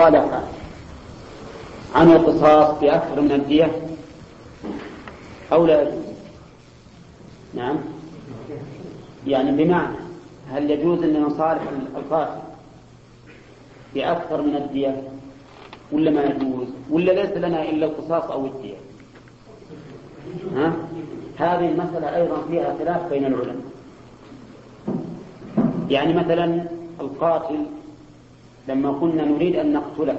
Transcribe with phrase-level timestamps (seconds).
[0.00, 0.42] صالح
[1.94, 3.72] عن القصاص بأكثر من الدية
[5.52, 6.04] أو لا يجوز؟
[7.54, 7.76] نعم.
[9.26, 9.96] يعني بمعنى
[10.50, 11.62] هل يجوز أن نصالح
[11.96, 12.40] القاتل
[13.94, 15.02] بأكثر من الدية
[15.92, 18.76] ولا ما يجوز؟ ولا ليس لنا إلا القصاص أو الدية؟
[20.56, 20.72] ها؟
[21.36, 23.66] هذه المسألة أيضا فيها خلاف بين العلماء.
[25.90, 26.64] يعني مثلا
[27.00, 27.66] القاتل
[28.68, 30.16] لما قلنا نريد أن نقتله.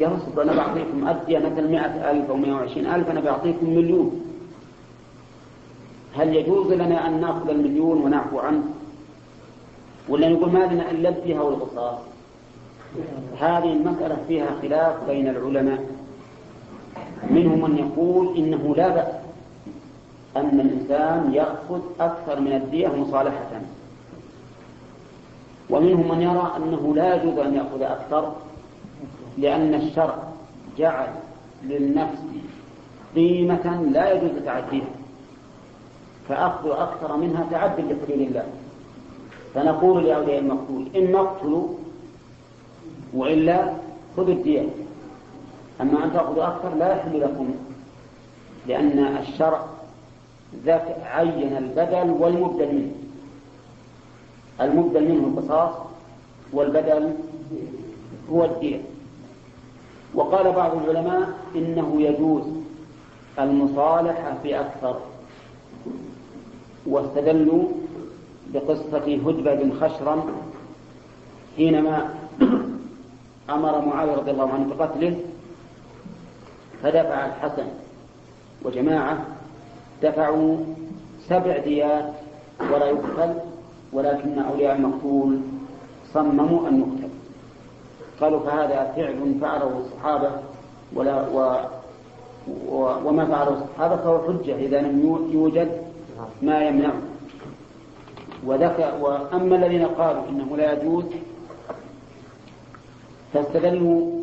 [0.00, 4.20] قال أنا بعطيكم أدية مثلا مئة ألف أو مئة وعشرين ألف أنا بعطيكم مليون.
[6.16, 8.62] هل يجوز لنا أن نأخذ المليون ونعفو عنه؟
[10.08, 11.98] ولا نقول ما لنا إلا الدية والقصاص
[13.38, 15.84] هذه المسألة فيها خلاف بين العلماء.
[17.30, 19.14] منهم من يقول إنه لا بأس
[20.36, 23.60] أن الإنسان يأخذ أكثر من الدية مصالحة.
[25.70, 28.32] ومنهم من يرى أنه لا يجوز أن يأخذ أكثر
[29.38, 30.16] لأن الشرع
[30.78, 31.08] جعل
[31.64, 32.22] للنفس
[33.14, 34.86] قيمة لا يجوز تعديها.
[36.28, 38.44] فأخذ أكثر منها تعد لحلول الله.
[39.54, 41.68] فنقول لأولياء المقتول إما اقتلوا
[43.14, 43.72] وإلا
[44.16, 44.68] خذوا الدية.
[45.80, 47.54] أما أن تأخذوا أكثر لا يحل لكم
[48.66, 49.64] لأن الشرع
[50.64, 52.90] ذاك عين البدل والمبدل منه
[54.60, 55.74] المبدل منه القصاص
[56.52, 57.12] والبدل
[58.32, 58.80] هو الدية
[60.14, 62.42] وقال بعض العلماء إنه يجوز
[63.38, 64.96] المصالحة بأكثر
[66.86, 67.64] واستدلوا
[68.54, 70.24] بقصة هدبة بن خشرم
[71.56, 72.14] حينما
[73.50, 75.16] أمر معاوية رضي الله عنه بقتله
[76.82, 77.66] فدفع الحسن
[78.62, 79.26] وجماعة
[80.02, 80.56] دفعوا
[81.28, 82.12] سبع ديات
[82.60, 83.34] ولا يقتل.
[83.92, 85.40] ولكن أولياء المقتول
[86.12, 87.12] صمموا أن يقتل
[88.20, 90.30] قالوا فهذا فعل فعله الصحابة
[90.94, 91.56] ولا و
[93.04, 95.82] وما فعله الصحابة فهو حجة إذا لم يوجد
[96.42, 97.02] ما يمنعه.
[98.46, 101.04] وذكر وأما الذين قالوا إنه لا يجوز
[103.32, 104.22] فاستدلوا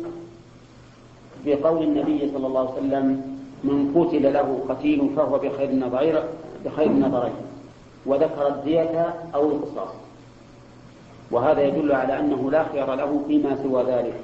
[1.46, 5.70] بقول النبي صلى الله عليه وسلم من قتل له قتيل فهو بخير
[6.64, 7.32] بخير النظرين.
[8.06, 9.94] وذكر الدية أو القصاص.
[11.30, 14.14] وهذا يدل على أنه لا خيار له فيما سوى ذلك.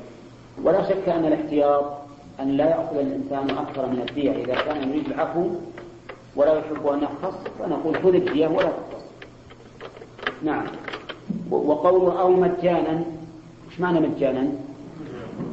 [0.62, 1.84] ولا شك أن الاحتياط
[2.40, 5.48] أن لا يأخذ الإنسان أكثر من الدية إذا كان يريد العفو
[6.36, 9.04] ولا يحب أن يختص فنقول خذ الدية ولا تختص
[10.42, 10.64] نعم.
[11.50, 13.04] وقوله أو مجانا
[13.70, 14.48] إيش معنى مجانا؟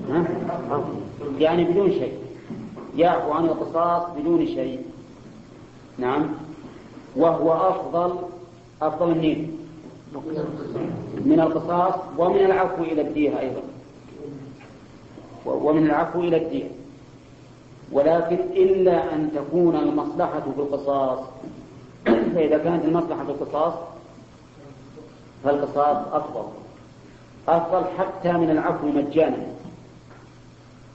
[0.09, 0.25] ها؟
[1.39, 2.17] يعني بدون شيء.
[2.97, 4.81] يعفو عن القصاص بدون شيء.
[5.97, 6.29] نعم.
[7.15, 8.19] وهو أفضل
[8.81, 9.63] أفضل من
[11.25, 13.61] من القصاص ومن العفو إلى الدية أيضا.
[15.45, 16.69] ومن العفو إلى الدية.
[17.91, 21.19] ولكن إلا أن تكون المصلحة في القصاص
[22.35, 23.73] فإذا كانت المصلحة في القصاص
[25.43, 26.45] فالقصاص أفضل.
[27.47, 29.47] أفضل حتى من العفو مجانا.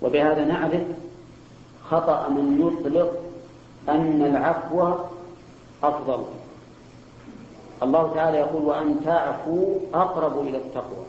[0.02, 0.82] وبهذا نعرف
[1.90, 3.12] خطأ من يطلق
[3.88, 4.94] أن العفو
[5.82, 6.24] أفضل.
[7.82, 11.04] الله تعالى يقول وأن تعفوا أقرب إلى التقوى.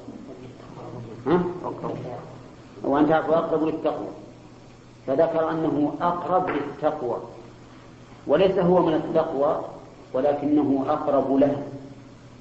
[1.27, 1.43] ها؟
[2.83, 4.07] وأن تعفوا أقرب للتقوى
[5.07, 7.17] فذكر أنه أقرب للتقوى.
[8.27, 9.61] وليس هو من التقوى
[10.13, 11.63] ولكنه أقرب له.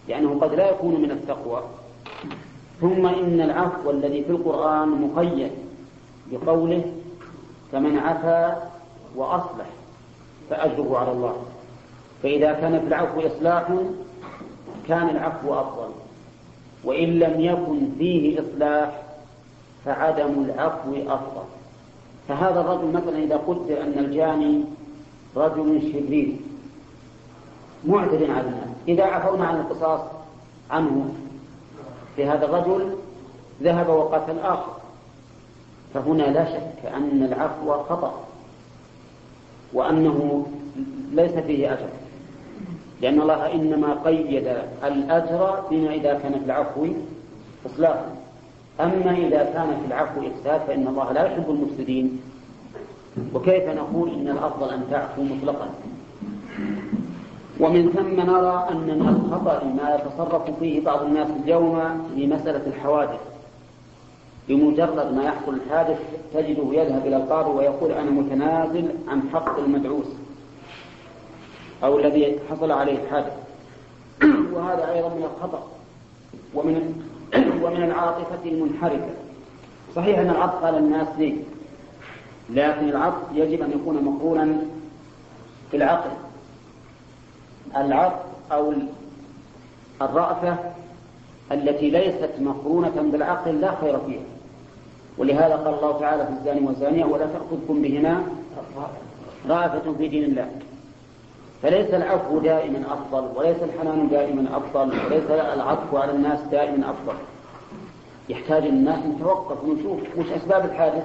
[0.08, 1.62] لأنه قد لا يكون من التقوى.
[2.80, 5.52] ثم إن العفو الذي في القرآن مقيد
[6.30, 6.92] بقوله
[7.72, 8.70] فمن عفا
[9.16, 9.66] وأصلح
[10.50, 11.36] فأجره على الله.
[12.22, 13.72] فإذا كان في العفو إصلاح
[14.88, 15.88] كان العفو أفضل.
[16.84, 19.02] وإن لم يكن فيه إصلاح
[19.84, 21.44] فعدم العفو أفضل.
[22.28, 24.64] فهذا الرجل مثلا إذا قلت أن الجاني
[25.36, 26.36] رجل شرير
[27.84, 28.68] معتد على الناس.
[28.88, 30.00] إذا عفونا عن القصاص
[30.70, 31.14] عنه
[32.16, 32.96] في هذا الرجل
[33.62, 34.72] ذهب وقتل آخر.
[35.94, 38.24] فهنا لا شك أن العفو خطأ
[39.72, 40.46] وأنه
[41.12, 41.88] ليس فيه أجر.
[43.02, 44.48] لأن الله إنما قيد
[44.84, 46.86] الأجر بما إذا كان في العفو
[47.66, 48.06] إصلاحا.
[48.80, 52.20] أما إذا كان في العفو إفساد فإن الله لا يحب المفسدين.
[53.34, 55.68] وكيف نقول إن الأفضل أن تعفو مطلقا؟
[57.60, 61.80] ومن ثم نرى أن من الخطأ ما يتصرف فيه بعض الناس اليوم
[62.14, 63.20] في مسألة الحوادث.
[64.48, 65.98] بمجرد ما يحصل الحادث
[66.34, 70.06] تجده يذهب إلى القاضي ويقول أنا متنازل عن حق المدعوس.
[71.84, 73.32] أو الذي حصل عليه الحادث
[74.52, 75.68] وهذا أيضا من الخطأ
[76.54, 77.04] ومن
[77.64, 79.10] ومن العاطفة المنحرفة.
[79.96, 81.34] صحيح أن العطف على الناس ليه
[82.50, 84.56] لكن العطف يجب أن يكون مقرونا
[85.72, 86.10] بالعقل
[87.76, 88.22] العطف
[88.52, 88.72] أو
[90.02, 90.56] الرأفة
[91.52, 94.22] التي ليست مقرونة بالعقل لا خير فيها.
[95.18, 98.22] ولهذا قال الله تعالى في الزاني والزانية ولا تأخذكم بهما
[99.48, 100.50] رأفة في دين الله.
[101.62, 107.14] فليس العفو دائما أفضل وليس الحنان دائما أفضل وليس العطف على الناس دائما أفضل.
[108.28, 111.04] يحتاج الناس نتوقف ونشوف وش أسباب الحادث.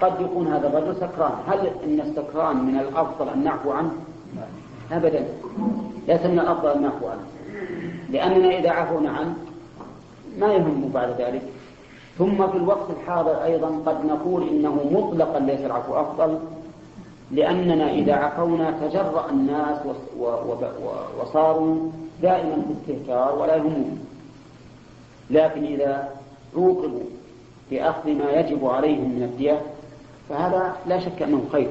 [0.00, 1.32] قد يكون هذا الرجل سكران.
[1.46, 3.90] هل إن السكران من الأفضل أن نعفو عنه؟
[4.92, 5.24] أبدا.
[6.08, 7.24] ليس من الأفضل أن نعفو عنه.
[8.10, 9.34] لأننا إذا عفونا عنه
[10.38, 11.42] ما يهم بعد ذلك.
[12.18, 16.38] ثم في الوقت الحاضر أيضا قد نقول إنه مطلقا ليس العفو أفضل.
[17.30, 19.78] لأننا إذا عفونا تجرأ الناس
[21.20, 21.90] وصاروا
[22.22, 23.98] دائما في استهتار ولا يهمون
[25.30, 26.08] لكن إذا
[26.56, 27.02] عوقبوا
[27.70, 29.60] بأخذ ما يجب عليهم من الدية
[30.28, 31.68] فهذا لا شك أنه خير.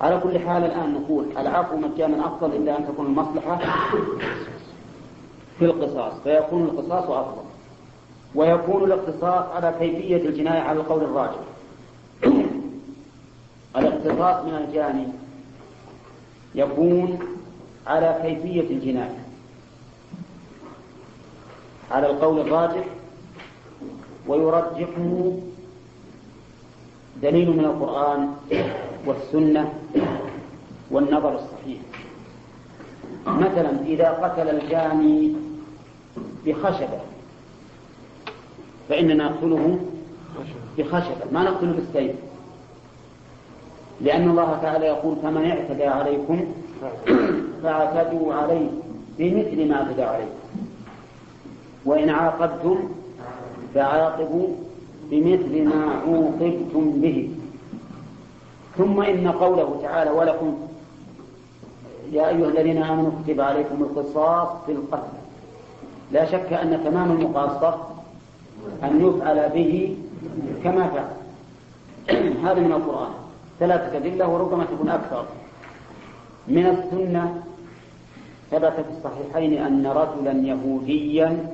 [0.00, 3.58] على كل حال الآن نقول العفو مجانا أفضل إلا أن تكون المصلحة
[5.58, 6.12] في القصاص.
[6.24, 7.42] فيكون القصاص أفضل.
[8.34, 11.49] ويكون الاقتصاص على كيفية الجناية على القول الراجح.
[14.06, 15.06] الاقتصاص من الجاني
[16.54, 17.18] يكون
[17.86, 19.24] على كيفية الجناية
[21.90, 22.84] على القول الراجح
[24.28, 25.32] ويرجحه
[27.22, 28.34] دليل من القرآن
[29.06, 29.72] والسنة
[30.90, 31.80] والنظر الصحيح.
[33.26, 35.32] مثلا إذا قتل الجاني
[36.46, 37.00] بخشبة
[38.88, 39.78] فإننا نقتله
[40.78, 42.16] بخشبة ما نقتله بالسيف.
[44.00, 46.44] لأن الله تعالى يقول فمن اعتدى عليكم
[47.62, 48.68] فاعتدوا عليه
[49.18, 50.30] بمثل ما اعتدى عليكم.
[51.84, 52.78] وإن عاقبتم
[53.74, 54.48] فعاقبوا
[55.10, 57.30] بمثل ما عوقبتم به.
[58.78, 60.58] ثم إن قوله تعالى ولكم
[62.12, 65.18] يا أيها الذين آمنوا كتب عليكم القصاص في القتل.
[66.12, 67.74] لا شك أن تمام المقاصة
[68.82, 69.96] أن يفعل به
[70.64, 71.10] كما فعل.
[72.44, 73.29] هذا من القرآن.
[73.60, 75.24] ثلاثة أدلة وربما تكون أكثر.
[76.48, 77.42] من السنة
[78.50, 81.46] ثبت في الصحيحين أن رجلا يهوديا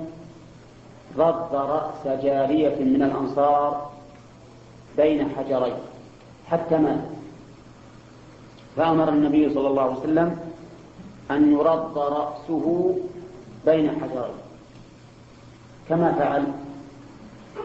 [1.18, 3.90] رد رأس جارية من الأنصار
[4.96, 5.74] بين حجرين.
[6.50, 7.00] حتى مات.
[8.76, 10.38] فأمر النبي صلى الله عليه وسلم
[11.30, 12.96] أن يرد رأسه
[13.66, 14.38] بين حجرين.
[15.88, 16.44] كما فعل.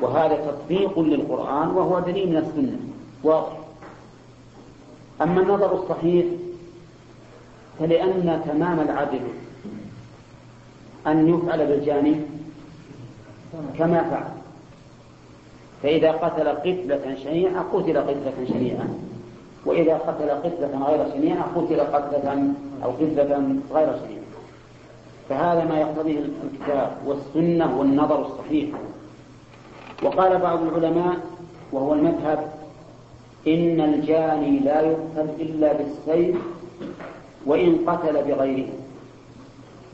[0.02, 2.80] وهذا تطبيق للقرآن وهو دليل من السنة.
[3.24, 3.61] واضح.
[5.22, 6.26] أما النظر الصحيح
[7.80, 9.22] فلأن تمام العدل
[11.08, 12.16] أن يفعل بالجاني
[13.78, 14.32] كما فعل.
[15.84, 18.88] فإذا قتل قتلة شنيعة قتل قتلة شنيعة.
[19.66, 22.54] وإذا قتل قتلة غير شنيعة قتل قتلة
[22.84, 24.22] أو قتلة غير شنيعة.
[25.30, 28.70] فهذا ما يقتضيه الكتاب والسنة والنظر الصحيح.
[30.04, 31.18] وقال بعض العلماء
[31.72, 32.61] وهو المذهب
[33.48, 36.36] إن الجاني لا يقتل إلا بالسيف
[37.46, 38.70] وإن قتل بغيره.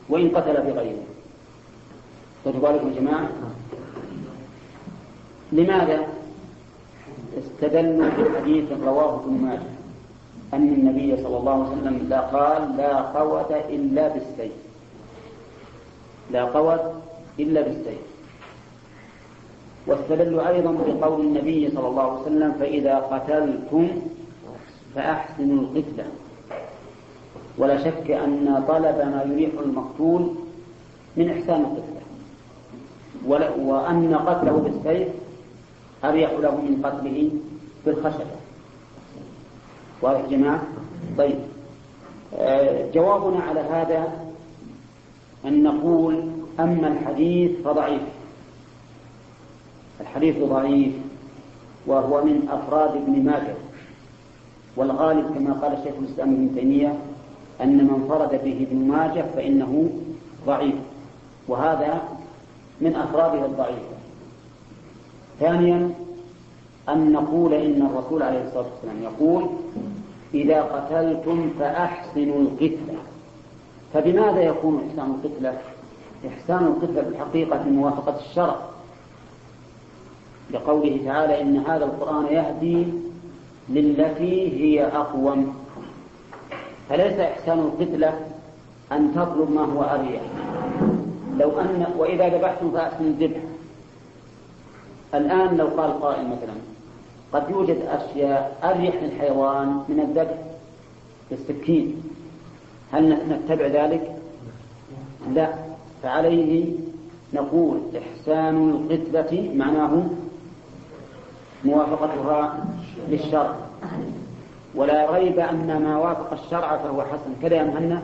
[0.08, 1.04] وإن قتل بغيره.
[2.44, 3.28] فتبارك يا جماعة؟
[5.52, 6.06] لماذا
[7.38, 9.72] استدلوا بحديث رواه ابن ماجه؟
[10.54, 14.52] أن النبي صلى الله عليه وسلم لا قال لا قوت إلا بالسيف.
[16.30, 16.80] لا قوت
[17.40, 18.07] إلا بالسيف.
[19.88, 23.88] واستدلوا أيضا بقول النبي صلى الله عليه وسلم فإذا قتلتم
[24.94, 26.04] فأحسنوا القتلة.
[27.58, 30.30] ولا شك أن طلب ما يريح المقتول
[31.16, 31.98] من إحسان القتلة.
[33.58, 35.08] وأن قتله بالسيف
[36.04, 37.30] أريح له من قتله
[37.86, 38.36] بالخشبة.
[40.02, 40.62] واضح جماعة؟
[41.18, 41.38] طيب.
[42.38, 44.12] آه، جوابنا على هذا
[45.44, 46.28] أن نقول
[46.60, 48.02] أما الحديث فضعيف.
[50.00, 50.92] الحديث ضعيف
[51.86, 53.54] وهو من أفراد ابن ماجه.
[54.76, 56.98] والغالب كما قال الشيخ الإسلام ابن تيمية
[57.62, 59.90] أن من فرد به ابن ماجه فإنه
[60.46, 60.74] ضعيف
[61.48, 62.02] وهذا
[62.80, 63.96] من أفراده الضعيفة.
[65.40, 65.90] ثانيا
[66.88, 69.46] أن نقول إن الرسول عليه الصلاة والسلام يقول
[70.34, 72.98] إذا قتلتم فأحسنوا القتلة
[73.94, 75.58] فبماذا يكون إحسان القتلة؟
[76.28, 78.56] إحسان القتلة بالحقيقة موافقة الشرع.
[80.50, 82.86] لقوله تعالى إن هذا القرآن يهدي
[83.68, 85.54] للتي هي أقوم.
[86.88, 88.20] فليس إحسان القتلة
[88.92, 90.22] أن تطلب ما هو أريح.
[91.38, 93.40] لو أن وإذا ذبحتم فأحسنوا الذبح
[95.14, 96.54] الآن لو قال قائل مثلا
[97.32, 100.38] قد يوجد أشياء أريح للحيوان من الذبح
[101.30, 102.02] بالسكين
[102.92, 104.16] هل نتبع ذلك؟
[105.34, 105.54] لا.
[106.02, 106.72] فعليه
[107.34, 110.02] نقول إحسان القتلة معناه
[111.64, 112.64] موافقتها
[113.08, 113.56] للشرع.
[114.74, 117.34] ولا ريب أن ما وافق الشرع فهو حسن.
[117.42, 118.02] كذا يا مهنا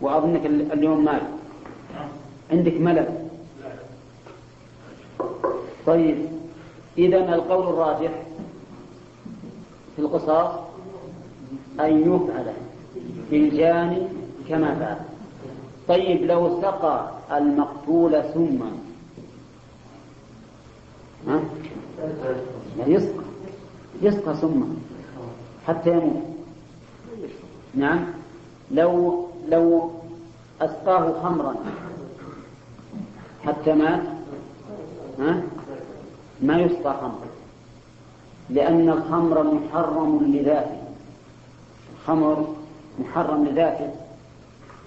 [0.00, 1.20] وأظنك اليوم مال.
[2.52, 3.08] عندك ملل.
[5.86, 6.26] طيب
[6.98, 8.10] إذا القول الراجح
[9.96, 10.50] في القصاص
[11.80, 12.52] أن يفعل
[13.30, 14.02] بالجاني
[14.48, 14.96] كما فعل.
[15.88, 18.70] طيب لو سقى المقتول سما
[21.28, 21.40] ها؟
[22.86, 23.24] يسقى.
[24.02, 24.66] يسقى سما
[25.66, 26.22] حتى يموت.
[27.74, 28.04] نعم.
[28.70, 29.90] لو لو
[30.60, 31.54] أسقاه خمرا
[33.44, 34.02] حتى مات
[35.18, 35.42] ها؟
[36.42, 37.28] ما يسقى خمرا.
[38.50, 40.82] لأن الخمر محرم لذاته.
[42.00, 42.54] الخمر
[42.98, 43.90] محرم لذاته.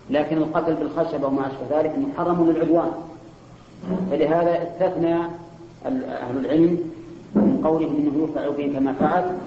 [0.09, 2.91] لكن القتل بالخشبة وما أشبه ذلك محرم للعدوان.
[4.11, 5.15] فلهذا استثنى
[5.85, 6.90] أهل العلم
[7.35, 9.37] من قولهم أنه يفعل به كما فعل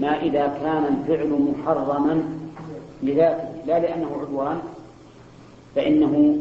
[0.00, 2.22] ما إذا كان الفعل محرما
[3.02, 4.58] لذاته لا لأنه عدوان
[5.74, 6.36] فإنه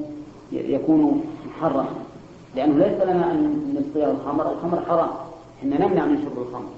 [0.51, 1.86] يكون محرما.
[2.56, 5.10] لأنه ليس لنا أن نسقي الخمر الخمر حرام
[5.60, 6.70] إحنا نمنع من شرب الخمر.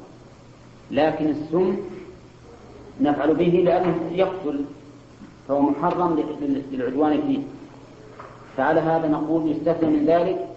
[0.91, 1.75] لكن السم
[3.01, 4.65] نفعل به لأنه يقتل
[5.47, 6.23] فهو محرم
[6.71, 7.39] للعدوان فيه.
[8.57, 10.47] فعلى هذا نقول يستثنى من ذلك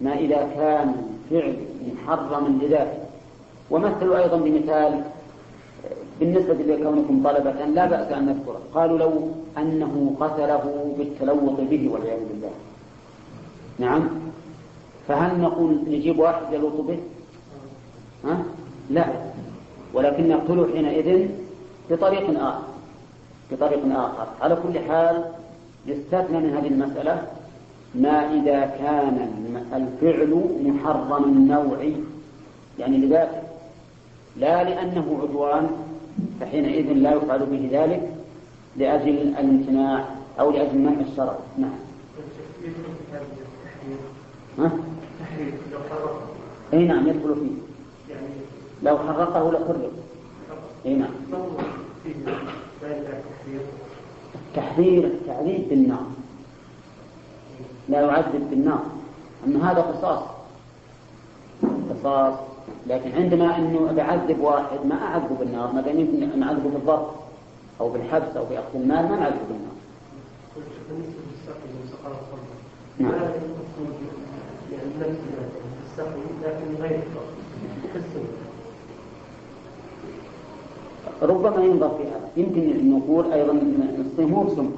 [0.00, 0.94] ما إذا كان
[1.30, 1.56] فعل
[2.04, 2.97] محرما لذاته.
[3.70, 5.02] ومثلوا أيضا بمثال
[6.20, 8.60] بالنسبة لكونكم طلبة لا بأس أن نذكره.
[8.74, 9.12] قالوا لو
[9.58, 12.50] أنه قتله بالتلوط به والعياذ بالله.
[13.78, 14.08] نعم.
[15.08, 16.98] فهل نقول نجيب واحد يلوط به؟
[18.24, 18.42] ها؟
[18.90, 19.06] لا.
[19.94, 21.28] ولكن نقتله حينئذ
[21.90, 22.62] بطريق آخر.
[23.52, 24.26] بطريق آخر.
[24.40, 25.24] على كل حال
[25.86, 27.22] يستثنى من هذه المسألة
[27.94, 29.16] ما إذا كان
[29.72, 30.32] الفعل
[30.64, 31.78] محرم النوع.
[32.78, 33.47] يعني لذاته
[34.38, 35.70] لا لأنه عدوان
[36.40, 38.14] فحينئذ لا يفعل به ذلك
[38.76, 40.04] لأجل الامتناع
[40.40, 41.38] أو لأجل منع الشرع.
[41.58, 41.78] نعم.
[44.58, 44.70] ها؟
[46.72, 47.68] إي نعم يدخل فيه.
[48.82, 49.90] لو حرقه لحرق
[50.86, 51.10] إي نعم.
[54.54, 56.06] تحذير التعذيب بالنار.
[57.88, 58.82] لا يعذب بالنار.
[59.46, 60.22] أما هذا قصاص.
[61.90, 62.34] قصاص.
[62.88, 67.10] لكن عندما أنه بعذب واحد ما أعذبه بالنار ما دام يمكن نعذبه بالضبط
[67.80, 69.78] أو بالحبس أو بأخذ المال ما نعذبه بالنار.
[72.98, 73.12] نعم.
[81.22, 82.28] ربما ينظر في هذا.
[82.36, 84.70] يمكن نقول أيضا نسقيه مو بسم.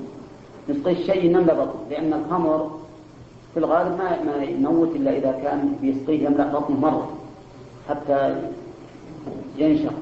[0.68, 2.78] نسقيه شيء يملأ بطنه لأن الخمر
[3.54, 7.19] في الغالب ما ما يموت إلا إذا كان بيسقيه يملأ بطنه مرة.
[7.88, 8.36] حتى
[9.58, 9.94] ينشق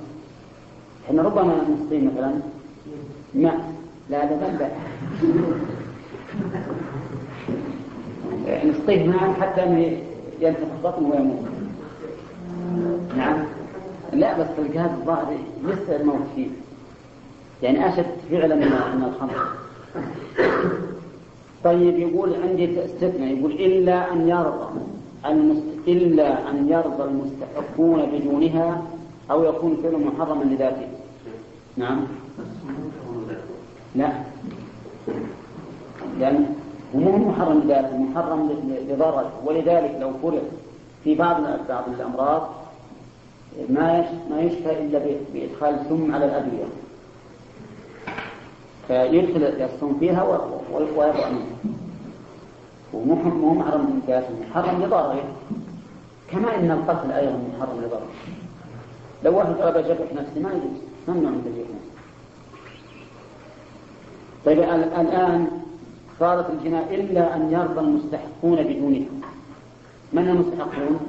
[1.07, 2.33] إحنا ربما نسقيه مثلا
[3.35, 3.73] ماء.
[4.11, 4.71] لا هذا
[8.47, 9.93] لا نسقيه ماء حتى
[10.41, 11.45] ينتفخ بطنه ويموت.
[13.17, 13.45] نعم.
[14.13, 16.49] لا بس الجهاز الظاهري لسه الموت فيه.
[17.63, 19.49] يعني أشد فعلا من الخمر.
[21.65, 23.39] طيب يقول عندي استثناء.
[23.39, 24.81] يقول إلا أن يرضى
[25.89, 28.83] إلا أن يرضى المستحقون بدونها
[29.31, 30.89] أو يكون فعل محرما لذاته.
[31.77, 32.07] نعم.
[33.95, 34.13] لا.
[36.19, 36.55] لأن
[36.95, 38.51] مو محرم لذاته محرم
[38.89, 39.31] لضرر.
[39.45, 40.43] ولذلك لو فرض
[41.05, 42.49] في بعض بعض الأمراض
[43.69, 44.99] ما ما يشفى إلا
[45.35, 46.69] بإدخال السم على الأدوية.
[48.89, 50.23] فيدخل السم فيها
[50.73, 51.79] ويضع منها
[52.93, 55.25] ومو محرم من ذاته محرم لضرره
[56.31, 58.15] كما إن القتل أيضا محرم لضرره
[59.25, 60.79] لو واحد طلب جرح نفسه ما يجوز
[61.09, 61.99] ممنوع من تجريح نفسه.
[64.45, 64.59] طيب
[65.01, 65.47] الآن
[66.21, 69.13] صارت الجناء إلا أن يرضى المستحقون بدونها.
[70.13, 71.01] من المستحقون؟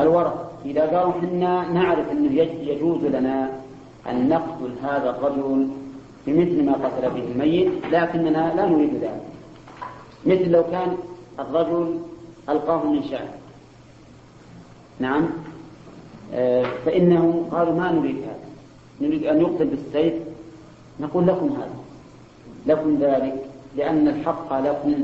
[0.00, 0.32] الورث
[0.64, 3.50] إذا قالوا حنا نعرف أنه يجوز لنا
[4.10, 5.68] أن نقتل هذا الرجل
[6.26, 9.33] بمثل ما قتل به الميت لكننا لا نريد ذلك.
[10.26, 10.96] مثل لو كان
[11.38, 12.00] الرجل
[12.48, 13.28] ألقاه من شعر.
[15.00, 15.28] نعم.
[16.34, 18.38] آه، فإنه قالوا ما نريد هذا.
[19.00, 20.14] نريد أن يقتل بالسيف.
[21.00, 21.76] نقول لكم هذا.
[22.66, 23.46] لكم ذلك.
[23.76, 24.94] لأن الحق لكم.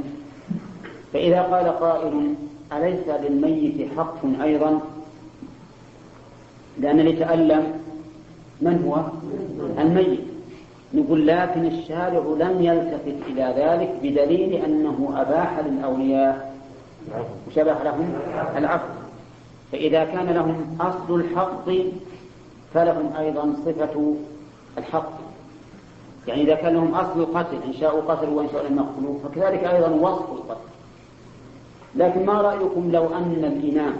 [1.12, 2.34] فإذا قال قائل
[2.72, 4.80] أليس للميت حق أيضا؟
[6.78, 7.72] لأن اللي تألم
[8.60, 9.04] من هو؟
[9.82, 10.29] الميت.
[10.94, 16.54] نقول لكن الشارع لم يلتفت إلى ذلك بدليل أنه أباح للأولياء.
[17.48, 18.14] وشبه لهم
[18.56, 18.92] العفو.
[19.72, 21.70] فإذا كان لهم أصل الحق
[22.74, 24.14] فلهم أيضا صفة
[24.78, 25.12] الحق.
[26.28, 29.88] يعني إذا كان لهم أصل القتل إن شاءوا قتلوا وإن شاءوا لم يقتلوا فكذلك أيضا
[29.88, 30.70] وصف القتل.
[31.96, 33.96] لكن ما رأيكم لو أن الإمام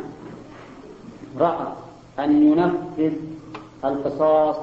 [1.39, 1.67] رأى
[2.19, 3.13] أن ينفذ
[3.85, 4.57] القصاص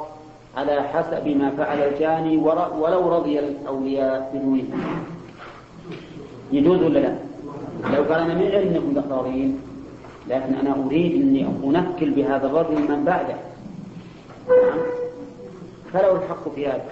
[0.57, 2.37] على حسب ما فعل الجاني
[2.83, 4.63] ولو رضي الأولياء بدونه.
[6.51, 7.15] يجوز ولا لا؟
[7.95, 9.59] لو قال أنا من علم أنكم دخارين
[10.27, 13.35] لكن أنا أريد أني أنكل بهذا الرجل من بعده.
[14.47, 14.77] نعم.
[15.93, 16.85] فلو الحق في هذا.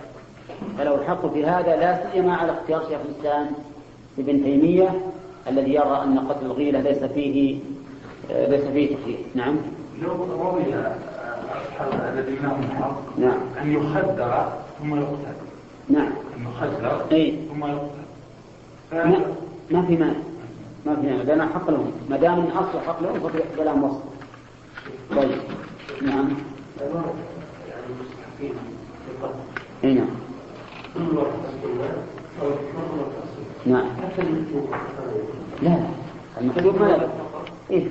[0.78, 3.48] فلو الحق في هذا لا سيما على اختيار شيخ الإسلام
[4.20, 4.90] ابن تيمية
[5.48, 7.58] الذي يرى أن قتل الغيلة ليس فيه
[8.30, 9.56] ليس فيه تخيير نعم.
[10.02, 10.64] لو روي
[12.14, 13.38] الذي لهم الحق نعم.
[13.62, 15.36] أن يخدر ثم يقتل.
[15.90, 16.12] نعم.
[16.38, 18.06] أن يخدر إيه؟ ثم يقتل.
[18.92, 19.20] ما,
[19.72, 20.14] ما في مانع.
[20.86, 21.24] ما في مانع.
[21.24, 21.92] لأن حق لهم.
[22.10, 24.04] ما دام من أصل حق لهم فلهم وصف.
[25.16, 25.40] طيب.
[26.02, 26.30] نعم.
[29.84, 30.08] اي نعم.
[33.66, 33.86] نعم.
[35.62, 35.78] لا لا.
[36.42, 37.08] المكتوب ما لا
[37.72, 37.88] إيه؟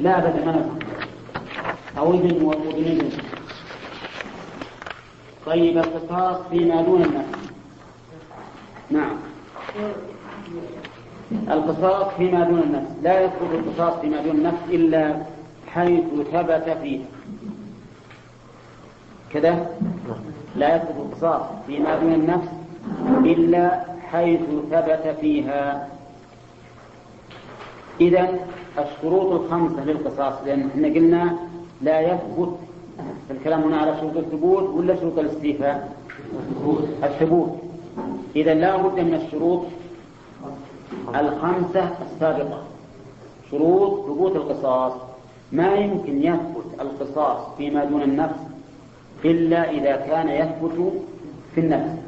[0.00, 0.78] لا أبدا ما
[1.96, 3.08] ابن وابن ابن
[5.46, 7.50] طيب القصاص فيما دون النفس.
[8.90, 9.16] نعم.
[11.32, 12.90] القصاص فيما دون النفس.
[13.02, 15.22] لا يثبت القصاص فيما دون النفس إلا
[15.66, 17.00] حيث ثبت فيه.
[19.32, 19.66] كذا؟
[20.56, 22.48] لا يثبت القصاص فيما دون النفس
[23.24, 25.88] إلا حيث ثبت فيها.
[28.00, 28.38] إذا
[28.78, 31.36] الشروط الخمسة للقصاص لأن إحنا قلنا
[31.82, 32.56] لا يثبت
[33.30, 35.92] الكلام هنا على شروط الثبوت ولا شروط الاستيفاء؟
[37.04, 37.56] الثبوت.
[38.36, 39.62] إذا لا بد من الشروط
[41.14, 42.62] الخمسة السابقة.
[43.50, 44.92] شروط ثبوت القصاص.
[45.52, 48.40] ما يمكن يثبت القصاص فيما دون النفس
[49.24, 50.92] إلا إذا كان يثبت
[51.54, 51.98] في النفس.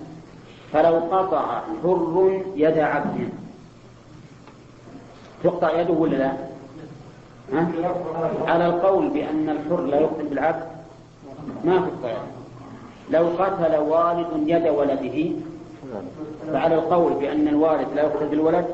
[0.72, 3.28] فلو قطع حر يد عبد
[5.44, 6.32] تقطع يده ولا لا؟
[7.52, 7.68] ها؟
[8.46, 10.62] على القول بأن الحر لا يقتل بالعبد
[11.64, 12.40] ما تقطع يده
[13.10, 15.30] لو قتل والد يد ولده
[16.52, 18.66] فعلى القول بأن الوالد لا يقتل بالولد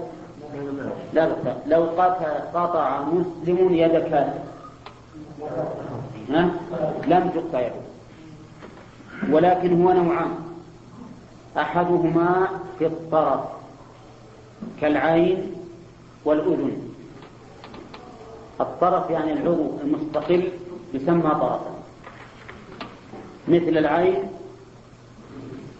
[1.13, 4.39] لا لا لو قطع, قطع مسلم يد كافر؟
[7.07, 7.87] لم تقطع يده
[9.31, 10.46] ولكن هو نوعان
[11.59, 13.41] أحدهما في الطرف
[14.81, 15.53] كالعين
[16.25, 16.93] والأذن.
[18.61, 20.49] الطرف يعني العضو المستقل
[20.95, 21.75] يسمى طرفا.
[23.49, 24.17] مثل العين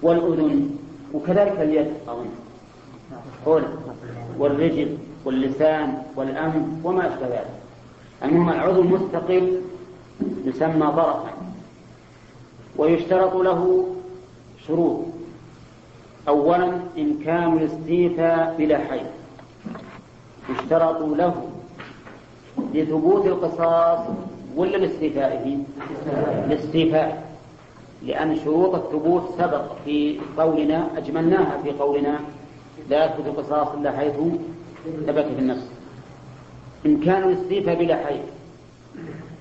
[0.03, 0.79] والأذن
[1.15, 2.31] وكذلك اليد أظن.
[4.39, 7.55] والرجل واللسان والأنف وما أشبه ذلك.
[8.25, 9.61] المهم العضو المستقل
[10.45, 11.33] يسمى ضرفا
[12.77, 13.87] ويشترط له
[14.67, 15.16] شروط.
[16.29, 19.07] أولا إمكان الاستيفاء بلا حيث
[20.51, 21.49] يشترط له
[22.75, 24.07] لثبوت القصاص
[24.57, 25.59] ولا لاستيفائه؟
[26.47, 27.27] الاستيفاء
[28.03, 32.21] لأن شروط الثبوت سبق في قولنا أجملناها في قولنا
[32.91, 34.15] لا يثبت القصاص إلا حيث
[35.07, 35.71] ثبت في النفس
[36.87, 38.23] إمكان الاستيفاء بلا حيث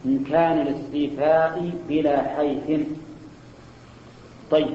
[0.06, 2.80] إمكان الاستيفاء بلا حيث
[4.52, 4.68] طيب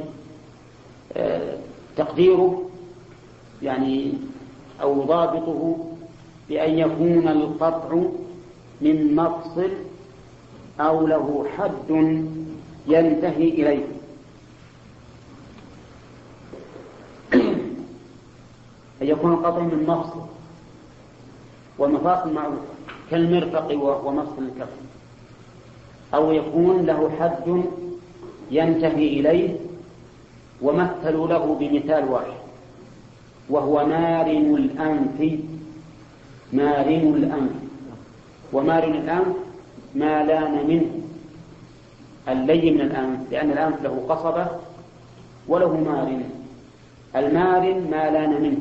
[1.17, 1.57] آه
[2.01, 2.71] تقديره
[3.63, 4.13] يعني
[4.83, 5.77] أو ضابطه
[6.49, 7.97] بأن يكون القطع
[8.81, 9.71] من مفصل
[10.81, 11.91] أو له حد
[12.87, 13.85] ينتهي إليه.
[19.03, 20.21] أن يكون القطع من مفصل
[21.79, 22.63] والمفاصل معروفة
[23.11, 23.73] كالمرفق
[24.07, 24.69] ومفصل الكف.
[26.15, 27.65] أو يكون له حد
[28.51, 29.70] ينتهي إليه
[30.63, 32.41] ومثلوا له بمثال واحد
[33.51, 35.41] وهو مارن الأنف
[36.53, 37.53] مارن الأنف.
[38.53, 39.37] ومارن الأنف
[39.95, 40.91] ما لان منه
[42.29, 44.47] اللين من الأنف لأن الأنف له قصبة
[45.49, 46.25] وله مارن.
[47.17, 48.59] المارن ما لان منه.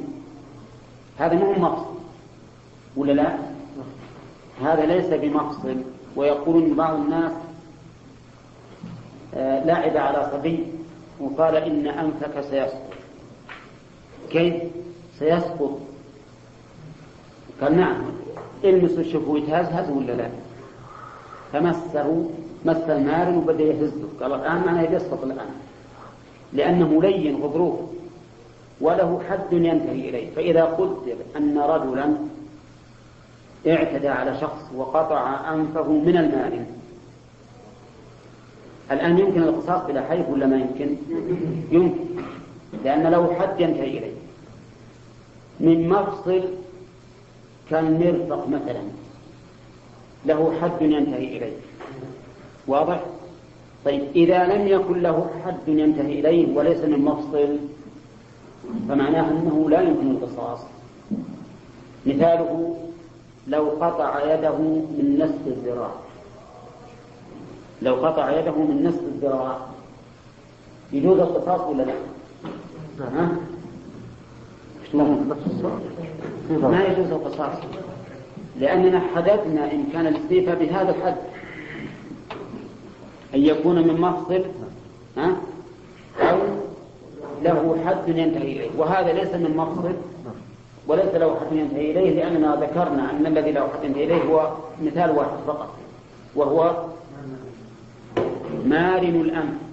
[1.18, 1.96] هذا مو مفصل
[2.98, 3.38] ولا لا؟
[4.62, 5.78] هذا ليس بمفصل
[6.16, 7.32] ويقولون بعض الناس
[9.34, 10.66] آه لعب على صبي.
[11.20, 12.94] وقال إن أنفك سيسقط.
[14.30, 14.54] كيف؟
[15.20, 15.80] سيسقط.
[17.62, 18.02] قال نعم.
[18.64, 20.30] المسوا شوفوا يتهزهز ولا لا؟
[21.54, 22.30] فمسه
[22.66, 24.08] مس المارن وبدأ يهزه.
[24.22, 25.50] قال الآن معناه يسقط الآن.
[26.54, 27.80] لأنه لين غضروف
[28.82, 30.32] وله حد ينتهي إليه.
[30.36, 32.16] فإذا قدر أن رجلا
[33.68, 36.79] اعتدى على شخص وقطع أنفه من المارن
[38.92, 40.96] الآن يمكن القصاص بلا حيف ولا ما يمكن؟
[41.72, 42.00] يمكن.
[42.84, 44.14] لأن له حد ينتهي إليه.
[45.60, 46.44] من مفصل
[47.70, 48.82] كالمرفق مثلا.
[50.26, 51.54] له حد ينتهي إليه.
[52.68, 53.04] واضح؟
[53.86, 57.58] طيب إذا لم يكن له حد ينتهي إليه وليس من مفصل
[58.90, 60.60] فمعناه أنه لا يمكن القصاص.
[62.06, 62.78] مثاله
[63.48, 64.58] لو قطع يده
[64.98, 65.92] من نصف الذراع.
[67.82, 69.58] لو قطع يده من نصف الذراع
[70.92, 71.94] يجوز القصاص ولا لا؟
[73.00, 73.32] ها؟
[76.70, 77.58] ما يجوز القصاص
[78.60, 81.16] لأننا حددنا إن كان الاستيفاء بهذا الحد
[83.36, 84.44] أن يكون من مفصل
[85.18, 85.36] ها؟
[86.22, 86.38] أو
[87.44, 89.94] له حد ينتهي إليه وهذا ليس من مفصل
[90.88, 94.52] وليس له حد ينتهي إليه لأننا ذكرنا أن الذي له حد ينتهي إليه هو
[94.84, 95.70] مثال واحد فقط
[96.36, 96.76] وهو
[98.66, 99.70] مارن الأنف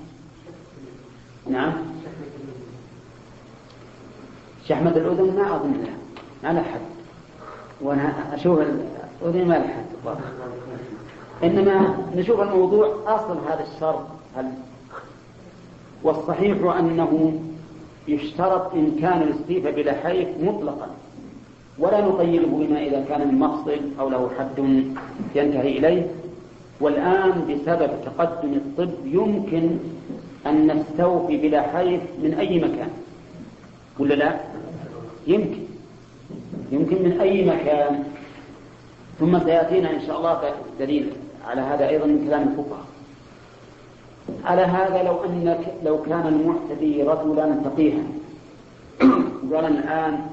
[1.51, 1.73] نعم.
[4.69, 5.97] شحمة الأذن ما أظن لها
[6.45, 6.81] ما لها حد.
[7.81, 10.17] وأنا أشوف الأذن ما لها حد.
[11.45, 14.07] إنما نشوف الموضوع أصل هذا الشرط.
[14.37, 14.53] هل
[16.03, 17.41] والصحيح أنه
[18.09, 20.89] يشترط إمكان الاستيفاء بلا حيف مطلقا.
[21.79, 24.59] ولا نقيده بما إذا كان من مفصل أو له حد
[25.35, 26.07] ينتهي إليه.
[26.81, 29.79] والآن بسبب تقدم الطب يمكن
[30.47, 32.91] أن نستوفي بلا حيف من أي مكان.
[33.99, 34.41] ولا لا؟
[35.27, 35.63] يمكن.
[36.73, 38.05] يمكن من أي مكان.
[39.21, 41.13] ثم سيأتينا إن شاء الله دليل
[41.47, 42.87] على هذا أيضا من كلام الفقهاء.
[44.45, 48.03] على هذا لو أنك لو كان المعتدي رجلا فقيها.
[49.53, 50.27] قال الآن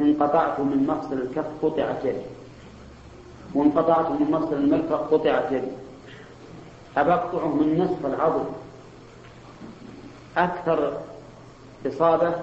[0.00, 2.39] انقطعت من مفصل الكف قطعت يدي.
[3.54, 5.72] وانقطعت من مصدر المرفق قطعت يدي.
[6.96, 8.44] أبقطعه من نصف العضل
[10.36, 10.98] أكثر
[11.86, 12.34] إصابة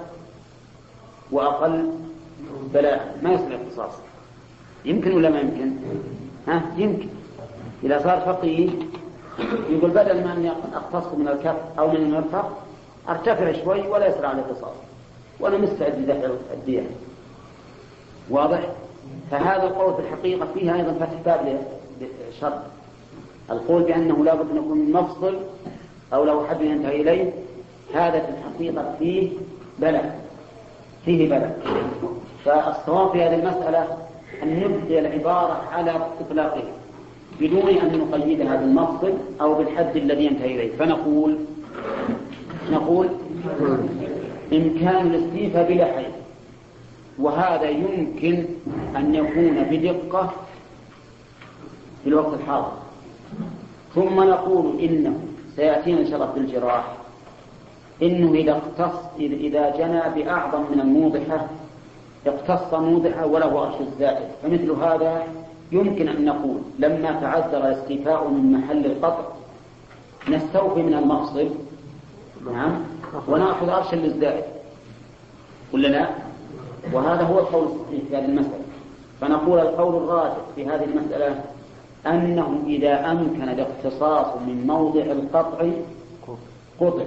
[1.32, 1.92] وأقل
[2.74, 3.18] بلاء.
[3.24, 3.94] ما يصير اختصاص
[4.86, 5.72] يمكن ولا ما يمكن؟
[6.48, 7.08] ها؟ يمكن.
[7.84, 8.70] إذا صار فقيه
[9.70, 12.58] يقول بدل ما أني أقتص من الكف أو من المرفق
[13.10, 14.76] أرتفع شوي ولا يسرع الاختصاص.
[15.40, 16.90] وأنا مستعد لدفع الدية.
[18.30, 18.72] واضح؟
[19.32, 21.60] فهذا القول في الحقيقة فيها أيضا فتح باب
[22.02, 22.62] للشرط.
[23.52, 25.36] القول بأنه لا بد أن يكون مفصل
[26.14, 27.34] أو له حد ينتهي إليه.
[27.94, 29.30] هذا في الحقيقة فيه
[29.80, 30.20] بلاء.
[31.06, 31.60] فيه بلاء.
[32.46, 33.98] فالصواب في هذه المسألة
[34.44, 36.72] أن نبدي العبارة على إطلاقها
[37.40, 40.78] بدون أن نقيدها بالمفصل أو بالحد الذي ينتهي إليه.
[40.78, 41.38] فنقول
[42.72, 43.08] نقول
[44.54, 46.08] إمكان الاستيفاء بلا حيث
[47.20, 48.46] وهذا يمكن
[48.96, 50.34] أن يكون بدقة
[52.04, 52.72] في الوقت الحاضر.
[53.96, 55.20] ثم نقول إنه
[55.56, 56.94] سيأتينا إن شاء الله في الجراح.
[58.04, 61.48] إنه إذا اقتص إذا جنى بأعظم من الموضحة
[62.28, 64.28] اقتص موضحة وله أرش الزائد.
[64.44, 65.24] فمثل هذا
[65.72, 69.26] يمكن أن نقول لما تعذر الاستيفاء من محل القطع
[70.30, 71.50] نستوفي من المفصل
[72.54, 72.82] نعم
[73.28, 74.44] ونأخذ أرشا للزائد.
[75.74, 76.27] ولا لا؟
[76.94, 78.64] وهذا هو القول الصحيح في هذه المسألة.
[79.22, 81.44] فنقول القول الراجح في هذه المسألة
[82.08, 85.66] أنه إذا أمكن الاقتصاص من موضع القطع
[86.80, 87.06] قطع.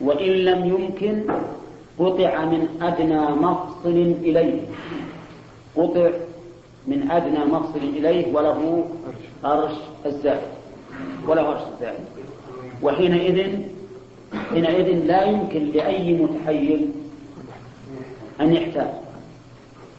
[0.00, 1.22] وإن لم يمكن
[1.98, 4.60] قطع من أدنى مفصل إليه.
[5.76, 6.10] قطع
[6.86, 8.84] من أدنى مفصل إليه وله
[9.44, 9.72] أرش
[10.06, 10.48] الزائد.
[11.28, 12.00] وله أرش الزائد.
[12.82, 13.58] وحينئذ
[14.50, 16.90] حينئذ لا يمكن لأي متحيل
[18.40, 18.90] أن يحتاج.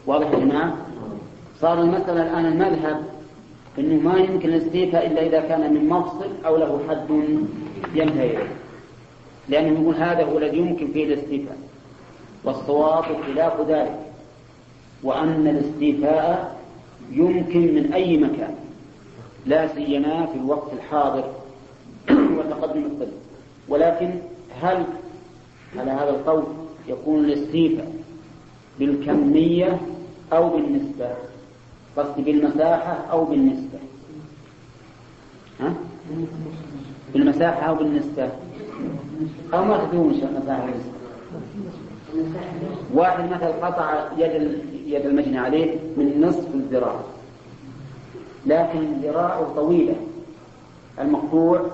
[0.05, 0.77] واضح جماعة؟
[1.59, 3.05] صار المسألة الآن المذهب
[3.79, 7.09] أنه ما يمكن الاستيفاء إلا إذا كان من مفصل أو له حد
[7.95, 8.55] ينتهي إليه.
[9.49, 11.57] لأنه يقول هذا هو الذي يمكن فيه الاستيفاء.
[12.43, 13.99] والصواب خلاف ذلك.
[15.03, 16.55] وأن الاستيفاء
[17.11, 18.55] يمكن من أي مكان.
[19.45, 21.23] لا سيما في الوقت الحاضر
[22.37, 23.07] وتقدم الطب
[23.69, 24.11] ولكن
[24.61, 24.83] هل
[25.77, 26.43] على هذا القول
[26.87, 27.91] يكون الاستيفاء
[28.81, 29.77] بالكمية
[30.33, 31.09] أو بالنسبة.
[31.97, 33.79] قصدي بالمساحة أو بالنسبة.
[35.59, 35.73] ها؟
[37.13, 38.29] بالمساحة أو بالنسبة.
[39.53, 40.91] أو ما تدوم مساحة بالنسبة
[42.93, 46.99] واحد مثلا قطع يد يد المجني عليه من نصف الذراع.
[48.45, 49.95] لكن ذراعه طويلة.
[50.99, 51.65] المقطوع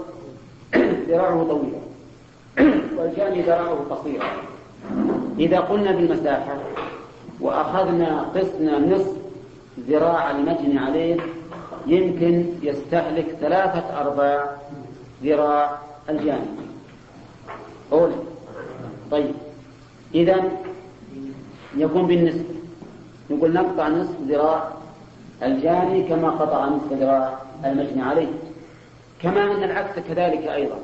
[1.10, 1.82] ذراعه طويلة.
[2.98, 4.24] والجاني ذراعه قصيرة
[5.40, 6.58] إذا قلنا بالمساحة
[7.42, 9.18] وأخذنا قسنا نصف
[9.80, 11.18] ذراع المجني عليه
[11.88, 14.56] يمكن يستهلك ثلاثة أرباع
[15.24, 15.78] ذراع
[16.10, 16.48] الجاني
[17.92, 18.12] أول
[19.12, 19.32] طيب.
[20.16, 20.44] إذا
[21.78, 22.56] يكون بالنسبة
[23.30, 24.72] نقول نقطع نصف ذراع
[25.44, 28.28] الجاني كما قطع نصف ذراع المجني عليه.
[29.22, 30.78] كما أن العكس كذلك أيضا.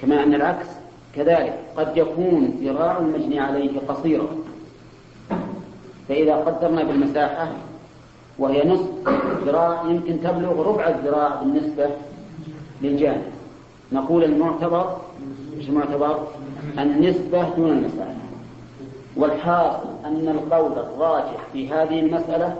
[0.00, 0.66] كما أن العكس
[1.14, 1.58] كذلك.
[1.76, 4.28] قد يكون ذراع المجني عليه قصيرا.
[6.12, 7.48] فإذا قدرنا بالمساحة
[8.38, 8.88] وهي نصف
[9.46, 11.90] ذراع يمكن تبلغ ربع الذراع بالنسبة
[12.82, 13.22] للجانب.
[13.92, 14.96] نقول المعتبر
[15.58, 16.18] مش المعتبر؟
[16.78, 18.14] النسبة دون المساحة.
[19.16, 22.56] والحاصل أن القول الراجح في هذه المسألة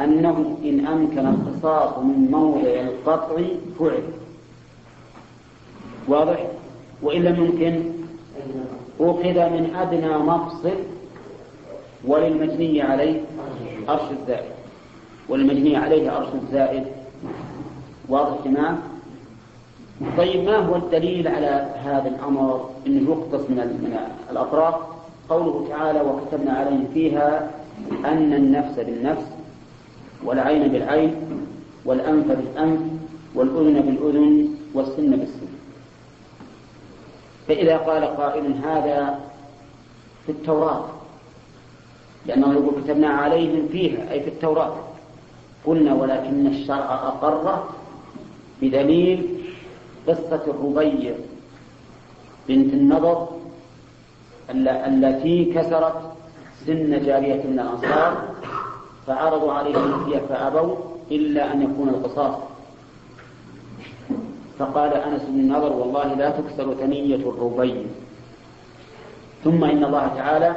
[0.00, 3.36] أنه إن أمكن القصاص من موضع القطع
[3.78, 4.02] فعل.
[6.08, 6.46] واضح؟
[7.02, 7.82] وإن لم يمكن
[9.00, 10.97] أخذ من أدنى مفصل
[12.04, 13.20] وللمجني عليه
[13.88, 14.52] أرش الزائد.
[15.28, 16.84] والمجني عليه أرش الزائد.
[18.08, 18.78] واضح تمام
[20.16, 23.96] طيب ما هو الدليل على هذا الأمر؟ أنه يقتص من
[24.30, 24.74] الأطراف.
[25.30, 27.50] قوله تعالى وكتبنا عليهم فيها
[28.04, 29.26] أن النفس بالنفس
[30.24, 31.14] والعين بالعين
[31.84, 32.80] والأنف بالأنف
[33.34, 35.48] والأذن بالأذن والسن بالسن.
[37.48, 39.20] فإذا قال قائل هذا
[40.26, 40.84] في التوراة.
[42.28, 44.74] لأنه يقول كتبنا عليهم فيها أي في التوراة.
[45.66, 47.64] قلنا ولكن الشرع أقر
[48.62, 49.26] بدليل
[50.08, 51.14] قصة الربيع
[52.48, 53.28] بنت النضر
[54.50, 56.12] التي كسرت
[56.66, 58.24] سن جارية من الأنصار
[59.06, 60.76] فعرضوا عليهم الفدية فأبوا
[61.10, 62.34] إلا أن يكون القصاص.
[64.58, 67.82] فقال أنس بن النضر والله لا تكسر ثنية الربيع.
[69.44, 70.56] ثم إن الله تعالى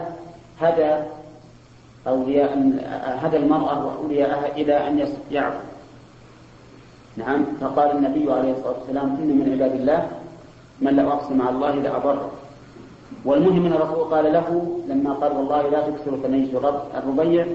[0.59, 1.03] هدى
[2.07, 2.57] أولياء
[3.21, 5.59] هدى المرأة وأولياءها إلى أن يعفو.
[7.17, 7.45] نعم.
[7.61, 10.07] فقال النبي عليه الصلاة والسلام إن من عباد الله
[10.81, 12.31] من لو أقسم على الله لأبره
[13.25, 16.57] والمهم أن الرسول قال له لما قال والله لا تكسر ثنية
[16.97, 17.45] الربيع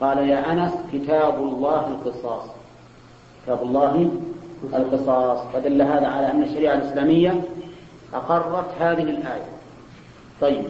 [0.00, 2.44] قال يا أنس كتاب الله القصاص.
[3.44, 4.10] كتاب الله
[4.74, 5.38] القصاص.
[5.52, 7.42] فدل هذا على أن الشريعة الإسلامية
[8.14, 9.48] أقرت هذه الآية.
[10.40, 10.64] طيب.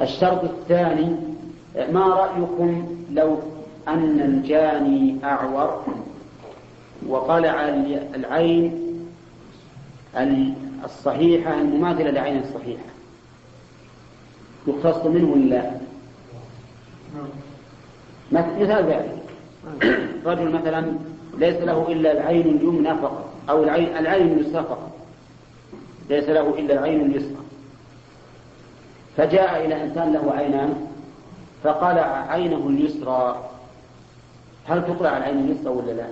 [0.00, 1.16] الشرط الثاني
[1.92, 3.38] ما رأيكم لو
[3.88, 5.84] أن الجاني أعور؟
[7.08, 7.68] وقلع
[8.14, 8.80] العين
[10.84, 12.84] الصحيحة المماثلة لعين الصحيحة.
[14.66, 15.70] يختص منه ولا
[18.32, 19.18] مثال ذلك
[20.26, 20.92] رجل مثلا
[21.38, 24.92] ليس له إلا العين اليمنى فقط أو العين العين اليسرى فقط.
[26.10, 27.43] ليس له إلا العين اليسرى.
[29.16, 30.86] فجاء إلى إنسان له عينان
[31.64, 33.50] فقلع عينه اليسرى
[34.66, 36.06] هل تقلع العين اليسرى ولا لا؟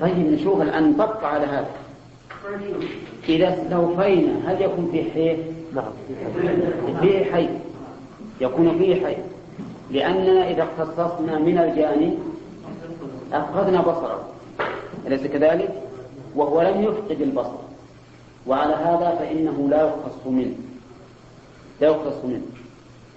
[0.00, 1.70] طيب نشوف الآن نطبق على هذا
[3.28, 5.36] إذا استوفينا هل يكون فيه حي؟
[5.74, 5.92] نعم
[7.00, 7.48] فيه حي
[8.40, 9.16] يكون فيه حي
[9.90, 12.14] لأننا إذا اختصصنا من الجاني
[13.32, 14.28] أخذنا بصره
[15.06, 15.83] أليس كذلك؟
[16.36, 17.64] وهو لم يفقد البصر.
[18.46, 20.54] وعلى هذا فإنه لا يقتص منه.
[21.80, 22.46] لا يقتص منه.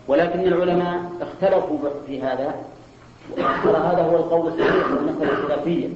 [0.08, 1.78] ولكن العلماء اختلفوا
[2.08, 2.56] في هذا.
[3.36, 5.90] ترى هذا هو القول الصحيح المسألة الخلافية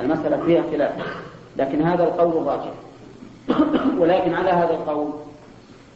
[0.00, 0.92] المسألة فيها خلاف.
[1.56, 2.72] لكن هذا القول الراجح
[3.98, 5.12] ولكن على هذا القول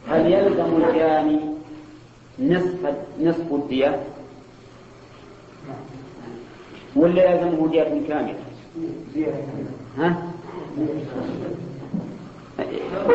[0.07, 1.39] هل يلزم الجاني
[2.39, 4.03] نصف نصف الدية؟
[6.95, 8.35] ولا يلزمه دية كاملة؟
[9.97, 10.15] ها؟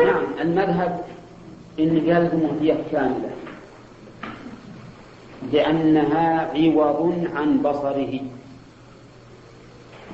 [0.05, 1.03] نعم المذهب
[1.79, 3.29] إن يلزمه دية كاملة
[5.53, 8.19] لأنها عوض عن بصره.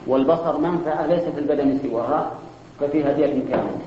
[0.07, 2.31] والبصر منفعة ليس في البدن سواها
[2.79, 3.79] ففيها دية كاملة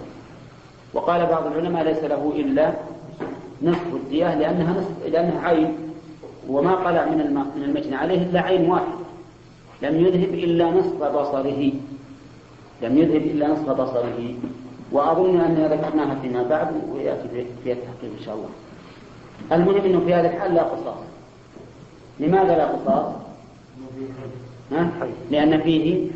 [0.95, 2.73] وقال بعض العلماء ليس له إلا
[3.63, 5.75] نصف الدية لأنها نصف لأنها عين.
[6.49, 8.99] وما قلع من المجنى عليه إلا عين واحد.
[9.83, 11.73] لم يذهب إلا نصف بصره.
[12.83, 14.35] لم يذهب إلا نصف بصره.
[14.93, 18.49] وأظن أننا ذكرناها فيما بعد ويأتي في التحقيق إن شاء الله.
[19.53, 20.99] المهم أنه في هذا الحال لا قصاص.
[22.21, 23.15] لماذا لا قصاص؟
[25.31, 26.11] لأن فيه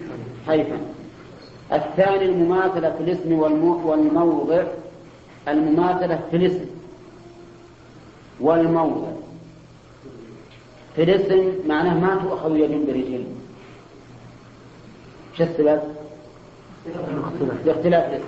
[0.46, 0.78] حيفا.
[1.72, 4.62] الثاني المماثلة في الاسم والموضع.
[5.48, 6.66] المماثلة في الاسم.
[8.40, 9.08] والموضع.
[10.96, 13.24] في الاسم معناه ما تؤخذ يد برجل.
[15.38, 15.80] شو السبب؟
[17.66, 18.24] لاختلاف الاسم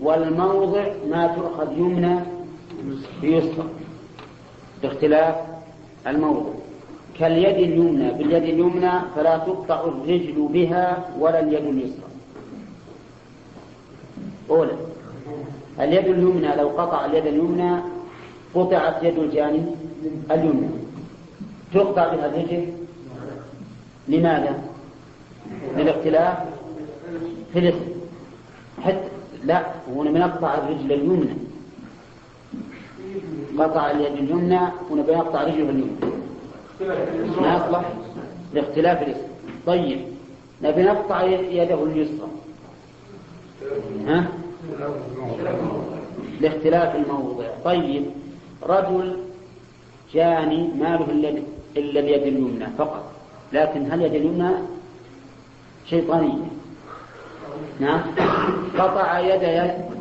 [0.00, 2.20] والموضع ما تؤخذ يمنى
[3.20, 3.68] بيسرى
[4.82, 5.34] باختلاف
[6.06, 6.50] الموضع.
[7.18, 12.08] كاليد اليمنى باليد اليمنى فلا تقطع الرجل بها ولا اليد اليسرى.
[14.50, 14.72] أولى
[15.80, 17.80] اليد اليمنى لو قطع اليد اليمنى
[18.54, 19.62] قطعت يد الجاني
[20.30, 20.68] اليمنى.
[21.74, 22.66] تقطع بها الرجل
[24.08, 24.62] لماذا؟
[25.76, 26.38] للاختلاف؟
[27.54, 27.86] في الاسم
[28.82, 29.08] حتى
[29.44, 31.34] لا هو نقطع الرجل اليمنى.
[33.58, 35.86] قطع اليد اليمنى ونبي نقطع رجله اليمنى.
[37.40, 37.92] ما يصلح
[38.54, 39.28] لاختلاف الاسم.
[39.66, 40.00] طيب
[40.62, 42.28] نبي نقطع يده اليسرى.
[44.06, 44.28] ها؟
[46.40, 47.46] لاختلاف الموضع.
[47.64, 48.04] طيب
[48.62, 49.16] رجل
[50.14, 51.42] جاني ما له
[51.76, 53.12] إلا اليد اليمنى فقط.
[53.52, 54.50] لكن هل يد اليمنى
[55.86, 56.63] شيطانية؟
[57.80, 58.00] نعم.
[58.78, 59.42] قطع يد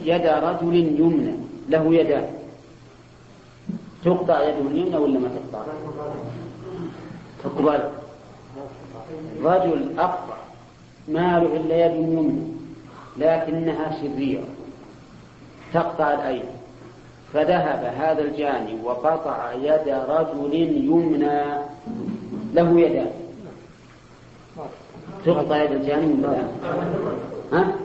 [0.04, 1.34] يد رجل يمنى
[1.70, 2.26] له يدان
[4.06, 5.64] تقطع يده اليمنى ولا ما تقطع؟
[7.44, 7.80] تقبل.
[9.44, 10.38] رجل أقطع
[11.08, 12.54] ما له إلا يد يمنى
[13.18, 14.44] لكنها شريرة
[15.74, 16.46] تقطع الأيدي
[17.34, 20.54] فذهب هذا الجاني وقطع يد رجل
[20.86, 21.42] يمنى
[22.54, 23.12] له يدان
[25.26, 26.48] تقطع يد الجاني ولا لا؟
[27.54, 27.76] ها؟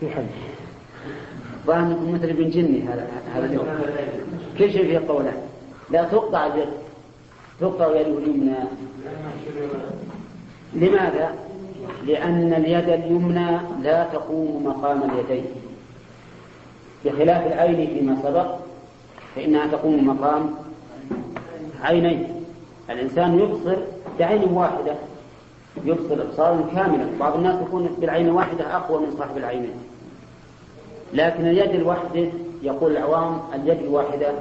[0.00, 0.26] في حد.
[1.66, 3.66] ظاهر مثل ابن جني هذا هذا اليوم.
[4.58, 5.32] كل شيء فيه قوله.
[5.90, 6.68] لا تقطع اليد
[7.60, 8.54] تقطع يده اليمنى.
[10.74, 11.34] لماذا؟
[12.06, 15.44] لأن اليد اليمنى لا تقوم مقام اليدين.
[17.04, 18.56] بخلاف العين فيما سبق
[19.36, 20.54] فإنها تقوم مقام
[21.82, 22.44] عينين.
[22.90, 23.76] الإنسان يبصر
[24.18, 24.94] بعين واحدة.
[25.84, 27.06] يبصر إبصارا كاملا.
[27.20, 29.74] بعض الناس يكون بالعين واحدة أقوى من صاحب العينين
[31.14, 32.28] لكن اليد الواحدة
[32.62, 34.32] يقول العوام اليد الواحدة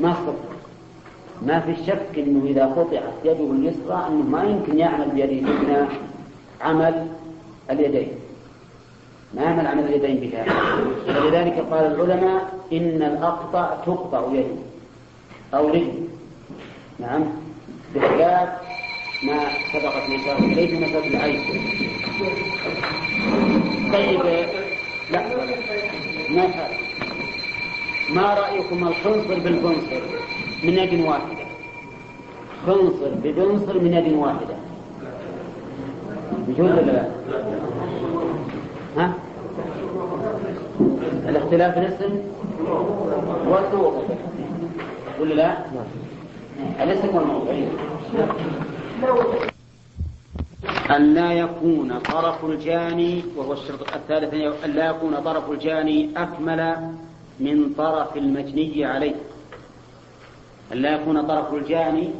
[0.00, 0.54] ما استطاع
[1.42, 5.24] ما في شك إنه إذا قطعت يده اليسرى إنه ما يمكن يعمل بيده.
[5.24, 5.86] اليمنى
[6.60, 7.06] عمل
[7.70, 8.08] اليدين.
[9.34, 10.44] ما يعمل عمل اليدين بها.
[11.08, 14.56] ولذلك قال العلماء إن الاقطع تقطع يده
[15.54, 16.08] أو رجل
[16.98, 17.24] نعم.
[17.94, 18.48] بخلاف
[19.24, 21.40] ما سبقت الاشاره اليه في مساله العين.
[23.92, 24.20] طيب
[25.12, 25.22] لا.
[26.30, 26.48] ما
[28.14, 30.00] ما رأيكم الخنصر بالبنصر
[30.64, 31.44] من يد واحدة؟
[32.66, 34.56] خنصر ببنصر من يد واحدة.
[36.48, 37.08] يجوز ولا لا؟
[38.96, 39.12] ها؟
[41.28, 42.18] الاختلاف الاسم
[43.46, 44.02] والموضع
[45.20, 45.58] ولا لا؟
[46.82, 47.52] الاسم والموضع
[50.90, 56.90] أن لا يكون طرف الجاني وهو الشرط الثالث أن لا يكون طرف الجاني أكمل
[57.40, 59.14] من طرف المجني عليه.
[60.72, 62.10] أن لا يكون طرف الجاني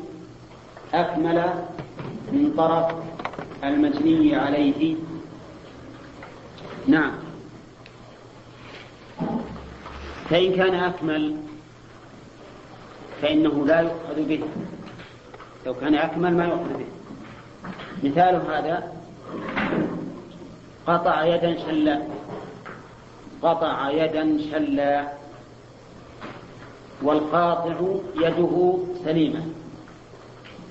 [0.95, 1.39] أكمل
[2.33, 2.95] من طرف
[3.65, 4.97] المجني عليه.
[6.87, 7.13] نعم.
[10.31, 11.37] فإن كان أكمل
[13.23, 14.41] فإنه لا يؤخذ به.
[15.66, 16.87] لو كان أكمل ما يؤخذ به.
[18.03, 18.92] مثال هذا
[20.87, 22.03] قطع يدا شلا.
[23.42, 25.09] قطع يدا شلا.
[27.03, 27.74] والقاطع
[28.16, 29.42] يده سليمة.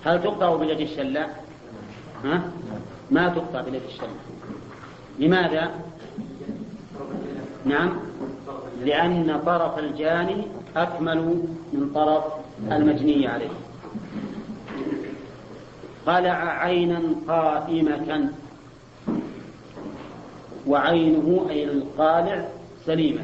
[0.06, 1.43] هل تقطع باليد الشلاء؟
[2.23, 2.41] ها؟
[3.12, 4.10] ما تقطع باليد الشلاء
[5.19, 5.71] لماذا؟
[7.65, 7.99] نعم.
[8.84, 12.23] لأن طرف الجاني أكمل من طرف
[12.71, 13.49] المجني عليه.
[16.08, 18.30] قلع عينا قائمة
[20.68, 22.47] وعينه أي القالع
[22.86, 23.22] سليمة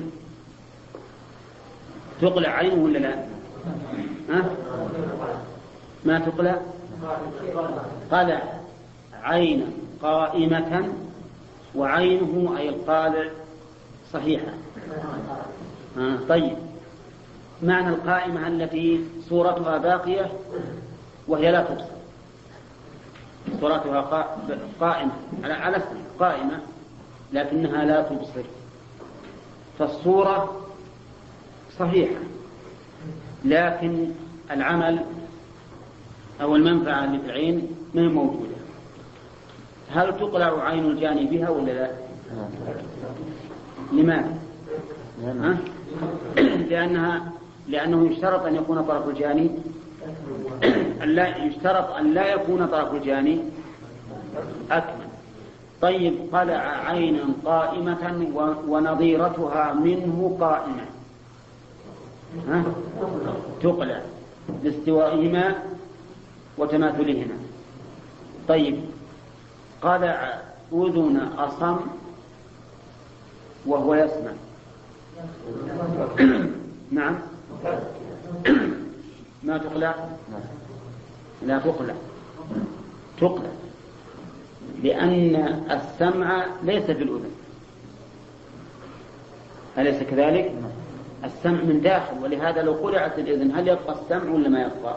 [2.21, 3.15] تقلع عينه ولا لا؟
[4.29, 4.45] ها؟
[6.05, 6.61] ما تقلع؟
[8.11, 8.41] قلع
[9.23, 9.65] عينا
[10.01, 10.89] قائمة
[11.75, 13.29] وعينه أي القالع
[14.13, 14.53] صحيحة
[15.97, 16.57] آه طيب
[17.63, 20.31] معنى القائمة التي صورتها باقية
[21.27, 21.98] وهي لا تبصر
[23.61, 24.01] صورتها
[24.79, 25.11] قائمة
[25.43, 25.83] على على
[26.19, 26.59] قائمة
[27.33, 28.43] لكنها لا تبصر
[29.79, 30.61] فالصورة
[31.79, 32.21] صحيحة
[33.45, 34.11] لكن
[34.51, 35.05] العمل
[36.41, 38.55] أو المنفعة اللي في العين ما هي موجودة
[39.91, 41.91] هل تقلع عين الجاني بها ولا لا؟
[43.91, 44.37] لماذا؟
[45.23, 45.57] ها؟
[46.69, 47.31] لأنها
[47.67, 49.51] لأنه يشترط أن يكون طرف الجاني
[51.05, 53.39] لا يشترط أن لا يكون طرف الجاني.
[54.71, 55.09] أكمل.
[55.81, 58.27] طيب قلع عينا قائمة
[58.67, 60.85] ونظيرتها منه قائمة.
[62.47, 62.63] ها؟
[63.61, 64.01] تقلع
[64.63, 65.55] لاستوائهما
[66.57, 67.37] وتماثلهما.
[68.47, 68.81] طيب
[69.81, 70.41] قلع
[70.73, 71.77] أذن أصم
[73.65, 74.31] وهو يسمع.
[76.91, 77.15] نعم.
[79.43, 79.95] ما تقلع؟
[81.41, 81.95] لا تقلع
[83.17, 83.49] تقلع.
[84.83, 85.35] لأن
[85.71, 87.31] السمع ليس في الأذن
[89.77, 90.53] أليس كذلك؟
[91.23, 94.95] السمع من داخل ولهذا لو قلعت الإذن هل يبقى السمع ولا ما يبقى؟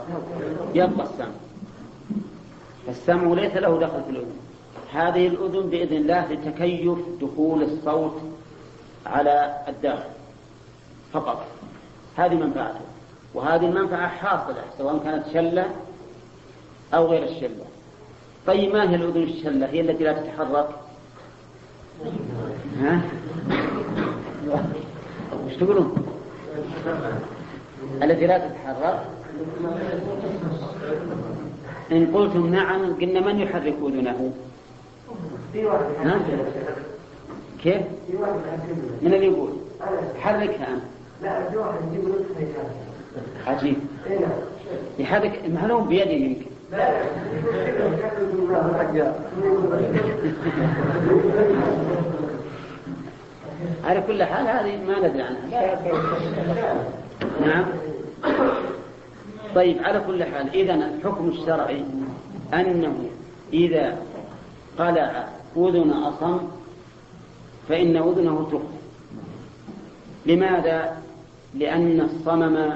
[0.75, 1.35] يبقى السمع.
[2.87, 4.37] فالسمع ليس له دخل في الأذن.
[4.93, 8.21] هذه الأذن بإذن الله لتكيف دخول الصوت
[9.07, 10.11] على الداخل.
[11.13, 11.47] فقط.
[12.17, 12.92] هذه منفعته
[13.35, 15.67] وهذه المنفعة حاصلة سواء كانت شلة
[16.95, 17.65] أو غير الشلة.
[18.47, 20.69] طيب ما هي الأذن الشلة؟ هي التي لا تتحرك؟
[22.81, 23.01] ها؟
[25.47, 26.07] وش تقولون؟
[28.03, 29.03] التي لا تتحرك؟
[31.93, 34.33] إن قلتم نعم قلنا من يحرك أذنه؟
[36.05, 36.21] ها؟
[37.63, 37.83] كيف؟
[39.03, 39.53] من اللي يقول؟
[40.21, 40.69] حركها.
[40.75, 40.83] أنت
[41.23, 42.05] لا في واحد يجيب
[43.47, 43.77] عجيب
[44.99, 46.47] يحرك معلوم بيده يمكن
[53.85, 55.77] على كل حال هذه ما ندري عنها.
[57.47, 57.65] نعم.
[59.55, 61.85] طيب على كل حال إذا الحكم الشرعي
[62.55, 63.11] أنه
[63.53, 63.99] إذا
[64.79, 66.39] قلع أذن أصم
[67.69, 68.83] فإن أذنه تخفى
[70.27, 71.03] لماذا؟
[71.55, 72.73] لأن الصمم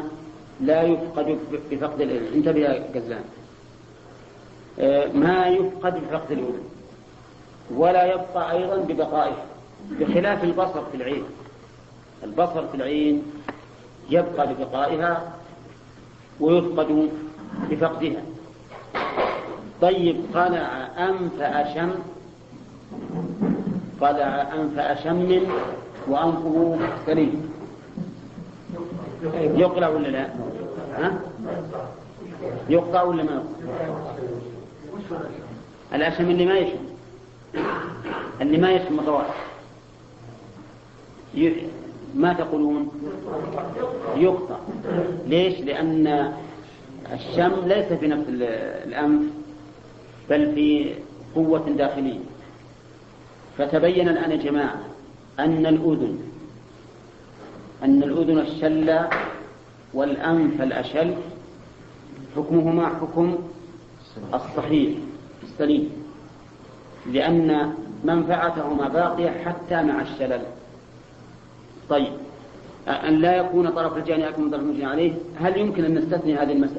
[0.60, 1.38] لا يفقد
[1.70, 3.24] بفقد الأذن انتبه يا قزان
[4.80, 6.62] آه، ما يفقد بفقد الأذن
[7.74, 9.36] ولا يبقى أيضا ببقائه.
[9.90, 11.24] بخلاف البصر في العين.
[12.24, 13.22] البصر في العين
[14.10, 15.32] يبقى ببقائها
[16.40, 17.10] ويفقد
[17.70, 18.22] بفقدها
[19.80, 21.90] طيب قلع أنف أشم
[24.00, 25.40] قلع أنف أشم
[26.08, 27.50] وأنفه سليم.
[29.34, 30.28] يقلع ولا لا؟
[30.96, 31.20] ها؟
[32.68, 34.14] يقطع ولا ما يقطع؟
[35.94, 36.78] الأشم اللي ما يشم
[38.40, 39.26] اللي ما يشم طوال
[42.14, 42.88] ما تقولون
[44.16, 44.56] يقطع
[45.26, 46.32] ليش لأن
[47.12, 49.22] الشم ليس في نفس الأنف
[50.30, 50.94] بل في
[51.34, 52.18] قوة داخلية
[53.58, 54.80] فتبين الآن يا جماعة
[55.38, 56.18] أن الأذن
[57.86, 59.08] أن الأذن الشلة
[59.94, 61.14] والأنف الأشل
[62.36, 63.38] حكمهما حكم
[64.34, 64.98] الصحيح
[65.42, 65.90] السليم
[67.12, 67.74] لأن
[68.04, 70.42] منفعتهما باقية حتى مع الشلل
[71.88, 72.12] طيب
[72.88, 76.52] أن لا يكون طرف الجاني أكمل من طرف المجني عليه هل يمكن أن نستثني هذه
[76.52, 76.70] المس...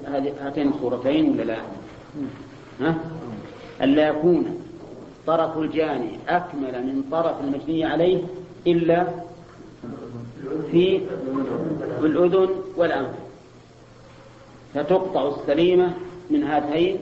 [0.41, 1.57] هاتين الصورتين ولا لا؟
[2.81, 2.95] ها؟
[3.83, 4.59] أن لا يكون
[5.27, 8.23] طرف الجاني أكمل من طرف المجني عليه
[8.67, 9.07] إلا
[10.71, 11.01] في
[11.99, 13.15] الأذن والأنف.
[14.73, 15.93] فتقطع السليمة
[16.29, 16.97] من هاتين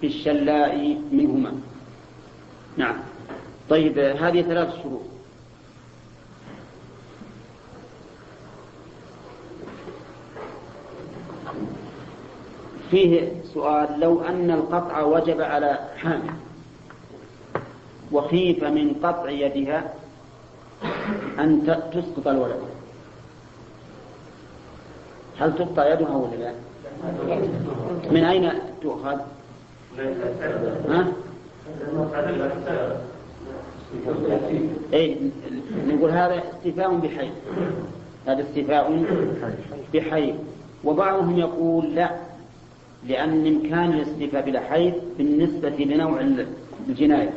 [0.00, 1.52] في الشلاء منهما.
[2.76, 2.96] نعم.
[3.68, 5.00] طيب هذه ثلاث شروط.
[12.90, 16.34] فيه سؤال لو أن القطع وجب على حامل
[18.12, 19.94] وخيف من قطع يدها
[21.38, 22.60] أن تسقط الولد
[25.38, 26.52] هل تقطع يدها ولا لا؟
[28.10, 28.50] من أين
[28.82, 29.18] تؤخذ؟
[30.88, 31.06] ها؟
[34.92, 35.16] اي
[35.86, 37.30] نقول هذا استيفاء بحي
[38.26, 39.04] هذا استيفاء
[39.94, 40.34] بحي
[40.84, 42.10] وبعضهم يقول لا
[43.08, 46.20] لأن إمكان الاستيفاء بلا حيث بالنسبة لنوع
[46.88, 47.30] الجناية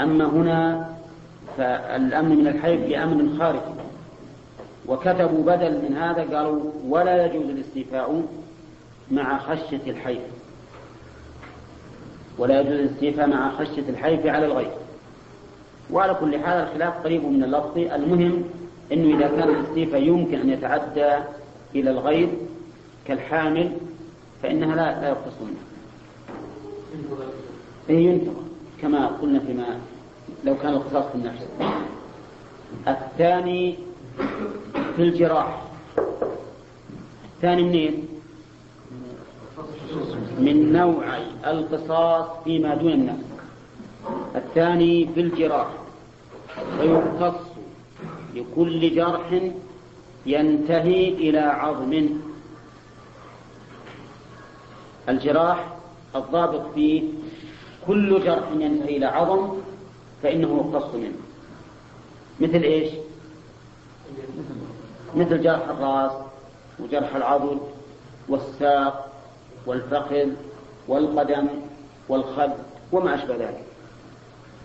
[0.00, 0.91] أما هنا
[1.56, 3.82] فالأمن من الحيض بأمن خارجي
[4.88, 8.24] وكتبوا بدل من هذا قالوا ولا يجوز الاستيفاء
[9.10, 10.20] مع خشية الحيض.
[12.38, 14.72] ولا يجوز الاستيفاء مع خشية الحيض على الغير.
[15.90, 17.78] وعلى كل حال الخلاف قريب من اللفظ.
[17.78, 18.44] المهم
[18.92, 21.14] أنه إذا كان الاستيفاء يمكن أن يتعدى
[21.74, 22.28] إلى الغير
[23.06, 23.72] كالحامل
[24.42, 25.62] فإنها لا لا يقتص منها.
[28.00, 28.42] ينتظر.
[28.82, 29.78] كما قلنا فيما
[30.44, 31.46] لو كان القصاص في النفس
[32.88, 33.78] الثاني
[34.96, 35.62] في الجراح.
[37.36, 38.08] الثاني منين؟
[40.38, 41.04] من نوع
[41.46, 43.24] القصاص فيما دون النفس
[44.36, 45.68] الثاني في الجراح.
[46.78, 47.40] فيقتص
[48.34, 49.40] لكل جرح
[50.26, 52.08] ينتهي إلى عظم.
[55.08, 55.68] الجراح
[56.16, 57.02] الضابط فيه
[57.86, 59.61] كل جرح ينتهي إلى عظم.
[60.22, 61.14] فإنه يقتص منه
[62.40, 62.92] مثل إيش
[65.16, 66.12] مثل جرح الرأس
[66.80, 67.58] وجرح العضد
[68.28, 69.12] والساق
[69.66, 70.28] والفخذ
[70.88, 71.46] والقدم
[72.08, 72.52] والخد
[72.92, 73.64] وما أشبه ذلك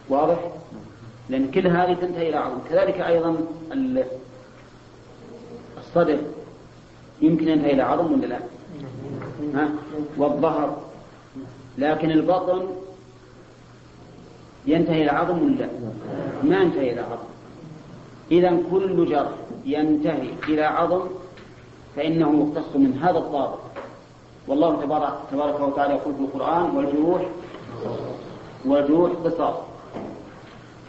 [0.09, 0.37] واضح؟
[1.29, 3.37] لأن كل هذه تنتهي إلى عظم كذلك أيضا
[5.77, 6.19] الصدر
[7.21, 8.39] يمكن ينتهي إلى عظم ولا لا؟
[9.53, 9.69] ها؟
[10.17, 10.81] والظهر
[11.77, 12.67] لكن البطن
[14.67, 15.69] ينتهي إلى عظم ولا لا؟
[16.43, 17.27] ما ينتهي إلى عظم.
[18.31, 19.31] إذا كل جرح
[19.65, 21.01] ينتهي إلى عظم
[21.95, 23.59] فإنه يختص من هذا الضابط
[24.47, 27.21] والله تبارك, تبارك وتعالى يقول في القرآن والجروح
[28.65, 29.55] والجروح قصاص.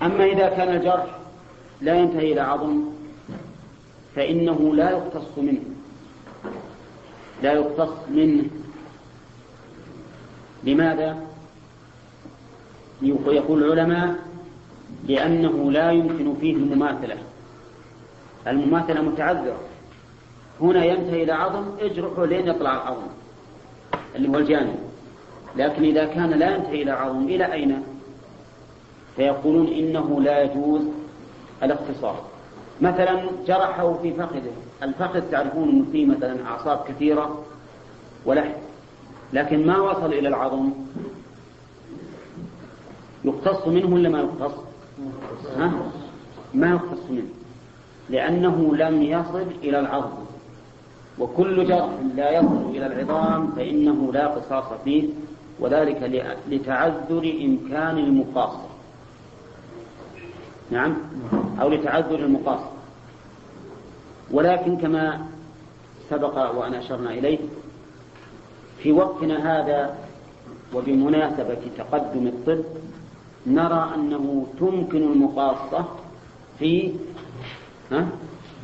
[0.03, 1.07] أما إذا كان الجرح
[1.81, 2.85] لا ينتهي إلى عظم
[4.14, 5.62] فإنه لا يقتص منه.
[7.43, 8.45] لا يقتص منه.
[10.64, 11.28] لماذا؟
[13.03, 14.14] يقول العلماء
[15.09, 17.16] لأنه لا يمكن فيه المماثلة.
[18.46, 19.61] المماثلة متعذرة.
[20.61, 23.07] هنا ينتهي إلى عظم اجرحه لين يطلع العظم.
[24.16, 24.78] اللي هو الجانب.
[25.57, 27.82] لكن إذا كان لا ينتهي إلى عظم إلى أين؟
[29.16, 30.82] فيقولون إنه لا يجوز
[31.62, 32.24] الاختصار.
[32.80, 34.53] مثلا جرحه في فخذه.
[34.82, 37.44] الفخذ تعرفون أنه فيه مثلا أعصاب كثيرة
[38.24, 38.53] ولحم.
[39.32, 40.70] لكن ما وصل إلى العظم؟
[43.29, 44.55] يقتص منه ولا ما يقتص؟
[45.57, 45.72] ها؟
[46.55, 47.29] ما يقتص منه.
[48.11, 50.29] لأنه لم يصل إلى العظم.
[51.18, 55.09] وكل جرح لا يصل إلى العظام فإنه لا قصاص فيه
[55.61, 56.03] وذلك
[56.49, 58.68] لتعذر إمكان المقاصة
[60.70, 60.97] نعم؟
[61.61, 62.70] أو لتعذر المقاصة
[64.31, 65.26] ولكن كما
[66.11, 67.39] سبق وأن أشرنا إليه
[68.83, 69.95] في وقتنا هذا
[70.74, 72.64] وبمناسبة تقدم الطب
[73.49, 75.84] نرى أنه تمكن المقاصة
[76.59, 76.92] في
[77.92, 78.09] ها؟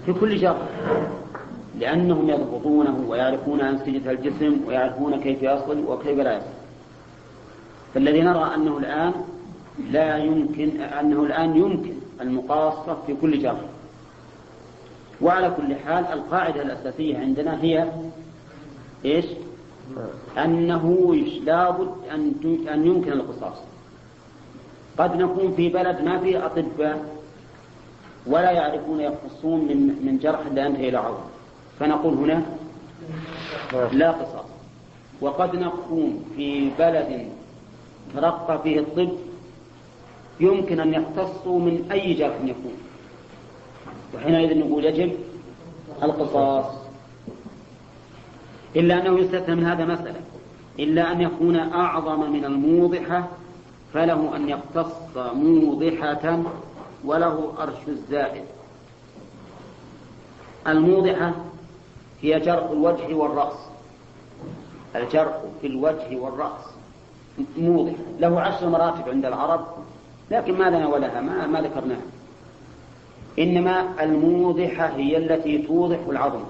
[0.07, 0.69] في كل جرح
[1.79, 6.47] لأنهم يضبطونه ويعرفون أنسجة الجسم ويعرفون كيف يصل وكيف لا يصل.
[7.95, 9.13] فالذي نرى أنه الآن
[9.91, 13.61] لا يمكن أنه الآن يمكن المقاصة في كل جرح
[15.21, 17.93] وعلى كل حال القاعدة الأساسية عندنا هي
[19.05, 19.25] إيش؟
[20.39, 21.15] أنه
[21.45, 22.33] لابد أن
[22.69, 23.57] أن يمكن القصاص.
[24.99, 27.15] قد نكون في بلد ما فيه أطباء
[28.27, 31.25] ولا يعرفون يقصون من من جرح لا ينتهي إلى عظم
[31.81, 32.43] فنقول هنا
[33.93, 34.45] لا قصاص.
[35.21, 37.29] وقد نكون في بلد
[38.15, 39.13] ترقى فيه الطب
[40.41, 42.75] يمكن أن يختصوا من أي جرح يكون.
[44.15, 45.13] وحينئذ نقول يجب
[46.03, 46.67] القصاص.
[48.77, 50.21] إلا أنه يستثنى من هذا مسألة.
[50.79, 53.29] إلا أن يكون أعظم من الموضحة
[53.95, 56.43] فله أن يقتص موضحة
[57.05, 58.45] وله أرش الزائد.
[60.67, 61.33] الموضحة
[62.23, 63.57] هي جرح الوجه والرأس.
[64.97, 66.61] الجرح في الوجه والرأس.
[67.57, 67.93] موضح.
[68.21, 69.67] له عشر مراتب عند العرب
[70.31, 72.07] لكن ما لنا ولها ما, ما ذكرناها.
[73.39, 76.45] إنما الموضحة هي التي توضح العظم.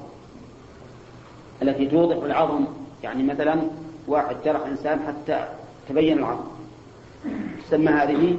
[1.62, 2.64] التي توضح العظم
[3.03, 3.57] يعني مثلا
[4.09, 5.49] واحد جرح إنسان حتى
[5.88, 6.54] تبين العظم.
[7.66, 8.39] تسمى هذه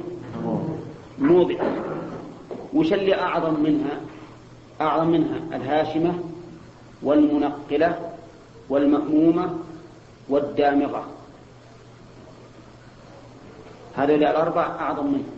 [1.18, 1.64] موضحة
[2.74, 4.00] وش اللي أعظم منها؟
[4.80, 6.14] أعظم منها الهاشمة
[7.02, 7.98] والمنقلة
[8.68, 9.58] والمأمومة
[10.28, 11.04] والدامغة.
[13.96, 15.36] هذه الأربع أعظم منها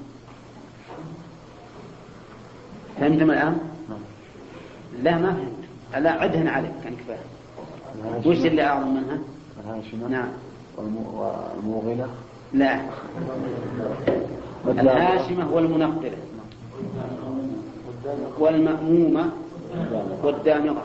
[3.01, 3.59] فهمتم الآن؟
[5.03, 6.03] لا ما فهمت.
[6.05, 7.19] لا عدهن عليك كان كفاية.
[8.27, 9.19] وش اللي أعظم منها؟
[9.65, 10.09] الهاشمة.
[10.09, 10.29] نعم.
[10.77, 12.09] والموغلة.
[12.53, 12.81] لا.
[14.69, 16.17] الهاشمة والمنقلة
[18.39, 19.31] والمأمومة
[20.23, 20.83] والدامغة.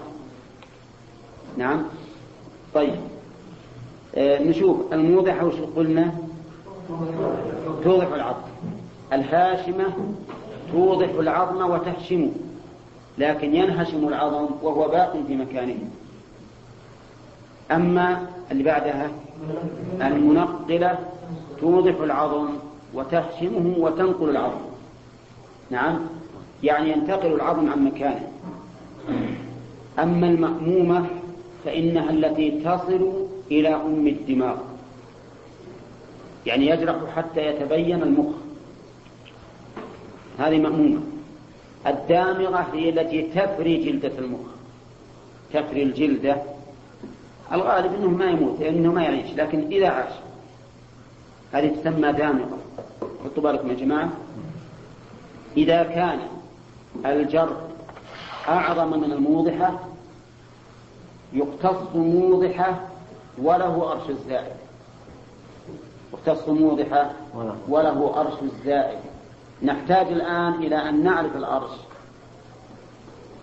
[1.57, 1.83] نعم.
[2.73, 2.95] طيب.
[4.15, 6.11] آه نشوف الموضحة وش قلنا؟
[7.83, 8.47] توضح العظم.
[9.13, 9.85] الهاشمة
[10.71, 12.31] توضح العظم وتهشمه
[13.17, 15.75] لكن ينهشم العظم وهو باق في مكانه.
[17.71, 19.09] أما اللي بعدها
[20.01, 20.99] المنقلة
[21.63, 22.49] توضح العظم
[22.93, 24.61] وتهشمه وتنقل العظم.
[25.69, 25.99] نعم؟
[26.63, 28.27] يعني ينتقل العظم عن مكانه.
[29.99, 31.05] أما المأمومة
[31.65, 34.57] فإنها التي تصل إلى أم الدماغ.
[36.45, 38.33] يعني يجرح حتى يتبين المخ.
[40.39, 41.01] هذه مأمومة.
[41.87, 44.47] الدامغة هي التي تفري جلدة المخ.
[45.53, 46.37] تفري الجلدة.
[47.53, 50.13] الغالب أنه ما يموت أنه ما يعيش لكن إذا عاش.
[51.53, 52.57] هذه تسمى دامغة
[53.23, 54.09] حطوا بالكم يا جماعة.
[55.57, 56.19] إذا كان
[57.05, 57.57] الجر
[58.47, 59.79] أعظم من الموضحة
[61.33, 62.79] يقتص موضحة
[63.37, 64.55] وله أرش الزائد.
[66.13, 67.11] يقتص موضحة
[67.69, 68.99] وله أرش الزائد.
[69.63, 71.71] نحتاج الآن إلى أن نعرف الأرش.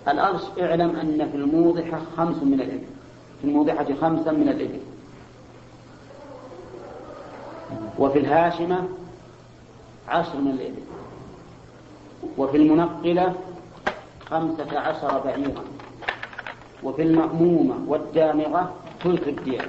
[0.09, 2.85] الأرش اعلم أن في الموضحة خمس من الإبل.
[3.41, 4.81] في الموضحة خمسا من الإبل.
[7.99, 8.89] وفي الهاشمة
[10.09, 10.83] عشر من الإبل.
[12.39, 13.35] وفي المنقلة
[14.31, 15.65] خمسة عشر بعيرا.
[16.83, 19.69] وفي المأمومة والدامغة ثلث الديار.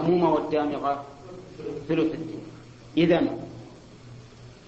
[0.00, 1.04] المأمومة والدامغة
[1.88, 2.42] ثلث الدين.
[2.96, 3.22] إذا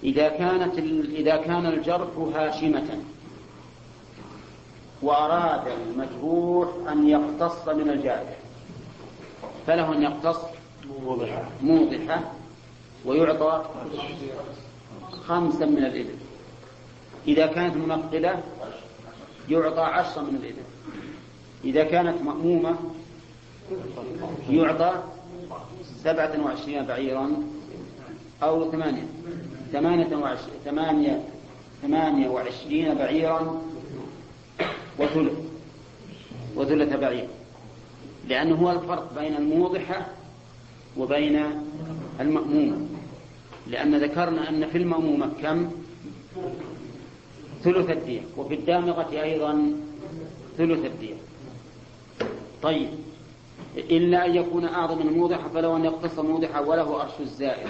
[0.03, 0.79] إذا كانت
[1.15, 2.99] إذا كان الجرح هاشمة
[5.01, 8.37] وأراد المجروح أن يقتص من الجارح
[9.67, 10.37] فله أن يقتص
[11.03, 12.31] موضحة موضحة
[13.05, 13.65] ويعطى
[15.27, 16.15] خمسا من الإبل.
[17.27, 18.43] إذا كانت منقلة
[19.49, 20.63] يعطى عشرا من الإبل.
[21.63, 22.75] إذا كانت مأمومة
[24.49, 25.03] يعطى
[26.03, 27.43] سبعة وعشرين بعيرا
[28.43, 29.07] أو ثمانية.
[29.71, 31.23] ثمانية وعشرين ثمانية
[31.81, 33.61] ثمانية وعشرين بعيرا
[34.99, 35.33] وثلث
[36.55, 37.27] وثلث بعير.
[38.27, 40.07] لأنه هو الفرق بين الموضحة
[40.97, 41.43] وبين
[42.19, 42.77] المأمومة
[43.67, 45.71] لأن ذكرنا أن في المأمومة كم؟
[47.63, 48.21] ثلث الدية.
[48.37, 49.73] وفي الدامغة أيضا
[50.57, 51.15] ثلث الدية.
[52.61, 52.89] طيب.
[53.77, 57.67] إلا أن يكون أعظم من الموضحة فلو أن يقتص موضحة وله أرش الزائد.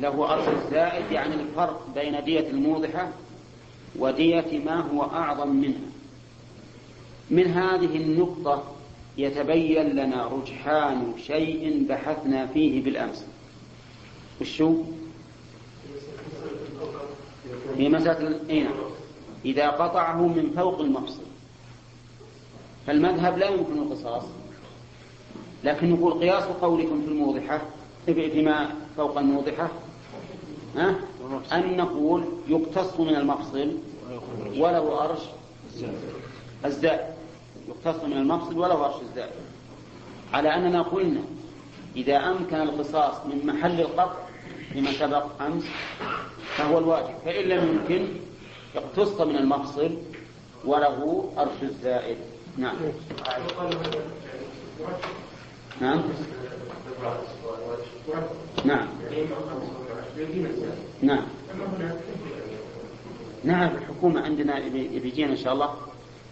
[0.00, 3.08] له أرش الزائد يعني الفرق بين دية الموضحة
[3.98, 5.88] ودية ما هو أعظم منها.
[7.30, 8.62] من هذه النقطة
[9.18, 13.26] يتبين لنا رجحان شيء بحثنا فيه بالأمس.
[14.40, 14.82] وشو؟
[17.76, 18.68] في مسألة إيه
[19.44, 21.22] إذا قطعه من فوق المفصل
[22.86, 24.24] فالمذهب لا يمكن القصاص.
[25.64, 27.60] لكن نقول قياس قولكم في الموضحة
[28.06, 29.68] فيما فوق الموضحة.
[30.76, 30.94] ها؟
[31.52, 33.72] أن نقول يقتص من المفصل
[34.56, 35.20] وله أرش
[36.64, 37.14] الزائد
[37.68, 39.32] يقتص من المفصل وله أرش الزائد
[40.32, 41.20] على أننا قلنا
[41.96, 44.14] إذا أمكن القصاص من محل القطع
[44.72, 45.64] فيما سبق أمس
[46.56, 47.14] فهو الواجب.
[47.24, 48.06] فإن لم يمكن
[48.76, 49.90] اقتص من المفصل
[50.64, 52.16] وله أرش الزائد
[52.58, 52.76] نعم.
[55.80, 56.02] نعم.
[58.64, 58.86] نعم.
[61.02, 61.22] نعم.
[63.44, 65.74] نعم الحكومة عندنا بيجينا إن شاء الله.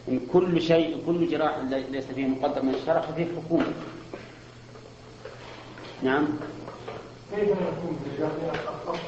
[0.09, 1.59] إن كل شيء كل جراح
[1.91, 3.73] ليس فيه مقدر من الشرع ففيه حكومة.
[6.03, 6.27] نعم.
[7.37, 8.31] كيف نكون إذا
[8.87, 8.99] أخص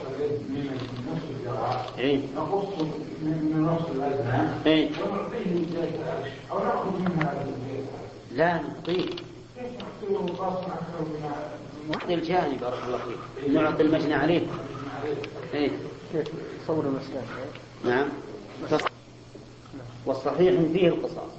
[0.49, 0.81] من
[1.13, 2.21] نفس الجراح إيه.
[2.37, 2.81] نقص
[3.23, 4.89] من نفس الأذهان إيه.
[5.03, 5.89] ونعطيه
[6.51, 7.45] أو نأخذ منها
[8.33, 9.07] لا نعطيه.
[11.91, 13.51] نعطي الجاني بارك الله فيك.
[13.51, 14.47] نعطي المجنى عليه
[15.55, 15.71] إيه.
[16.67, 17.23] صور المسألة
[17.85, 18.09] نعم.
[20.07, 21.31] والصحيح فيه القصاص.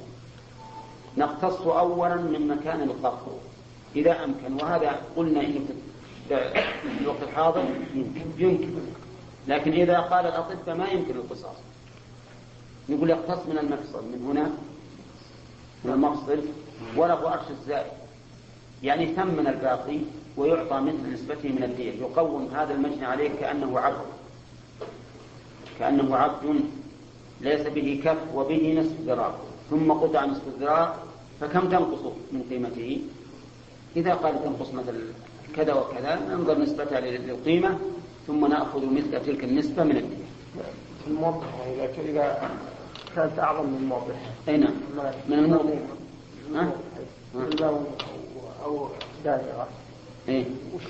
[1.17, 3.31] نقتص اولا من مكان القتل
[3.95, 4.53] إذا أمكن.
[4.63, 5.59] وهذا قلنا انه
[6.29, 7.65] في الوقت الحاضر
[8.37, 8.73] يمكن.
[9.47, 11.55] لكن إذا قال الأطباء ما يمكن القصاص.
[12.89, 14.03] نقول يقتص من المفصل.
[14.03, 14.51] من هنا
[15.83, 16.39] من المفصل.
[16.97, 18.04] وله أرش الزائد
[18.83, 19.99] يعني ثمن الباقي
[20.37, 24.05] ويعطى مثل نسبته من الدية يقوم هذا المجني عليه كأنه عبد.
[25.79, 26.61] كأنه عبد
[27.41, 29.35] ليس به كف وبه نصف ذراع.
[29.69, 30.95] ثم قطع نصف الذراع
[31.41, 32.01] فكم تنقص
[32.31, 33.01] من قيمته؟
[33.95, 34.95] إذا قال تنقص مثل
[35.55, 37.77] كذا وكذا ننظر نسبتها للقيمة
[38.27, 40.25] ثم نأخذ مثل تلك النسبة من الدية
[41.03, 41.47] في الموضح
[41.99, 42.49] إذا
[43.15, 44.15] كانت أعظم من الموضح.
[44.47, 44.73] أي نعم.
[45.29, 45.73] من الموضع
[46.55, 46.71] ها؟
[48.65, 48.87] أو
[49.23, 49.67] دائرة.
[50.27, 50.45] إيه؟
[50.75, 50.83] وش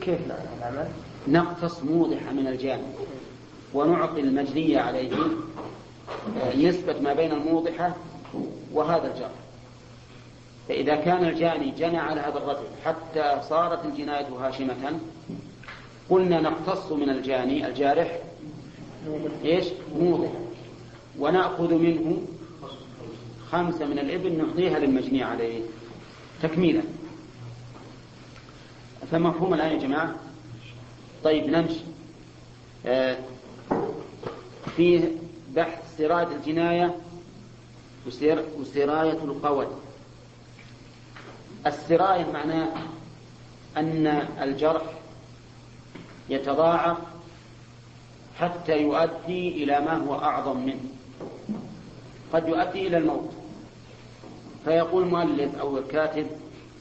[0.00, 0.18] كيف
[0.60, 0.88] العمل؟
[1.28, 2.94] نقتص موضحة من الجانب.
[3.74, 5.12] ونعطي المجني عليه.
[6.58, 7.96] نسبة ما بين الموضحة
[8.72, 9.30] وهذا الجرح
[10.68, 14.98] فإذا كان الجاني جنى على هذا الرجل حتى صارت الجناية هاشمة
[16.10, 18.18] قلنا نقتص من الجاني الجارح
[19.44, 19.64] إيش؟
[19.98, 20.40] موضحة
[21.18, 22.22] ونأخذ منه
[23.50, 25.60] خمسة من الإبل نعطيها للمجني عليه
[26.42, 26.82] تكميلا.
[29.10, 30.14] فمفهوم الآن يا جماعة؟
[31.24, 31.80] طيب نمشي.
[32.86, 33.16] آه
[34.76, 35.08] فيه
[35.54, 36.96] بحث سراية الجناية
[38.58, 39.66] وسراية القول
[41.66, 42.68] السراية معناه
[43.76, 44.06] أن
[44.42, 44.82] الجرح
[46.28, 46.96] يتضاعف
[48.38, 50.84] حتى يؤدي إلى ما هو أعظم منه.
[52.32, 53.32] قد يؤدي إلى الموت.
[54.64, 56.26] فيقول المؤلف أو الكاتب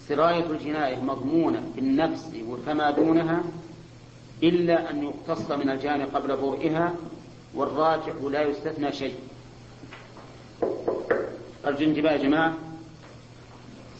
[0.07, 3.43] سراية الجناية مضمونة بالنفس وفما دونها
[4.43, 6.93] إلا أن يقتص من الجاني قبل برئها
[7.55, 9.15] والراجع لا يستثنى شيء.
[11.67, 12.53] الجنجبة يا جماعة.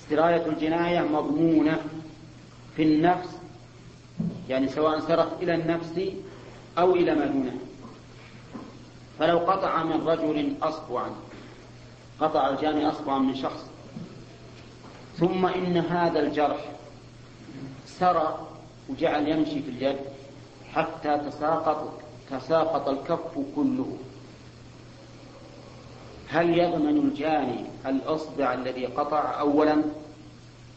[0.09, 1.81] سراية الجناية مضمونة
[2.75, 3.29] في النفس
[4.49, 6.01] يعني سواء سرت إلى النفس
[6.77, 7.55] أو إلى ما دونها.
[9.19, 11.09] فلو قطع من رجل أصبعا
[12.19, 13.69] قطع الجاني أصبعا من شخص
[15.19, 16.71] ثم إن هذا الجرح
[17.85, 18.47] سرى
[18.89, 19.97] وجعل يمشي في اليد
[20.73, 21.93] حتى تساقط
[22.31, 23.97] تساقط الكف كله.
[26.27, 29.83] هل يضمن الجاني الأصبع الذي قطع أولا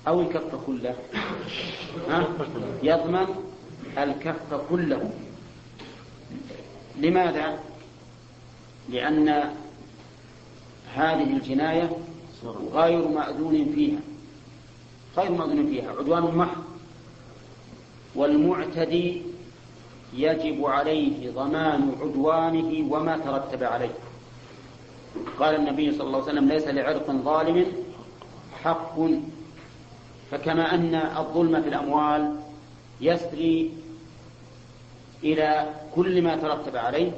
[0.09, 0.95] أو الكف كله؟
[2.09, 2.27] ها؟
[2.83, 3.27] يضمن
[3.99, 5.11] الكف كله.
[6.99, 7.59] لماذا؟
[8.89, 9.29] لأن
[10.95, 11.91] هذه الجناية
[12.73, 13.99] غير مأذون فيها.
[15.19, 16.63] غير مأذون فيها عدوان محض
[18.15, 19.23] والمعتدي
[20.15, 23.95] يجب عليه ضمان عدوانه وما ترتب عليه.
[25.39, 27.67] قال النبي صلى الله عليه وسلم ليس لعرق ظالم
[28.65, 28.97] حق.
[30.31, 32.37] فكما أن الظلم في الأموال
[33.01, 33.73] يسري
[35.25, 37.13] إلى كل ما ترتب عليه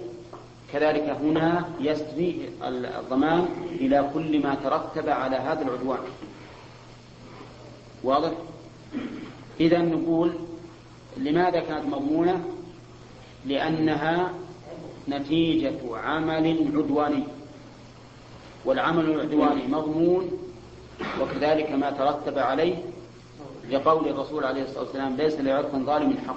[0.73, 5.99] كذلك هنا يسري الضمان إلى كل ما ترتب على هذا العدوان.
[8.05, 8.33] واضح؟
[9.61, 10.33] إذا نقول
[11.17, 12.45] لماذا كانت مضمونة؟
[13.47, 14.33] لأنها
[15.09, 17.25] نتيجة عمل عدواني
[18.65, 20.31] والعمل العدواني مضمون
[21.21, 22.77] وكذلك ما ترتب عليه
[23.71, 26.37] لقول الرسول عليه الصلاة والسلام ليس لعرف ظالم حق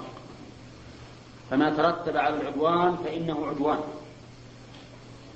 [1.50, 3.78] فما ترتب على العدوان فإنه عدوان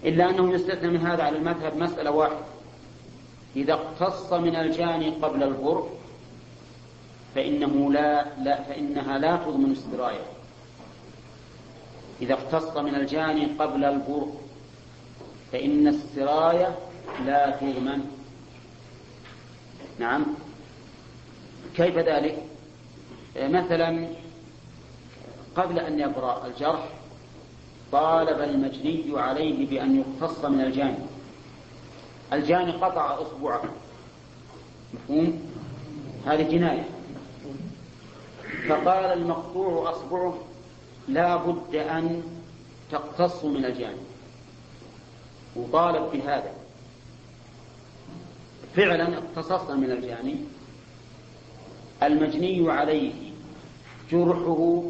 [0.05, 2.45] إلا أنه يستثنى من هذا على المذهب مسألة واحدة
[3.57, 5.89] إذا اقتص من الجاني قبل البر
[7.39, 10.25] فإنه لا, لا فإنها لا تضمن السراية
[12.21, 14.27] إذا اقتص من الجاني قبل البر
[15.53, 16.79] فإن السراية
[17.27, 18.01] لا تضمن.
[19.99, 20.27] نعم.
[21.77, 22.43] كيف ذلك؟
[23.37, 24.09] مثلا
[25.57, 26.89] قبل أن يبرأ الجرح
[27.93, 31.05] طالب المجني عليه بأن يقتص من الجاني.
[32.33, 33.65] الجاني قطع أصبعه
[34.95, 35.43] مفهوم؟
[36.27, 36.98] هذه جناية.
[38.69, 40.39] فقال المقطوع أصبعه
[41.09, 42.23] لا بد أن
[42.91, 44.07] تقتص من الجانب.
[45.57, 46.53] وطالب بهذا
[48.77, 50.49] فعلا اقتصصنا من الجانب.
[52.03, 53.33] المجني عليه
[54.11, 54.83] جرحه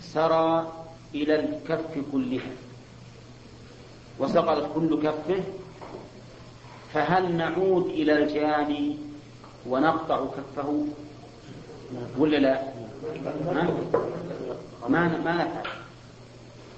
[0.00, 0.72] سرى
[1.14, 2.52] إلى الكف كلها.
[4.18, 5.42] وسقطت كل كفه.
[6.92, 8.96] فهل نعود إلى الجاني
[9.66, 10.86] ونقطع كفه؟
[12.18, 12.79] ولا لا؟
[14.88, 15.72] ما ما نفعل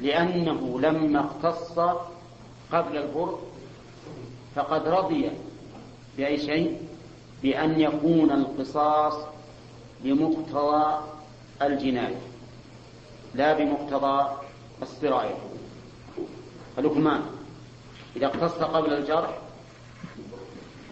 [0.00, 1.78] لأنه لما اختص
[2.72, 3.38] قبل البر
[4.54, 5.30] فقد رضي
[6.16, 6.88] بأي شيء؟
[7.42, 9.14] بأن يكون القصاص
[10.00, 11.00] بمقتضى
[11.62, 12.20] الجناية
[13.34, 14.30] لا بمقتضى
[14.82, 15.34] السراية.
[16.76, 17.22] فلكمان
[18.16, 19.38] إذا اقتص قبل الجرح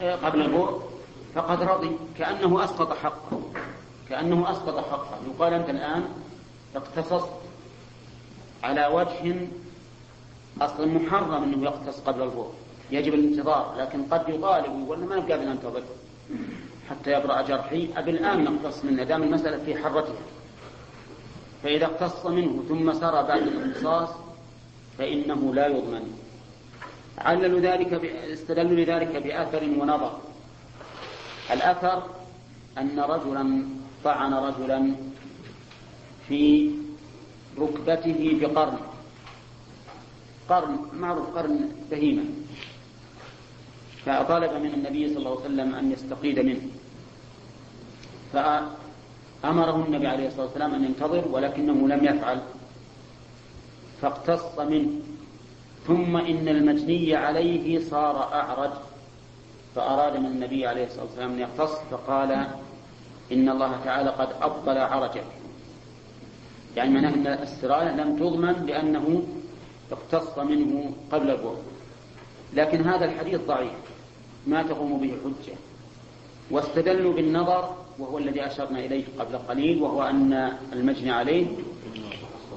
[0.00, 0.82] قبل البر
[1.34, 3.40] فقد رضي كأنه أسقط حقه.
[4.10, 5.18] كأنه أسقط حقه.
[5.34, 6.04] يقال أنت الآن
[6.76, 7.30] اقتصصت
[8.62, 9.46] على وجه
[10.60, 12.52] أصلا محرم أنه يقتص قبل الظهر
[12.90, 15.82] يجب الانتظار لكن قد يطالب ويقول ما نبقى ننتظر
[16.90, 17.88] حتى يبرأ جرحي.
[17.96, 20.22] أبي الآن نقتص منه دام المسألة في حرتها.
[21.62, 24.08] فإذا اقتص منه ثم سرى بعد الاقتصاص
[24.98, 26.18] فإنه لا يضمن.
[27.18, 28.04] عللوا ذلك ب...
[28.04, 30.18] استدلوا لذلك بأثر ونظر.
[31.50, 32.02] الأثر
[32.78, 33.66] أن رجلا
[34.04, 34.94] طعن رجلا
[36.28, 36.70] في
[37.58, 38.78] ركبته بقرن.
[40.48, 42.24] قرن معروف قرن بهيمة.
[44.06, 46.62] فطلب من النبي صلى الله عليه وسلم أن يستقيد منه.
[48.32, 52.40] فأمره النبي عليه الصلاة والسلام أن ينتظر ولكنه لم يفعل.
[54.02, 54.90] فاقتص منه.
[55.86, 58.70] ثم إن المجني عليه صار أعرج.
[59.74, 62.48] فأراد من النبي عليه الصلاة والسلام أن يقتص فقال
[63.32, 65.24] إن الله تعالى قد أبطل عرجك
[66.76, 69.22] يعني معناه أن السراية لم تضمن لأنه
[69.92, 71.56] اقتص منه قبل البول
[72.54, 73.72] لكن هذا الحديث ضعيف.
[74.46, 75.56] ما تقوم به حجة.
[76.50, 81.46] واستدلوا بالنظر وهو الذي أشرنا إليه قبل قليل وهو أن المجني عليه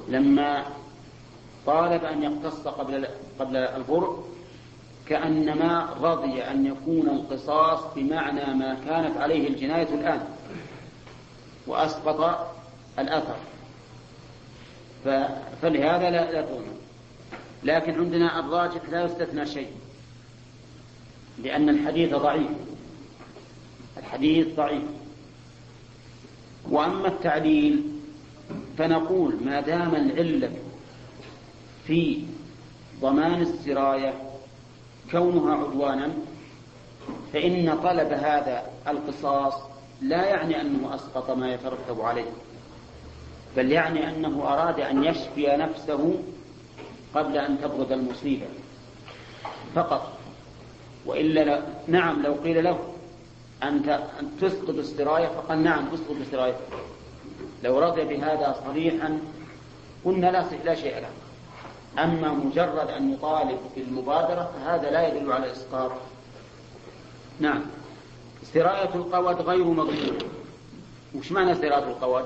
[0.08, 0.64] لما
[1.66, 3.06] طالب أن يقتص قبل
[3.38, 4.24] قبل البرء
[5.06, 10.20] كأنما رضي أن يكون القصاص بمعنى ما كانت عليه الجناية الآن.
[11.66, 12.48] وأسقط
[12.98, 13.36] الأثر.
[15.62, 16.78] فلهذا لا, لا تؤمن.
[17.64, 19.70] لكن عندنا الراجح لا يستثنى شيء.
[21.42, 22.50] لأن الحديث ضعيف.
[23.98, 24.82] الحديث ضعيف.
[26.70, 27.82] وأما التعليل
[28.78, 30.50] فنقول ما دام العلة
[31.86, 32.24] في
[33.00, 34.14] ضمان السراية
[35.10, 36.08] كونها عدوانا
[37.32, 39.54] فإن طلب هذا القصاص
[40.02, 42.30] لا يعني أنه أسقط ما يترتب عليه
[43.56, 46.14] بل يعني أنه أراد أن يشفي نفسه
[47.14, 48.46] قبل أن تبرد المصيبة
[49.74, 50.12] فقط.
[51.06, 52.78] وإلا لا نعم لو قيل له
[53.62, 56.56] أنت أن تسقط السراية فقال نعم أسقط السراية.
[57.62, 59.18] لو رضي بهذا صريحا
[60.04, 61.10] قلنا لا لا شيء له.
[61.98, 65.90] أما مجرد أن يطالب بالمبادرة فهذا لا يدل على الإسقاط
[67.40, 67.62] نعم.
[68.52, 70.18] سراية القود غير مضمونة
[71.14, 72.24] وش معنى سراية القود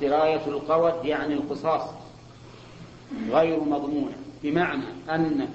[0.00, 1.90] سراية القود يعني القصاص.
[3.30, 5.48] غير مضمونة بمعنى أنك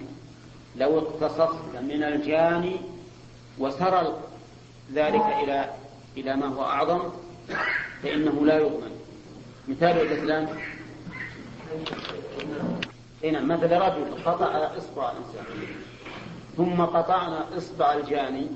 [0.75, 2.75] لو اقتصصت من الجاني
[3.59, 4.19] وسرى
[4.93, 5.69] ذلك إلى
[6.17, 7.01] إلى ما هو أعظم
[8.03, 8.91] فإنه لا يضمن.
[9.67, 10.47] مثال الإسلام.
[13.23, 14.45] هنا مثل رجل قطع
[14.77, 15.45] إصبع إنسان
[16.57, 18.47] ثم قطعنا إصبع الجاني.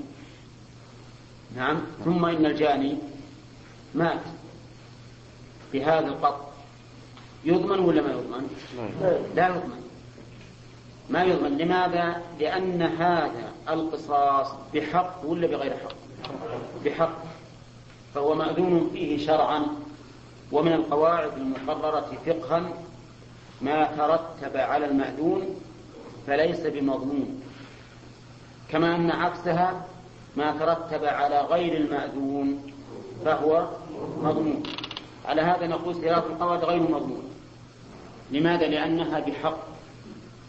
[1.56, 1.80] نعم.
[2.04, 2.98] ثم إن الجاني
[3.94, 4.20] مات
[5.72, 6.46] بهذا القطع.
[7.44, 8.48] يضمن ولا ما يضمن؟
[9.34, 9.82] لا يضمن.
[11.10, 11.58] ما يضمن.
[11.58, 15.96] لماذا؟ لأن هذا القصاص بحق ولا بغير حق؟
[16.84, 17.18] بحق.
[18.14, 19.62] فهو مأذون فيه شرعا.
[20.52, 22.62] ومن القواعد المقررة فقها
[23.60, 25.60] ما ترتب على المأذون
[26.26, 27.42] فليس بمضمون.
[28.70, 29.86] كما أن عكسها
[30.36, 32.72] ما ترتب على غير المأذون
[33.24, 33.68] فهو
[34.22, 34.62] مضمون.
[35.24, 37.22] على هذا نقول صراط القواعد غير مضمون.
[38.30, 39.58] لماذا؟ لأنها بحق.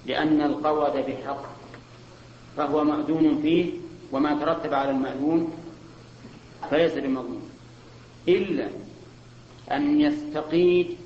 [0.06, 1.44] لأن القود بحق.
[2.58, 3.72] فهو مأذون فيه
[4.12, 5.54] وما ترتب على المأذون
[6.72, 7.50] فليس بمضمون.
[8.28, 8.70] إلا
[9.72, 10.98] أن يستقيد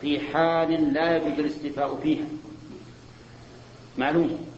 [0.00, 2.26] في حال لا يجوز الاستيفاء فيها.
[3.98, 4.53] معلوم؟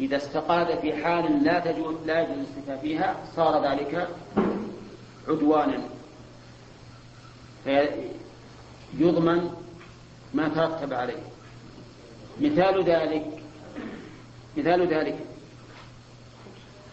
[0.00, 4.08] إذا استقاد في حال لا تجوز لا يجوز الاستيفاء فيها صار ذلك
[5.28, 5.80] عدوانا.
[7.64, 9.50] فيضمن
[10.34, 11.22] ما ترتب عليه.
[12.40, 13.26] مثال ذلك
[14.56, 15.18] مثال ذلك.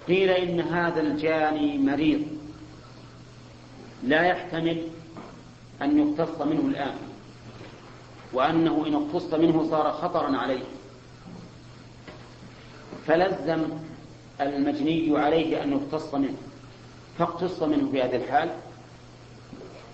[0.08, 2.22] قيل إن هذا الجاني مريض.
[4.03, 4.88] لا يحتمل
[5.82, 6.95] أن يقتص منه الآن.
[8.34, 10.64] وأنه إن اقتص منه صار خطرا عليه.
[13.07, 13.63] فلزم
[14.41, 16.37] المجني عليه أن يقتص منه.
[17.19, 18.49] فاقتص منه في هذه الحال.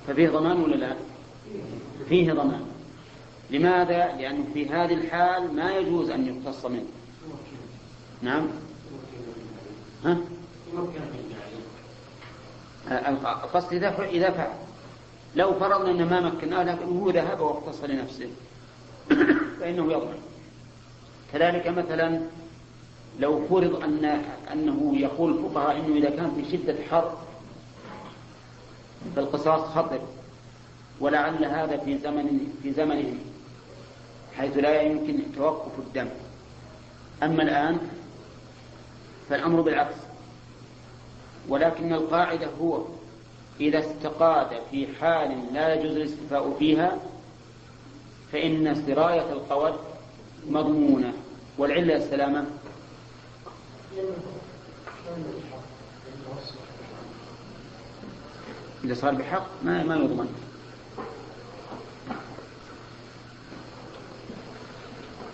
[0.07, 0.95] ففيه ضمان ولا لا؟
[2.09, 2.65] فيه ضمان.
[3.49, 6.85] لماذا؟ لأنه في هذه الحال ما يجوز أن يقتص منه.
[8.21, 8.47] نعم.
[10.05, 10.17] ها؟
[13.43, 14.53] القصد إذا إذا فعل.
[15.35, 18.29] لو فرضنا أن ما مكناه لكن هو ذهب واقتص لنفسه.
[19.59, 20.21] فإنه يضمن.
[21.33, 22.21] كذلك مثلا
[23.19, 27.17] لو فرض أن أنه يقول الفقهاء أنه إذا كان في شدة حر
[29.15, 29.99] فالقصاص خطر
[30.99, 33.19] ولعل هذا في زمن في زمنهم
[34.37, 36.09] حيث لا يمكن توقف الدم.
[37.23, 37.77] أما الآن
[39.29, 39.95] فالأمر بالعكس.
[41.49, 42.81] ولكن القاعدة هو
[43.59, 46.97] إذا استقاد في حال لا يجوز الاستفاء فيها
[48.31, 49.73] فإن سراية القود
[50.47, 51.13] مضمونة
[51.57, 52.45] والعلة السلامة
[58.83, 60.35] إذا صار بحق ما ما يضمن.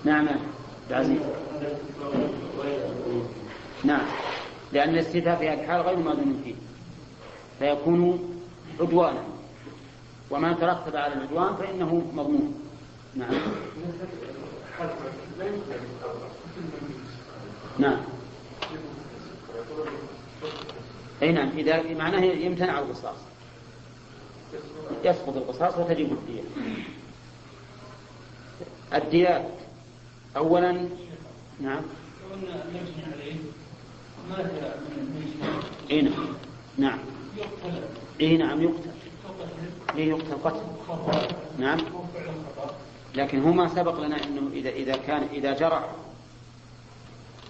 [0.04, 0.28] نعم.
[0.28, 0.38] عبد
[0.90, 1.22] العزيز
[3.84, 4.06] نعم.
[4.74, 6.56] لأن الاستيفاء في هذه الحال غير مأذون فيه.
[7.60, 8.30] فيكون
[8.80, 9.24] عدوانا.
[10.30, 12.54] وما ترتب على العدوان فإنه مضمون.
[13.16, 13.34] نعم.
[17.80, 18.17] نعم.
[21.22, 23.16] أي نعم إذا معناه يمتنع القصاص.
[25.04, 26.42] يسقط القصاص وتجب الدية.
[28.94, 29.50] الديات
[30.38, 30.90] اولا
[31.62, 31.82] نعم.
[35.92, 36.28] إي نعم
[36.78, 37.00] نعم.
[38.22, 38.92] إي نعم يقتل.
[39.96, 40.62] إي يقتل قتل.
[41.60, 41.80] نعم.
[43.16, 45.90] لكن هو ما سبق لنا إنه إذا إذا كان إذا جرح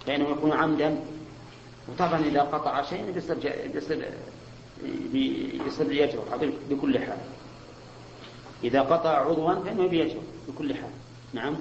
[0.06, 1.00] فإنه يكون عمدا.
[1.88, 3.36] وطبعا إذا قطع شيء يصير
[3.74, 4.12] يصير
[5.66, 6.36] يصير يجرح
[6.70, 7.18] بكل حال.
[8.64, 10.90] إذا قطع عضوا فإنه بيجرح بكل حال.
[11.32, 11.56] نعم؟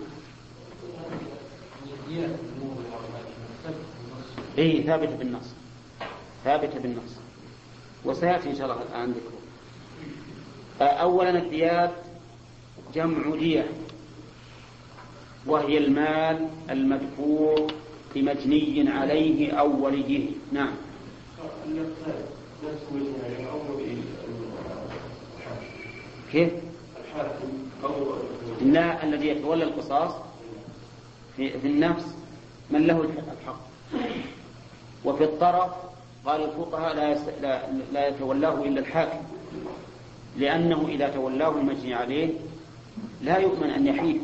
[4.57, 5.45] اي ثابته بالنص.
[6.43, 7.11] ثابته بالنص.
[8.05, 9.38] وسيأتي إن شاء الله الآن ذكره.
[10.82, 11.93] اولا الديات
[12.93, 13.67] جمع دية
[15.45, 17.67] وهي المال المدفوع
[18.22, 20.72] لمجني عليه أو وليه نعم.
[26.32, 26.51] كيف؟
[28.61, 30.11] لا الذي يتولى القصاص
[31.38, 32.05] في, في النفس
[32.70, 33.59] من له الحق.
[35.05, 35.72] وفي الطرف
[36.26, 37.18] قال الفقهاء لا.
[37.41, 37.61] لا,
[37.93, 39.20] لا يتولاه إلا الحاكم.
[40.38, 42.30] لأنه إذا تولاه المجني عليه
[43.22, 44.22] لا يؤمن أن يحيد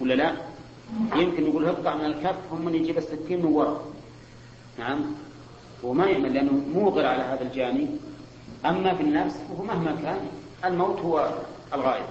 [0.00, 0.36] ولا لا؟
[1.16, 3.84] يمكن يقول اقطع من الكف هم من يجيب السكين من وراء
[4.78, 5.00] نعم.
[5.82, 7.86] وما يؤمن لأنه موغر على هذا الجاني.
[8.66, 10.18] أما في النفس فهو مهما كان.
[10.64, 11.30] الموت هو
[11.74, 12.06] الغاية.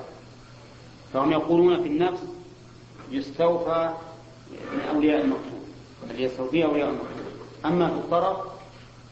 [1.14, 2.24] فهم يقولون في النفس
[3.12, 3.94] يستوفى
[4.52, 5.60] من أولياء المقتول
[6.04, 7.10] الذي يستوفيه أولياء المقتول
[7.66, 8.38] أما في الطرف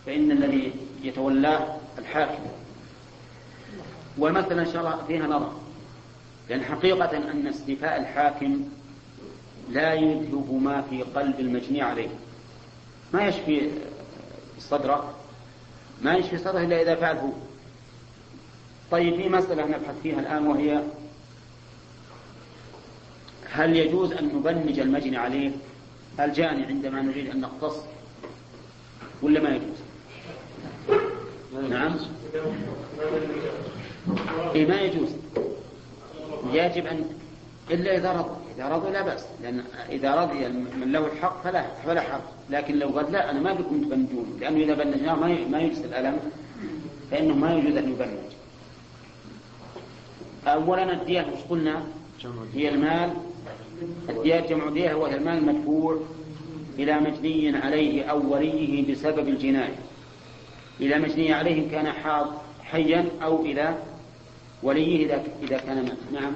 [0.05, 0.71] فإن الذي
[1.03, 2.43] يتولاه الحاكم.
[4.17, 5.51] والمسألة إن شاء الله فيها نظر.
[6.49, 8.61] لأن حقيقة أن استيفاء الحاكم
[9.69, 12.09] لا يذهب ما في قلب المجني عليه.
[13.13, 13.69] ما يشفي
[14.59, 15.13] صدره
[16.01, 17.33] ما يشفي صدره إلا إذا فعله.
[18.91, 20.83] طيب في مسألة نبحث فيها الآن وهي
[23.49, 25.51] هل يجوز أن نبنج المجني عليه؟
[26.19, 27.77] الجاني عندما نريد أن نقتص؟
[29.21, 29.77] ولا ما يجوز؟
[31.69, 31.95] نعم.
[34.55, 35.09] إيه ما يجوز.
[36.53, 37.05] يجب أن
[37.71, 38.42] إلا إذا رضى.
[38.55, 42.87] إذا رضى لا بأس لأن إذا رضي من له الحق فلا فلا حق لكن لو
[42.87, 46.19] قال لا أنا ما بكم تبنجون لأنه إذا بنجناه ما ما يجلس الألم
[47.11, 48.33] فإنه ما يجوز أن يبنج
[50.47, 51.83] أولا الدية وش قلنا؟
[52.53, 53.13] هي المال.
[54.09, 55.99] الدية جمع دية هو المال المدفوع
[56.79, 59.75] إلى مجني عليه أو وليه بسبب الجناية.
[60.79, 62.27] إلى مجني عليه كان حاض
[62.63, 63.75] حيا أو إلى
[64.63, 66.21] وليه إذا إذا كان مات.
[66.21, 66.33] نعم.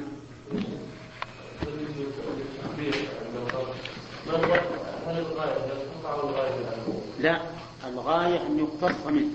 [7.20, 7.42] لا
[7.88, 9.28] الغاية أن يقتص منه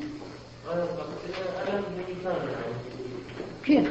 [3.65, 3.89] كيف؟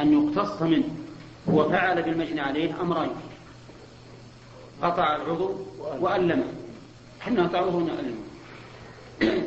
[0.00, 0.88] أن يقتص منه
[1.48, 3.10] هو فعل بالمجني عليه أمرين.
[4.82, 5.50] قطع العضو
[6.00, 6.46] وألمه.
[7.20, 8.16] حنا قطعوه ونألمه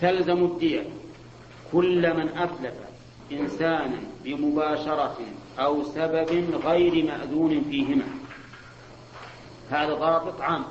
[0.00, 0.84] تلزم الدية.
[1.72, 2.74] كل من أتلف
[3.32, 3.98] إنسانا
[4.34, 5.16] بمباشرة
[5.58, 8.04] أو سبب غير مأذون فيهما.
[9.70, 10.64] هذا ضابط عام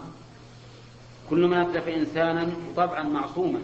[1.29, 3.59] كل من أتلف إنسانا طبعا معصوما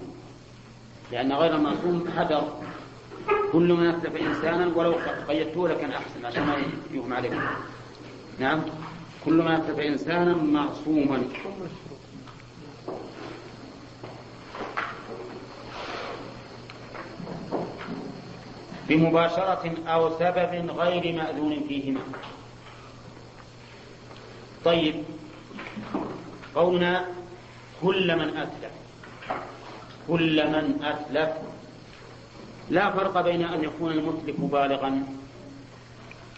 [1.12, 2.60] لأن غير المعصوم حذر.
[3.52, 4.96] كل من أتلف إنسانا ولو
[5.28, 6.56] قيدته لكان أحسن عشان ما
[6.92, 7.42] يغمى عليكم
[8.40, 8.62] نعم
[9.26, 11.24] كل من أتلف إنسانا معصوما.
[18.94, 22.02] بمباشرة أو سبب غير مأذون فيهما.
[24.66, 24.96] طيب
[26.56, 27.06] قولنا
[27.82, 28.72] كل من أتلف
[30.08, 31.32] كل من أتلف
[32.70, 35.04] لا فرق بين أن يكون المتلف بالغا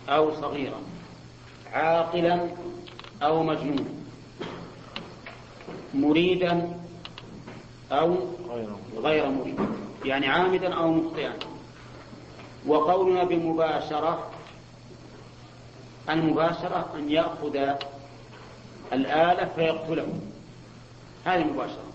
[0.09, 0.79] أو صغيرا
[1.73, 2.39] عاقلا
[3.23, 3.85] أو مجنونا
[5.93, 6.77] مريدا
[7.91, 8.15] أو
[8.97, 9.59] غير مريد.
[10.05, 11.33] يعني عامدا أو مخطئا.
[12.67, 14.31] وقولنا بمباشرة
[16.09, 17.55] المباشرة أن يأخذ
[18.93, 20.07] الآلة فيقتله.
[21.25, 21.85] هذه مباشرة.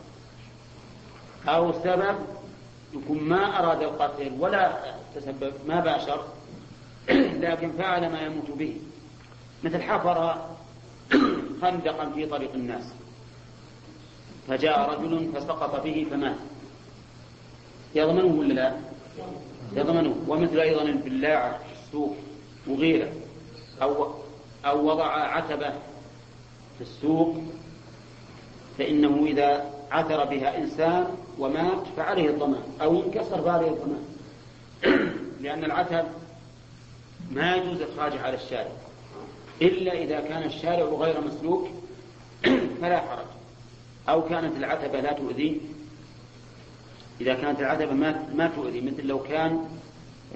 [1.49, 2.16] أو سبب
[2.95, 6.25] يكون ما أراد القتل ولا تسبب ما باشر
[7.45, 8.77] لكن فعل ما يموت به.
[9.64, 10.35] مثل حفر
[11.62, 12.85] خندقا في طريق الناس.
[14.49, 16.37] فجاء رجل فسقط به فمات.
[17.95, 18.77] يضمنه ولا لا؟
[19.73, 22.16] يضمنه ومثل أيضا البلاعة في السوق
[22.66, 23.12] وغيره
[23.83, 24.14] أو
[24.64, 25.71] أو وضع عتبة
[26.79, 27.37] في السوق
[28.79, 31.07] فإنه إذا عثر بها إنسان
[31.39, 34.05] ومات فعليه الضمان أو انكسر فعليه الضمان.
[35.43, 36.05] لأن العتب
[37.31, 38.73] ما يجوز إخراجه على الشارع.
[39.62, 41.68] إلا إذا كان الشارع غير مسلوك
[42.81, 43.27] فلا حرج.
[44.09, 45.61] أو كانت العتبة لا تؤذي
[47.21, 49.64] إذا كانت العتبة ما ما تؤذي مثل لو كان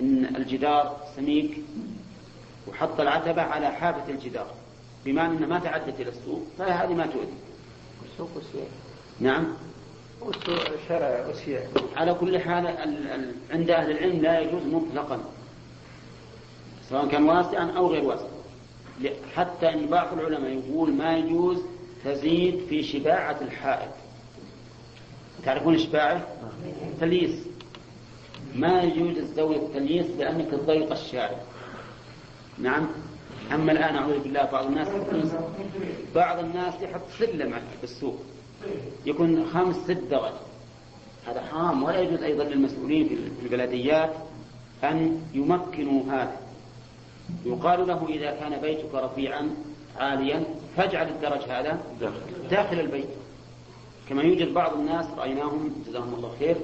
[0.01, 1.59] إن الجدار سميك
[2.69, 4.47] وحط العتبة على حافة الجدار
[5.05, 7.35] بما أنها ما تعدت إلى السوق فهذه ما تؤذي.
[8.13, 8.69] السوق والسياق
[9.21, 9.47] نعم.
[10.83, 11.63] الشارع والسياق
[11.97, 15.21] على كل حال ال- ال- عند أهل العلم لا يجوز مطلقا
[16.91, 18.27] سواء كان واسعا أو غير واسع.
[19.37, 21.59] حتى أن بعض العلماء يقول ما يجوز
[22.05, 23.91] تزيد في شباعة الحائط.
[25.45, 26.27] تعرفون شباعة؟
[27.01, 27.47] تليس.
[28.55, 31.41] ما يجوز تسوي التليس لأنك تضيق الشارع
[32.59, 32.89] نعم.
[33.53, 34.89] أما الآن أعوذ بالله بعض الناس
[36.15, 38.19] بعض الناس يحط سلم في السوق.
[39.07, 40.33] يكون خمس ست درج
[41.27, 41.83] هذا حرام.
[41.83, 44.13] ولا يجوز أيضا للمسؤولين في البلديات
[44.85, 46.37] أن يمكنوا هذا.
[47.45, 49.51] يقال له إذا كان بيتك رفيعا
[49.99, 50.45] عاليا
[50.77, 51.81] فاجعل الدرج هذا
[52.51, 53.09] داخل البيت.
[54.09, 56.57] كما يوجد بعض الناس رأيناهم جزاهم الله خير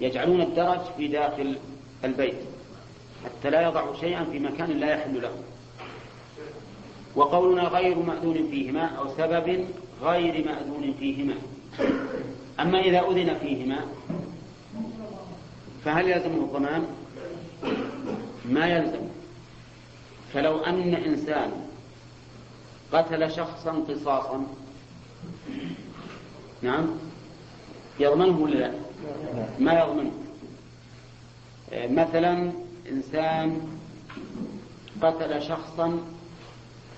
[0.00, 1.58] يجعلون الدرج في داخل
[2.04, 2.34] البيت
[3.24, 5.32] حتى لا يضعوا شيئا في مكان لا يحل له.
[7.14, 9.66] وقولنا غير مأذون فيهما أو سبب
[10.02, 11.34] غير مأذون فيهما.
[12.60, 13.80] أما إذا أذن فيهما
[15.84, 16.86] فهل يلزمه الضمان؟
[18.44, 19.08] ما يلزم.
[20.32, 21.50] فلو أن إنسان
[22.92, 24.46] قتل شخصا قصاصا
[26.64, 26.86] نعم.
[28.00, 28.72] يضمنه ولا لا؟
[29.58, 30.12] ما يضمنه.
[31.72, 32.52] آه، مثلا
[32.90, 33.60] إنسان
[35.02, 35.98] قتل شخصا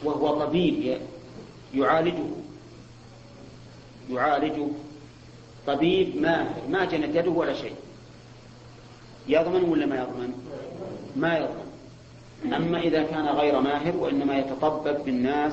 [0.04, 0.98] وهو طبيب
[1.74, 2.24] يعالجه.
[4.10, 4.66] يعالجه.
[5.66, 7.74] طبيب ماهر ما جنت يده ولا شيء.
[9.28, 10.32] يضمن ولا ما يضمن؟
[11.16, 12.52] ما يضمن.
[12.52, 15.52] أما إذا كان غير ماهر وإنما يتطبب بالناس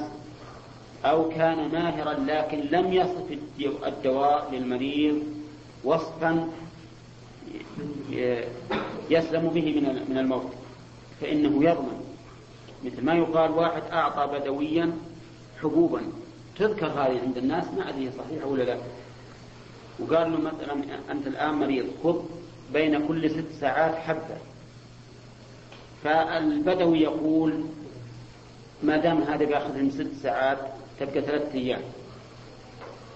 [1.06, 3.38] أو كان ماهرا لكن لم يصف
[3.88, 5.24] الدواء للمريض
[5.84, 6.50] وصفا
[9.10, 10.52] يسلم به من من الموت
[11.22, 12.04] فإنه يضمن.
[12.86, 14.92] مثل ما يقال واحد أعطى بدويا
[15.62, 16.02] حبوبا.
[16.58, 18.78] تذكر هذه عند الناس؟ ما أدري صحيحة ولا لا.
[20.00, 20.74] وقال له مثلا
[21.12, 22.22] أنت الآن مريض خذ
[22.74, 24.38] بين كل ست ساعات حبة.
[26.04, 27.64] فالبدوي يقول
[28.84, 30.58] ما دام هذا بياخذهم ست ساعات
[31.00, 31.82] تبقى ثلاثة أيام.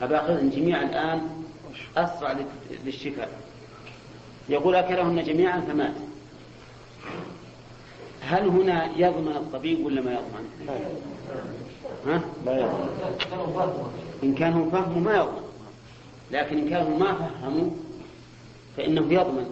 [0.01, 1.43] أباخذهم جميعا الآن
[1.97, 2.37] أسرع
[2.85, 3.29] للشفاء.
[4.49, 5.93] يقول أكلهن جميعا فمات.
[8.21, 10.69] هل هنا يضمن الطبيب ولا ما يضمن؟
[12.05, 13.91] ها؟ لا يضمن.
[14.23, 15.47] إن كانوا فهموا ما يضمن.
[16.31, 17.69] لكن إن كانوا ما فهموا
[18.77, 19.49] فإنه يضمن.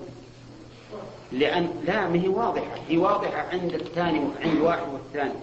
[1.32, 2.76] لأن لا ما هي واضحة.
[2.90, 5.34] هي واضحة عند الثاني وعند واحد والثاني.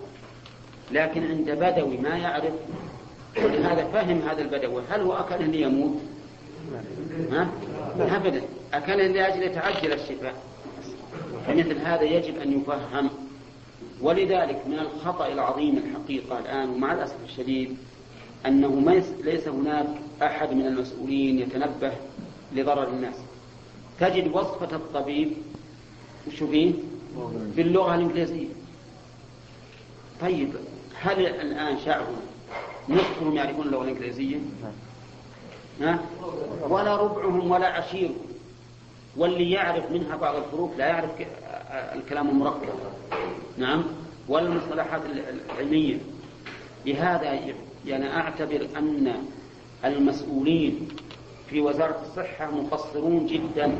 [0.90, 2.54] لكن عند بدوي ما يعرف
[3.44, 6.00] ولهذا فهم هذا البدوي هل هو أكله ليموت؟
[7.32, 7.48] ها؟
[7.98, 8.42] أبدا
[8.74, 10.34] أكله لأجل يتعجل الشفاء
[11.46, 13.10] فمثل هذا يجب أن يفهم
[14.00, 17.76] ولذلك من الخطأ العظيم الحقيقة الآن ومع الأسف الشديد
[18.46, 19.86] أنه ليس هناك
[20.22, 21.92] أحد من المسؤولين يتنبه
[22.52, 23.14] لضرر الناس
[24.00, 25.32] تجد وصفة الطبيب
[26.28, 26.46] وشو؟
[27.56, 28.48] باللغة الإنجليزية
[30.20, 30.52] طيب
[31.02, 32.16] هل الآن شعبنا
[32.88, 34.36] نصفهم يعرفون اللغة الإنجليزية؟
[35.80, 35.98] ها؟
[36.68, 38.16] ولا ربعهم ولا عشيرهم
[39.16, 41.10] واللي يعرف منها بعض الحروف لا يعرف
[41.72, 42.68] الكلام المركب
[43.58, 43.84] نعم
[44.28, 45.02] ولا المصطلحات
[45.50, 45.96] العلمية
[46.86, 47.38] لهذا
[47.86, 49.14] يعني أعتبر أن
[49.84, 50.88] المسؤولين
[51.50, 53.74] في وزارة الصحة مقصرون جدا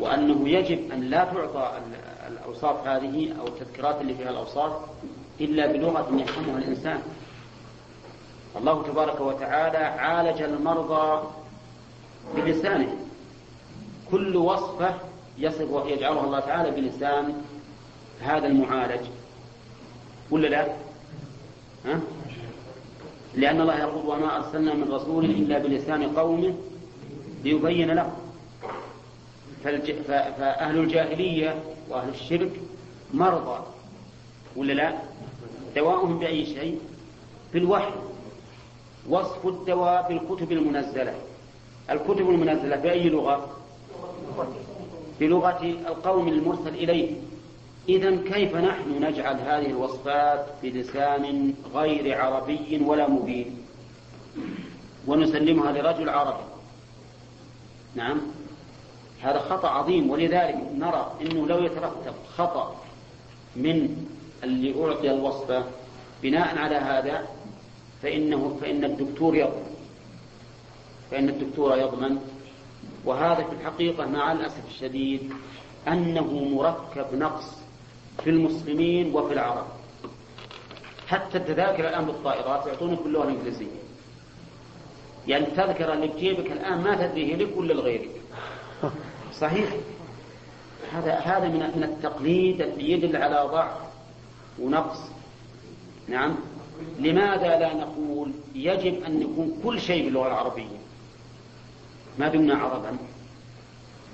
[0.00, 4.72] وأنه يجب أن لا تعطى ال- الأوصاف هذه أو التذكيرات اللي فيها الأوصاف
[5.40, 7.02] إلا بلغة يفهمها الإنسان
[8.56, 11.28] الله تبارك وتعالى عالج المرضى
[12.36, 12.96] بلسانه
[14.10, 14.94] كل وصفة
[15.38, 17.42] يصف يجعلها الله تعالى بلسان
[18.20, 19.00] هذا المعالج
[20.30, 20.66] ولا لا؟
[21.84, 22.00] ها؟
[23.34, 26.54] لأن الله يقول وما أرسلنا من رسول إلا بلسان قومه
[27.44, 28.12] ليبين لهم
[29.64, 29.92] فالج...
[30.38, 32.50] فأهل الجاهلية وأهل الشرك
[33.14, 33.64] مرضى
[34.56, 34.94] ولا لا؟
[35.78, 36.80] دواؤهم بأي شيء؟
[37.52, 37.92] بالوحي
[39.08, 41.14] وصف الدواء بالكتب المنزلة
[41.90, 43.48] الكتب المنزلة بأي لغة؟
[45.20, 47.16] بلغة القوم المرسل إليه
[47.88, 53.58] إذا كيف نحن نجعل هذه الوصفات بلسان غير عربي ولا مبين
[55.06, 56.44] ونسلمها لرجل عربي
[57.94, 58.20] نعم
[59.22, 62.76] هذا خطأ عظيم ولذلك نرى أنه لو يترتب خطأ
[63.56, 64.06] من
[64.44, 65.64] اللي أعطي الوصفة
[66.22, 67.26] بناء على هذا
[68.02, 69.74] فإنه فإن الدكتور يضمن.
[71.10, 72.18] فإن الدكتور يضمن.
[73.04, 75.32] وهذا في الحقيقة مع الأسف الشديد
[75.88, 77.58] أنه مركب نقص
[78.24, 79.66] في المسلمين وفي العرب.
[81.06, 83.66] حتى التذاكر الآن بالطائرات يعطونك باللغة الإنجليزية.
[85.26, 88.10] يعني التذكرة اللي بجيبك الآن ما تدري هي لك ولا لغيرك.
[89.40, 89.68] صحيح؟
[90.92, 93.87] هذا هذا من من التقليد اللي يدل على ضعف
[94.60, 94.98] ونقص.
[96.08, 96.34] نعم.
[96.98, 100.78] لماذا لا نقول يجب أن يكون كل شيء باللغة العربية؟
[102.18, 102.96] ما دمنا عربا.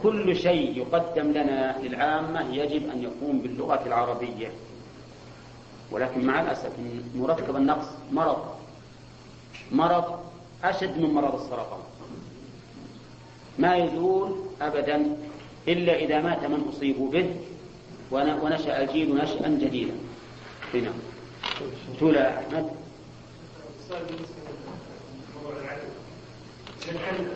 [0.03, 4.51] كل شيء يقدم لنا للعامة يجب أن يكون باللغة العربية.
[5.91, 6.73] ولكن مع الأسف
[7.15, 8.45] مركب النقص مرض.
[9.73, 10.21] مرض
[10.65, 11.81] أشد من مرض السرطان.
[13.59, 15.17] ما يزول أبدا
[15.69, 17.37] إلا إذا مات من أصيب به
[18.11, 19.95] ونشأ الجيل نشأ جديدا.
[20.77, 20.93] هنا
[22.01, 22.71] تولى أحمد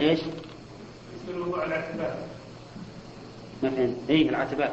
[0.00, 0.20] إيش؟
[1.36, 2.14] موضوع العتبات
[3.62, 4.72] ما فهمت إيه العتبات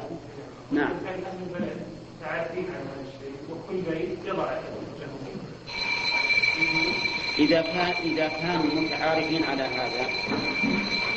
[0.71, 1.77] نعم كان أهل البلد
[2.23, 4.51] عارفين عن هذا الشيء وكل بيت يضع
[7.39, 10.09] إذا كان إذا كانوا متعارفين على هذا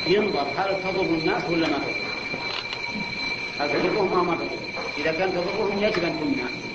[0.07, 1.95] ينظر هل تضر الناس ولا ما تضر؟
[3.59, 4.59] هل تضرهم أو ما تضر؟
[4.97, 6.68] إذا كان تضرهم يجب أن تمنع.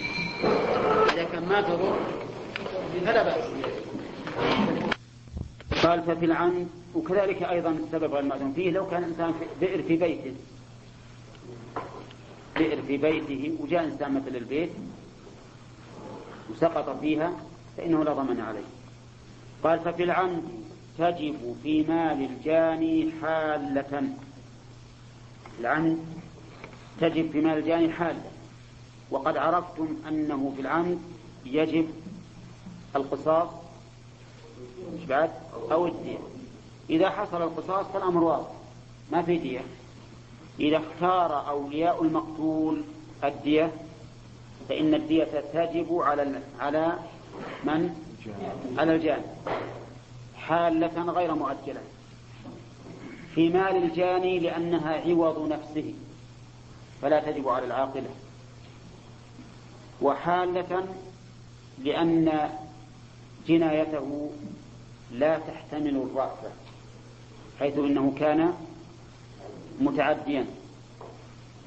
[1.13, 1.99] إذا كان ما تضر
[3.07, 3.45] فلا بأس.
[5.83, 8.53] قال ففي العن وكذلك أيضا السبب المأذون.
[8.53, 10.35] فيه لو كان إنسان في بئر في بيته.
[12.57, 14.71] بئر في بيته وجاء إنسان مثل البيت
[16.51, 17.33] وسقط فيها
[17.77, 18.65] فإنه لا ضمن عليه.
[19.63, 20.43] قال ففي العمد
[20.99, 24.09] تجب في مال الجاني حالة.
[25.61, 25.99] العمد
[27.01, 28.23] تجب في مال الجاني حالة.
[29.11, 30.99] وقد عرفتم أنه في العمد
[31.45, 31.89] يجب
[32.97, 33.49] القصاص
[35.09, 35.31] بعد؟
[35.73, 36.19] أو الدية
[36.91, 38.51] إذا حصل القصاص فالأمر واضح
[39.13, 39.61] ما في دية.
[40.61, 42.83] إذا اختار أولياء المقتول
[43.25, 43.73] الدية
[44.69, 46.99] فإن الدية تجب على على
[47.65, 47.97] من؟
[48.79, 49.25] على الجاني
[50.37, 51.81] حالة غير مؤجلة.
[53.35, 55.95] في مال الجاني لأنها عوض نفسه
[57.03, 58.11] فلا تجب على العاقلة.
[60.05, 60.87] وحالة
[61.85, 62.51] لأن
[63.49, 64.31] جنايته
[65.13, 66.51] لا تحتمل الرأفة
[67.59, 68.53] حيث إنه كان
[69.81, 70.47] متعديا.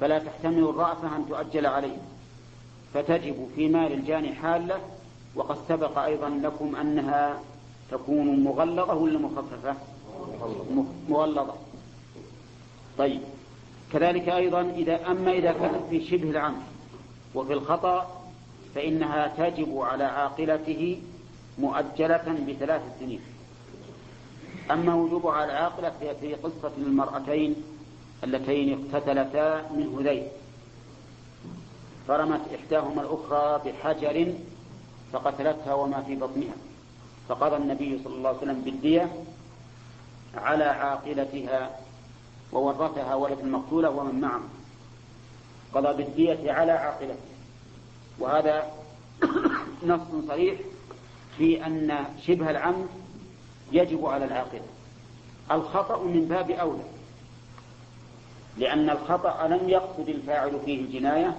[0.00, 1.96] فلا تحتمل الرأفة أن تؤجل عليه.
[2.94, 4.80] فتجب في مال الجاني حالة
[5.34, 7.40] وقد سبق أيضا لكم أنها
[7.90, 9.74] تكون مغلظة ولا مخففة؟
[11.08, 11.54] مغلظة.
[12.98, 13.20] طيب.
[13.92, 16.62] كذلك أيضا إذا أما إذا كانت في شبه العمد
[17.34, 18.17] وفي الخطأ
[18.78, 21.02] فإنها تجب على عاقلته
[21.58, 23.20] مؤجلة بثلاث سنين.
[24.70, 27.54] أما وجوبها على العاقلة في قصة المرأتين
[28.24, 30.26] اللتين اقتتلتا من هذيل.
[32.08, 34.34] فرمت إحداهما الأخرى بحجر
[35.12, 36.56] فقتلتها وما في بطنها.
[37.28, 39.12] فقضى النبي صلى الله عليه وسلم بالدية
[40.34, 41.70] على عاقلتها
[42.52, 44.42] وورثها ولد المقتولة ومن معه.
[45.74, 47.37] قضى بالدية على عاقلته.
[48.20, 48.72] وهذا
[49.86, 50.58] نص صريح
[51.38, 52.86] في أن شبه العمد
[53.72, 54.62] يجب على العاقلة
[55.50, 56.84] الخطأ من باب أولى
[58.58, 61.36] لأن الخطأ لم يقصد الفاعل فيه الجناية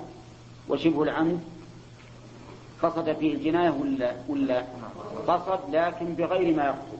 [0.69, 1.39] وشبه العمد
[2.83, 4.63] قصد فيه الجناية ولا ولا
[5.27, 6.99] قصد لكن بغير ما يقصد.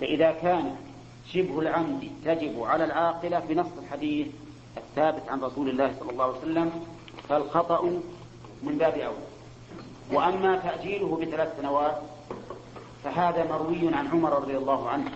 [0.00, 0.76] فإذا كان
[1.32, 4.26] شبه العمد تجب على العاقلة بنص الحديث
[4.76, 6.70] الثابت عن رسول الله صلى الله عليه وسلم
[7.28, 8.00] فالخطأ
[8.62, 9.28] من باب أولى
[10.12, 12.02] وأما تأجيله بثلاث سنوات
[13.04, 15.10] فهذا مروي عن عمر رضي الله عنه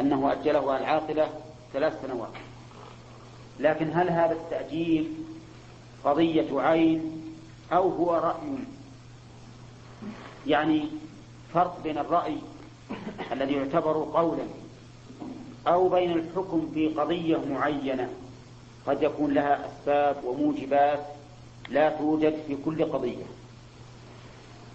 [0.00, 1.28] أنه أجله العاقلة
[1.72, 2.32] ثلاث سنوات.
[3.60, 5.14] لكن هل هذا التأجيل
[6.04, 7.22] قضية عين
[7.72, 8.58] أو هو رأي؟
[10.46, 10.88] يعني
[11.54, 12.36] فرق بين الرأي
[13.32, 14.44] الذي يعتبر قولا
[15.66, 18.10] أو بين الحكم في قضية معينة
[18.86, 21.06] قد يكون لها أسباب وموجبات
[21.72, 23.24] لا توجد في كل قضية.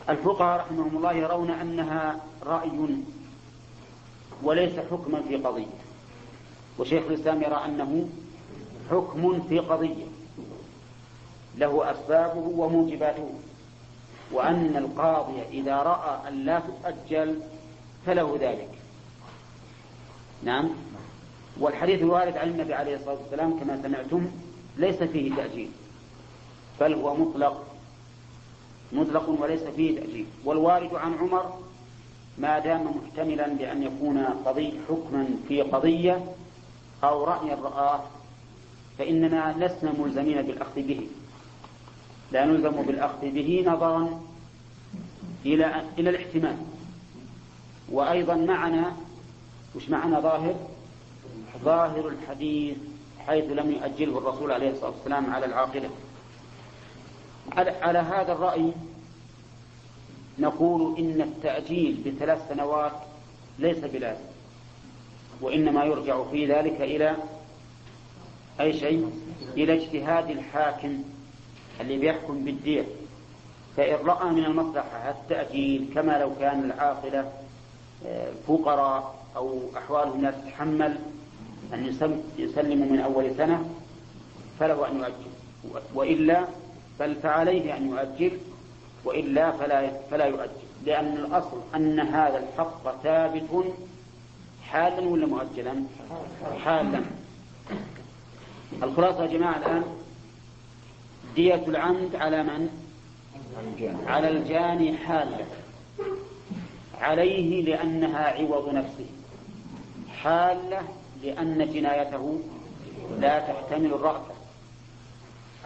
[0.10, 2.72] الفقهاء رحمهم الله يرون أنها رأي
[4.44, 5.78] وليس حكما في قضية.
[6.80, 8.10] وشيخ الإسلام يرى أنه
[8.92, 10.06] حكم في قضية.
[11.58, 13.30] له أسبابه وموجباته.
[14.32, 17.40] وأن القاضي إذا رأى أن لا تؤجل
[18.06, 18.70] فله ذلك.
[20.44, 20.70] نعم.
[21.60, 24.28] والحديث الوارد عن النبي عليه الصلاة والسلام كما سمعتم
[24.78, 25.72] ليس فيه تأجيل.
[26.82, 27.64] بل هو مطلق.
[28.94, 30.26] مطلق وليس فيه تأجيل.
[30.46, 31.60] والوارد عن عمر
[32.38, 36.26] ما دام محتملا بأن يكون قضي حكما في قضية
[37.04, 38.02] أو رأيا رآه
[38.98, 41.08] فإننا لسنا ملزمين بالأخذ به.
[42.32, 44.22] لا نلزم بالأخذ به نظرا
[45.46, 46.58] إلى إلى الاحتمال.
[47.92, 48.94] وأيضا معنا
[49.76, 50.56] وش معنا ظاهر؟
[51.64, 52.78] ظاهر الحديث
[53.28, 55.90] حيث لم يؤجله الرسول عليه الصلاة والسلام على العاقلة.
[57.56, 58.72] على هذا الرأي
[60.40, 62.92] نقول إن التأجيل بثلاث سنوات
[63.60, 64.24] ليس بلازم
[65.42, 67.16] وإنما يرجع في ذلك إلى
[68.60, 69.12] أي شيء؟
[69.58, 71.04] إلى اجتهاد الحاكم
[71.82, 72.86] اللي بيحكم بالدية
[73.78, 77.32] فإن رأى من المصلحة التأجيل كما لو كان العاقلة
[78.06, 80.98] آه، فقراء أو أحوالهم لا تتحمل
[81.74, 81.86] أن
[82.38, 83.70] يسلموا من أول سنة
[84.60, 85.82] فله أن يؤجل.
[85.94, 86.48] وإلا
[87.00, 88.38] بل فعليه أن يؤجل
[89.06, 90.68] وإلا فلا فلا يؤجل.
[90.86, 93.74] لأن الأصل أن هذا الحق ثابت
[94.68, 95.84] حالا ولا مؤجلا؟
[96.66, 97.02] حالا.
[98.84, 99.84] الخلاصة يا جماعة الآن
[101.36, 102.70] دية العمد على من؟
[104.08, 105.46] على الجاني حالة
[107.02, 109.06] عليه لأنها عوض نفسه.
[110.10, 110.82] حالة
[111.24, 112.40] لأن جنايته
[113.20, 114.37] لا تحتمل الرأفة.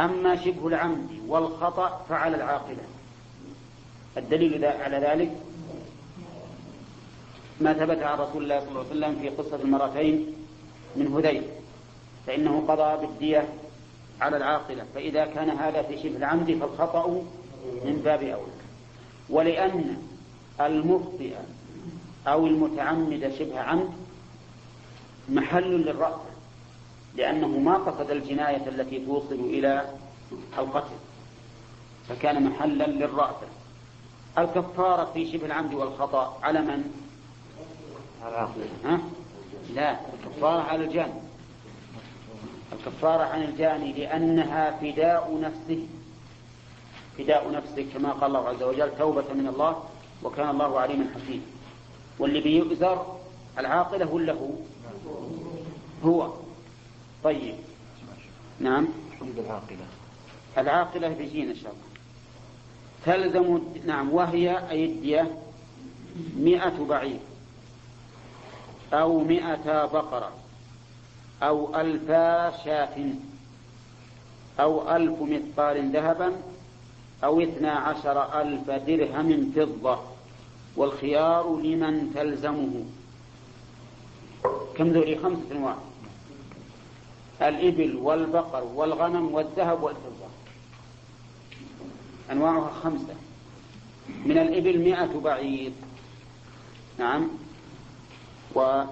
[0.02, 2.84] أما شبه العمد والخطأ فعلى العاقلة.
[4.18, 5.32] الدليل على ذلك
[7.61, 10.36] ما ثبت عن رسول الله صلى الله عليه وسلم في قصة المرتين
[10.95, 11.44] من هذيل
[12.28, 13.49] فإنه قضى بالدية
[14.22, 14.86] على العاقلة.
[14.95, 17.07] فإذا كان هذا في شبه العمد فالخطأ
[17.86, 18.52] من باب أولى.
[19.30, 19.98] ولأن
[20.61, 21.34] المخطئ
[22.28, 23.90] أو المتعمد شبه عمد
[25.30, 26.30] محل للرأفة
[27.15, 29.89] لأنه ما قصد الجناية التي توصل إلى
[30.57, 30.95] القتل
[32.09, 33.47] فكان محلا للرأفة
[34.38, 36.83] الكفارة في شبه العمد والخطأ على من؟
[38.23, 38.99] على العاقل ها؟
[39.73, 41.13] لا الكفارة على الجاني
[42.73, 45.88] الكفارة عن الجاني لأنها فداء نفسه
[47.17, 49.83] فداء نفسه كما قال الله عز وجل توبة من الله
[50.23, 51.43] وكان الله عليما حكيما
[52.19, 53.17] واللي بيؤذر
[53.59, 54.49] العاقلة ولا هو؟
[56.05, 56.33] هو
[57.23, 57.56] طيب.
[58.60, 58.88] نعم.
[59.22, 59.85] العاقلة.
[60.57, 61.91] العاقلة بيجينا إن شاء الله.
[63.06, 65.38] تلزم نعم وهي أي الدية
[66.38, 67.19] مئة بعير
[68.93, 70.31] أو مئة بقرة
[71.43, 73.14] أو ألفا شاة
[74.60, 76.34] أو ألف مثقال ذهبا
[77.23, 79.99] أو اثنا عشر ألف درهم فضة.
[80.76, 82.85] والخيار لمن تلزمه.
[84.76, 85.77] كم ذولي خمسة أنواع.
[87.41, 90.27] الإبل والبقر والغنم والذهب والفضة.
[92.31, 93.15] أنواعها خمسة.
[94.26, 95.72] من الإبل مئة بعير.
[96.99, 97.27] نعم.
[98.55, 98.84] و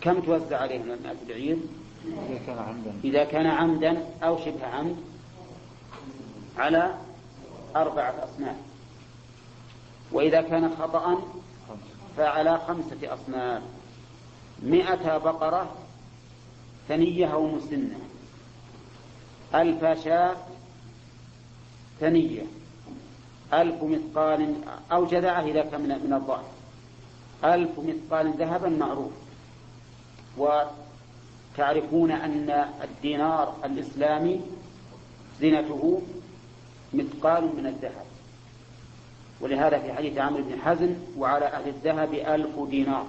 [0.00, 1.56] كم توزع عليه مئة بعير
[2.06, 2.94] إذا كان عمدا.
[3.04, 4.96] إذا كان عمدا أو شبه عمد.
[6.58, 6.94] على
[7.76, 8.56] أربعة أصناف.
[10.12, 11.22] وإذا كان خطأ
[12.16, 13.62] فعلى خمسة أصناف.
[14.62, 15.83] مئة بقرة
[16.88, 17.98] ثنية أو مسنة.
[19.54, 20.36] ألف شاة
[22.00, 22.42] ثنية.
[23.52, 24.54] ألف مثقال
[24.92, 26.44] أو جذعة إذا كان من الضعف.
[27.44, 29.12] ألف مثقال ذهبا معروف.
[30.36, 34.40] وتعرفون أن الدينار الإسلامي
[35.40, 36.02] زينته
[36.94, 38.04] مثقال من الذهب.
[39.40, 43.06] ولهذا في حديث عمرو بن حزم وعلى أهل الذهب ألف دينار.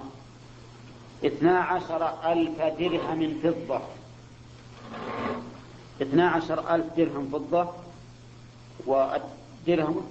[1.24, 3.80] اثنا عشر ألف درهم فضة.
[6.02, 7.68] اثنا عشر ألف درهم فضة.
[8.86, 10.06] والدرهم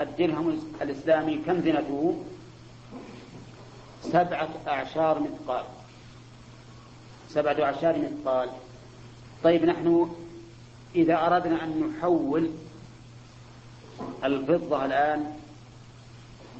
[0.00, 2.24] الدرهم الإسلامي كم زينته
[4.02, 5.64] سبعة أعشار مثقال.
[7.28, 8.50] سبعة أعشار مثقال.
[9.44, 10.16] طيب نحن
[10.94, 12.50] إذا أردنا أن نحول
[14.24, 15.36] الفضة الآن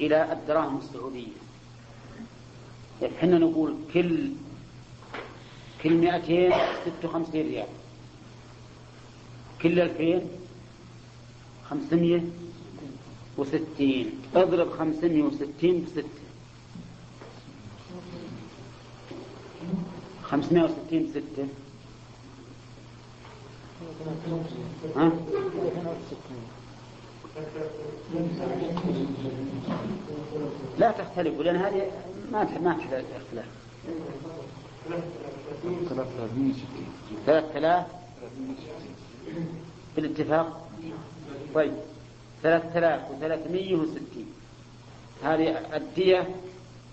[0.01, 1.50] إلى الدراهم السعودية.
[3.03, 4.31] إحنا نقول كل
[5.83, 7.67] كل 256 ريال.
[9.63, 10.23] كل 2000
[11.71, 12.33] 560
[14.35, 16.05] أضرب 560 بستة.
[20.23, 21.49] 560 بستة.
[24.97, 25.13] ها؟
[30.79, 31.91] لا تختلفوا لأن هذه
[32.31, 33.47] ما ما تحتاج اختلاف
[37.27, 37.86] 3000
[39.97, 40.69] بالاتفاق؟
[41.55, 41.73] طيب.
[42.43, 44.27] 3360
[45.23, 46.28] هذه الدية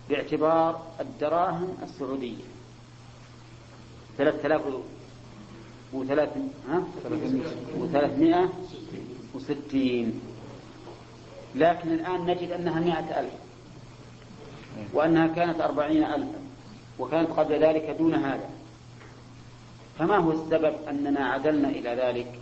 [0.09, 2.43] باعتبار الدراهم السعودية.
[4.17, 4.61] 3000
[7.79, 8.49] وثلاثمائة
[9.35, 10.21] وستين.
[11.55, 13.46] لكن الآن نجد أنها مائة ألف.
[14.93, 16.39] وأنها كانت أربعين ألفا
[16.99, 18.49] وكانت قبل ذلك دون هذا.
[19.99, 22.39] فما هو السبب أننا عدلنا إلى ذلك؟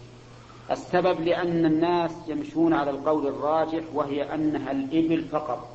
[0.72, 5.70] السبب لأن الناس يمشون على القول الراجح وهي أنها الإبل فقط.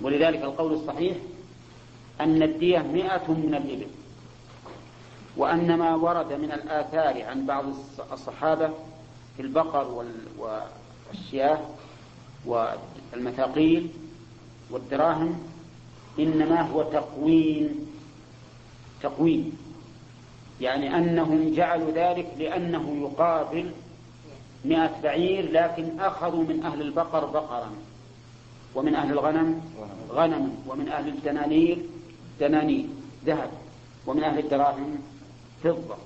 [0.00, 1.16] ولذلك القول الصحيح
[2.20, 3.86] أن الدية مئة من الإبل.
[5.36, 7.64] وأن ما ورد من الآثار عن بعض
[8.12, 8.70] الصحابة
[9.36, 10.04] في البقر
[10.38, 11.60] والشياه
[12.46, 13.90] والمثاقيل
[14.70, 15.38] والدراهم
[16.18, 17.86] إنما هو تقويم
[19.02, 19.58] تقويم.
[20.60, 23.70] يعني أنهم جعلوا ذلك لأنه يقابل
[24.64, 27.70] مئة بعير لكن أخذوا من أهل البقر بقرا.
[28.74, 29.60] ومن أهل الغنم
[30.10, 31.78] غنما ومن أهل الدنانير
[32.40, 32.86] دنانير
[33.26, 33.50] ذهب.
[34.06, 34.98] ومن أهل الدراهم
[35.64, 35.96] فضة.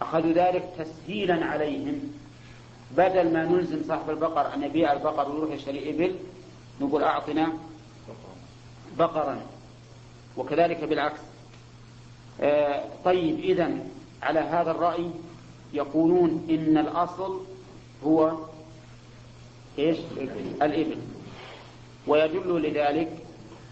[0.00, 2.12] أخذوا ذلك تسهيلا عليهم.
[2.96, 6.14] بدل ما نلزم صاحب البقر أن يبيع البقر ويروح يشتري إبل
[6.80, 7.52] نقول أعطنا
[8.98, 9.40] بقرا
[10.36, 11.20] وكذلك بالعكس.
[12.40, 13.70] آه طيب إذا
[14.22, 15.10] على هذا الرأي
[15.72, 17.40] يقولون إن الأصل
[18.04, 18.32] هو
[19.78, 19.98] إيش؟
[20.62, 20.96] الإبل.
[22.06, 23.18] ويدل لذلك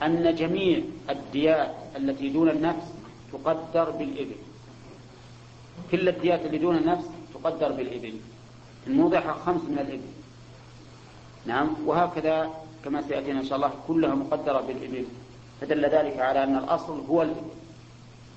[0.03, 0.81] أن جميع
[1.11, 2.93] الديات التي دون النفس
[3.33, 4.37] تقدر بالإبل.
[5.91, 8.15] كل الديات اللي دون النفس تقدر بالإبل.
[8.87, 10.11] الموضحة خمس من الإبل.
[11.47, 12.51] نعم وهكذا
[12.85, 15.05] كما سيأتينا إن شاء الله كلها مقدرة بالإبل.
[15.61, 17.51] فدل ذلك على أن الأصل هو الإبل.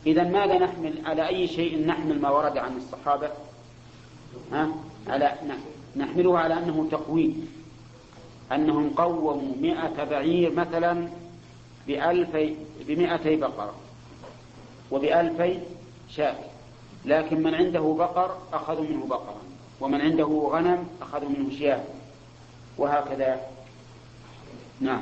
[0.05, 3.29] إذا ماذا نحمل؟ على أي شيء نحمل ما ورد عن الصحابة؟
[4.51, 4.69] ها؟
[5.07, 5.33] على
[5.95, 7.49] نحمله على أنه تقويم.
[8.51, 11.07] أنهم قوموا مئة بعير مثلا
[11.87, 12.55] بألفي
[12.87, 13.73] بمئتي بقرة
[14.91, 15.59] وبألفي
[16.09, 16.35] شاة.
[17.05, 19.35] لكن من عنده بقر أخذوا منه بقرا
[19.81, 21.83] ومن عنده غنم أخذوا منه شياه
[22.77, 23.41] وهكذا
[24.83, 25.01] نعم.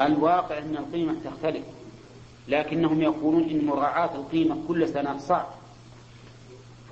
[0.00, 1.64] الواقع أن القيمة تختلف.
[2.48, 5.46] لكنهم يقولون إن مراعاة القيمة كل سنة صعب.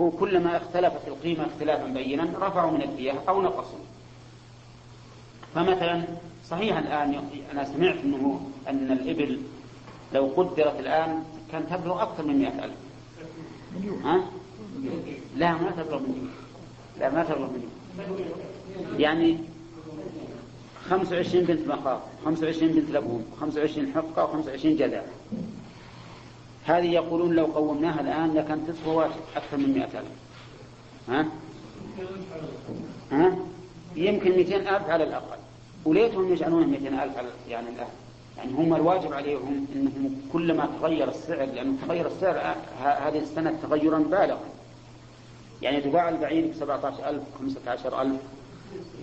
[0.00, 3.78] هو كلما اختلفت القيمة اختلافا بينا رفعوا من الدية أو نقصوا.
[5.54, 6.04] فمثلا
[6.48, 9.40] صحيح الآن أنا سمعت أنه أن الإبل
[10.12, 12.74] لو قدرت الآن كان تبلغ أكثر من مئة ألف.
[14.04, 14.24] ها؟
[15.36, 16.30] لا ما تبلغ مليون.
[17.00, 17.70] لا ما تبلغ مليون.
[18.98, 19.38] يعني
[20.90, 25.02] 25 بنت مخاض 25 بنت لبون 25 حقة و25 جذع
[26.64, 29.06] هذه يقولون لو قومناها الآن لكان تسوى
[29.36, 30.08] أكثر من 100 ألف.
[31.08, 31.26] ها؟
[33.12, 33.36] ها؟
[33.96, 35.38] يمكن 200 ألف على الأقل.
[35.84, 37.86] وليتهم يجعلونها 200 ألف على يعني الآن.
[38.36, 44.40] يعني هم الواجب عليهم إنهم كلما تغير السعر لأنه تغير السعر هذه السنة تغيرا بالغا.
[45.62, 48.20] يعني تباع البعير ب 17000 15000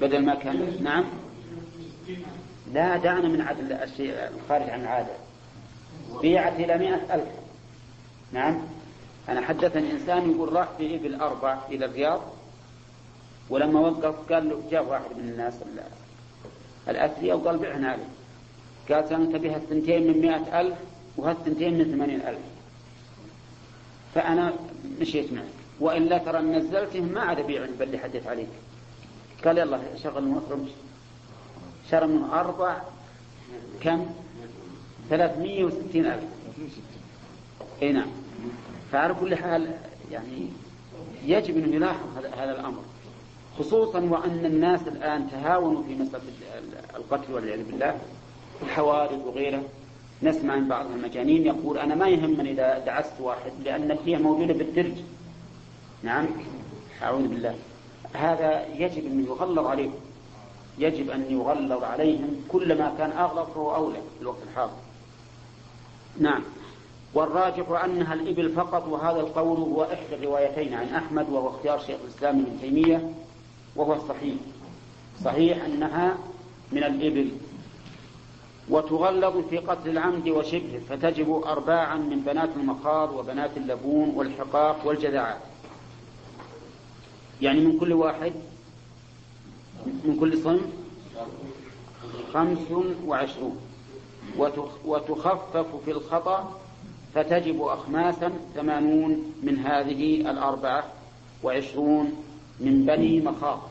[0.02, 1.06] بدل ما كان نعم.
[2.73, 5.14] لا دعنا من عدل الشيء الخارج عن العادة.
[6.22, 7.23] بيعت إلى 100000
[8.31, 8.61] نعم.
[9.30, 12.22] أنا حدثني إنسان يقول راح في ابل أربع إلى الرياض
[13.49, 15.53] ولما وقف قال له جاء واحد من الناس
[16.88, 18.10] الأثرياء وقال بعنا عليه
[18.91, 20.77] قال سننتبه الثنتين من مئة ألف
[21.18, 22.39] وهالثنتين من ثمانين ألف.
[24.15, 24.53] فأنا
[25.02, 25.45] مشيت معك.
[25.80, 28.48] وإلا ترى نزلتهم ما عاد أبيع بل حدث عليك.
[29.45, 30.68] قال يلا شغل المخرج
[31.91, 32.77] شرى من أربع
[33.81, 34.05] كم؟
[35.09, 36.23] ثلاثمية وستين ألف.
[37.81, 38.07] إي نعم.
[38.91, 39.72] فعلى كل حال
[40.11, 40.47] يعني
[41.26, 42.81] يجب أن يلاحظ هذا الأمر
[43.59, 46.23] خصوصا وأن الناس الآن تهاونوا في مسألة
[46.95, 47.97] القتل والعياذ بالله
[48.61, 49.63] الحوادث وغيره
[50.23, 54.93] نسمع من بعض المجانين يقول أنا ما يهمني إذا دعست واحد لأن الدية موجودة بالدرج.
[56.03, 56.26] نعم.
[57.03, 57.55] أعوذ بالله.
[58.13, 59.99] هذا يجب أن يغلظ عليهم.
[60.77, 64.77] يجب أن يغلظ عليهم كلما كان أغلظ فهو أولى في الوقت الحاضر.
[66.19, 66.43] نعم.
[67.13, 72.39] والراجح أنها الإبل فقط وهذا القول هو إحدى الروايتين عن أحمد وهو اختيار شيخ الإسلام
[72.39, 73.11] ابن تيمية
[73.75, 74.35] وهو الصحيح.
[75.23, 76.17] صحيح أنها
[76.71, 77.31] من الإبل.
[78.69, 85.38] وتغلظ في قتل العمد وشبهه فتجب أرباعا من بنات المخاض وبنات اللبون والحقاق والجذعات
[87.41, 88.34] يعني من كل واحد
[89.85, 90.61] من كل صنف
[92.34, 92.72] خمس
[93.05, 93.57] وعشرون.
[94.85, 96.59] وتخفف في الخطأ
[97.15, 100.84] فتجب أخماسا ثمانون من هذه الأربعة
[101.43, 102.13] وعشرون
[102.59, 103.69] من بني مخاض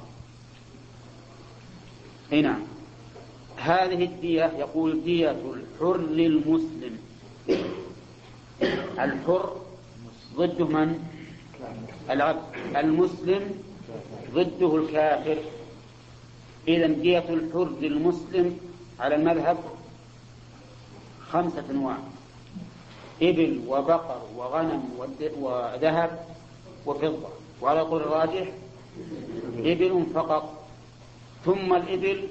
[2.33, 2.61] أي نعم.
[3.57, 6.99] هذه الدية يقول دية الحر للمسلم.
[8.99, 9.57] الحر
[10.37, 10.99] ضده من؟
[12.11, 12.43] العبد
[12.77, 13.63] المسلم
[14.35, 15.39] ضده الكافر.
[16.69, 18.59] إذا دية الحر للمسلم
[19.01, 19.59] على المذهب
[21.29, 21.97] خمسة أنواع.
[23.23, 24.83] إبل وبقر وغنم
[25.41, 26.27] وذهب
[26.87, 27.29] وفضة.
[27.63, 28.49] وعلى قول الراجح
[29.59, 30.65] إبل فقط.
[31.45, 32.29] ثم الإبل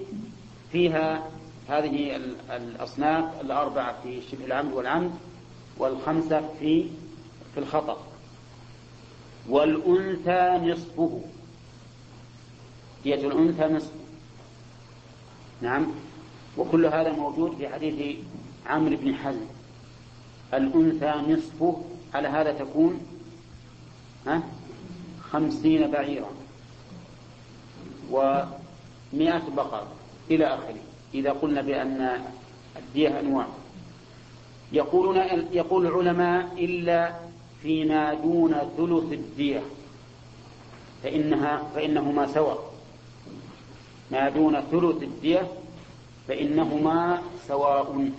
[0.72, 1.30] فيها
[1.70, 5.12] هذه الأصناف الأربعة في شبه العمد والعمد
[5.78, 6.86] والخمسة في
[7.54, 7.98] في الخطأ.
[9.50, 11.22] والأنثى نصفه.
[13.04, 14.00] دية الأنثى نصفه
[15.62, 15.88] نعم.
[16.58, 18.18] وكل هذا موجود في حديث
[18.66, 19.46] عمرو بن حزم.
[20.54, 21.84] الأنثى نصفه.
[22.14, 23.00] على هذا تكون
[24.28, 24.44] ها
[25.32, 26.30] خمسين بعيرا.
[28.12, 29.88] ومائة بقرة
[30.32, 30.80] إلى آخره
[31.14, 32.22] إذا قلنا بأن
[32.78, 33.48] الدية أنواع.
[34.72, 35.18] يقولون
[35.52, 37.29] يقول العلماء إلا
[37.62, 39.62] فيما دون ثلث الدية.
[41.04, 42.74] فإنها فإنهما سواء
[44.12, 45.48] ما دون ثلث الدية
[46.28, 48.10] فإنهما سواء.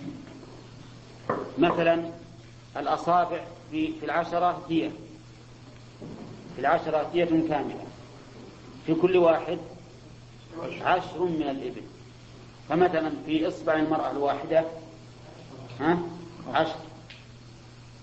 [1.57, 2.11] مثلا
[2.77, 3.39] الأصابع
[3.71, 4.91] في في العشرة دية.
[6.55, 7.85] في العشرة دية كاملة.
[8.85, 9.57] في كل واحد
[10.81, 11.81] عشر من الإبل.
[12.69, 14.65] فمثلا في إصبع المرأة الواحدة
[15.79, 15.97] ها؟
[16.53, 16.75] عشر.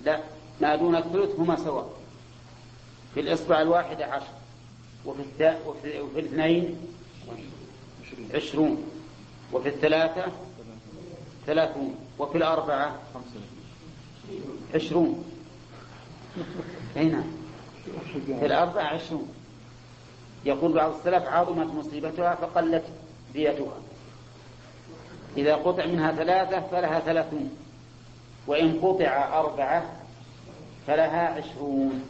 [0.04, 0.20] لا.
[0.60, 1.90] ما دون الثلث هما سواء
[3.14, 4.26] في الإصبع الواحدة عشر
[5.04, 5.66] وفي, الث...
[5.66, 6.00] وفي...
[6.00, 6.76] وفي الاثنين
[8.34, 8.84] عشرون
[9.52, 10.24] وفي الثلاثة
[11.46, 12.98] ثلاثون وفي الأربعة
[14.74, 15.24] عشرون.
[16.96, 17.24] هنا.
[18.40, 19.28] في الأربعة عشرون.
[20.44, 22.84] يقول بعض السلف عظمت مصيبتها فقلت
[23.32, 23.74] ديتها
[25.36, 27.50] إذا قطع منها ثلاثة فلها ثلاثون
[28.46, 29.97] وإن قطع أربعة
[30.88, 32.04] فلها عشرون.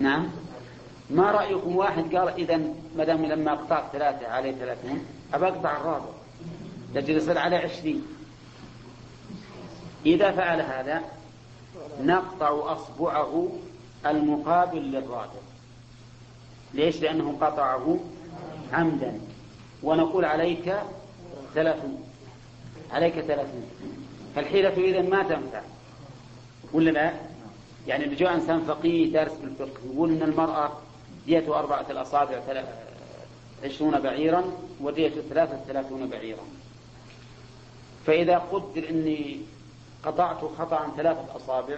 [0.00, 0.28] نعم.
[1.10, 2.56] ما رأيكم واحد قال إذا
[2.96, 5.04] ما دام لما قطعت ثلاثة عليه ثلاثون
[5.34, 6.10] أبى أقطع الرابع.
[6.94, 8.06] لجل يصير على عشرين.
[10.06, 11.02] إذا فعل هذا
[12.00, 13.48] نقطع أصبعه
[14.06, 15.40] المقابل للرابع.
[16.74, 17.98] ليش؟ لأنه قطعه
[18.72, 19.20] عمدا.
[19.82, 20.74] ونقول عليك
[21.54, 22.04] ثلاثون.
[22.92, 23.70] عليك ثلاثون.
[24.34, 25.62] فالحيلة إذا ما تنفع.
[26.72, 27.12] ولا لا؟
[27.86, 30.72] يعني اللي جاء إنسان فقيه دارس بالفقه يقول إن المرأة
[31.26, 32.40] دية أربعة الأصابع
[33.64, 34.44] عشرون بعيرا
[34.80, 36.42] ودية ثلاثة ثلاثون بعيرا.
[38.06, 39.40] فإذا قدر أني
[40.04, 41.76] قطعت خطأ ثلاثة أصابع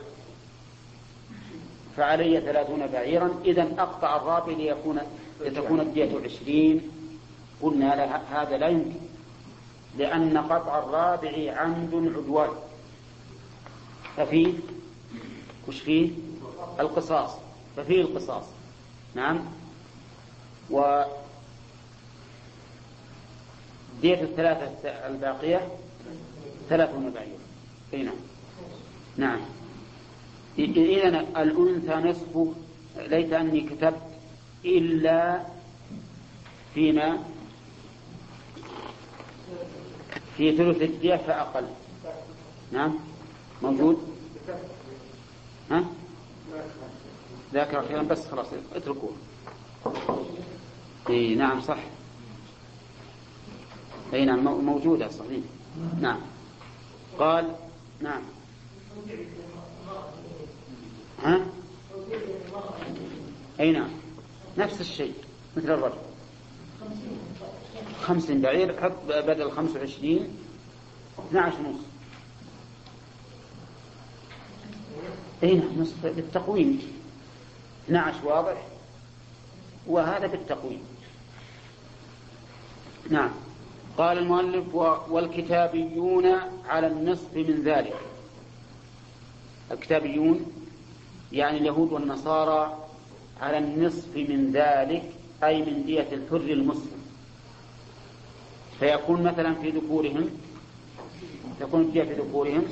[1.97, 5.01] فعلي ثلاثون بعيرا إذا أقطع الرابع ليكون
[5.41, 6.91] لتكون الدية عشرين.
[7.63, 9.01] قلنا لها هذا لا يمكن
[9.99, 12.51] لأن قطع الرابع عمد عدوان.
[14.17, 14.53] ففيه
[15.69, 16.11] وش فيه؟
[16.81, 17.31] القصاص
[17.77, 18.45] ففيه القصاص.
[19.15, 19.41] نعم.
[20.71, 21.03] و
[24.03, 25.69] دية الثلاثة الباقية
[26.69, 27.39] ثلاثون بعير
[27.95, 28.15] أي نعم.
[29.17, 29.41] نعم.
[30.59, 32.55] إذا الأنثى نصف
[32.97, 34.03] ليت أني كتبت
[34.65, 35.41] إلا
[36.75, 37.19] فيما
[40.37, 41.65] في ثلث الدية فأقل.
[42.73, 42.95] نعم.
[43.63, 44.12] موجود؟
[45.73, 45.85] ها؟
[47.55, 49.13] ذاكر أخيرا بس خلاص اتركوه.
[51.11, 51.79] إي نعم صح.
[54.15, 55.45] إي نعم موجودة صحيح.
[56.01, 56.21] نعم.
[57.19, 57.55] قال
[58.01, 58.23] نعم.
[61.23, 61.47] ها؟
[63.61, 63.91] إي نعم.
[64.59, 65.15] نفس الشيء
[65.57, 65.99] مثل الرجل.
[68.03, 70.37] خمسين بعير حط بدل خمسة وعشرين
[71.19, 71.81] اثنى عشر ونص.
[75.43, 76.83] اي نعم نصف بالتقويم.
[77.87, 78.63] 12 واضح؟
[79.87, 80.83] وهذا بالتقويم.
[83.11, 83.31] نعم.
[83.99, 84.75] قال المؤلف
[85.11, 86.27] والكتابيون
[86.69, 87.97] على النصف من ذلك.
[89.71, 90.47] الكتابيون
[91.33, 92.79] يعني اليهود والنصارى
[93.41, 95.03] على النصف من ذلك
[95.45, 97.03] أي من دية الحر المسلم.
[98.81, 100.31] فيكون مثلا في ذكورهم
[101.61, 102.65] تكون الدية في ذكورهم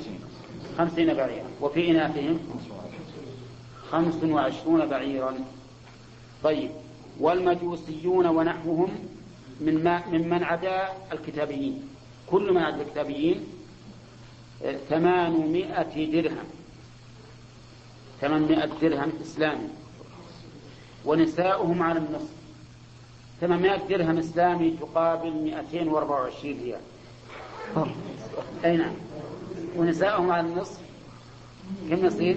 [0.80, 1.50] خمسين بعيرا.
[1.60, 2.38] وفي إناثهم
[3.90, 5.34] خمس وعشرون بعيرا.
[6.44, 6.70] طيب.
[7.20, 8.88] والمجوسيون ونحوهم
[9.60, 11.88] من ما ممن عدا الكتابيين.
[12.26, 13.44] كل من عدا الكتابيين
[14.88, 16.48] ثمانمائة درهم.
[18.20, 19.68] ثمانمائة درهم إسلامي.
[21.04, 22.32] ونساؤهم على النصف.
[23.40, 26.80] ثمانمائة درهم إسلامي تقابل 224 ريال.
[28.64, 29.09] أي نعم.
[29.76, 30.78] ونساؤهم على النصف.
[31.90, 32.36] كم يصير؟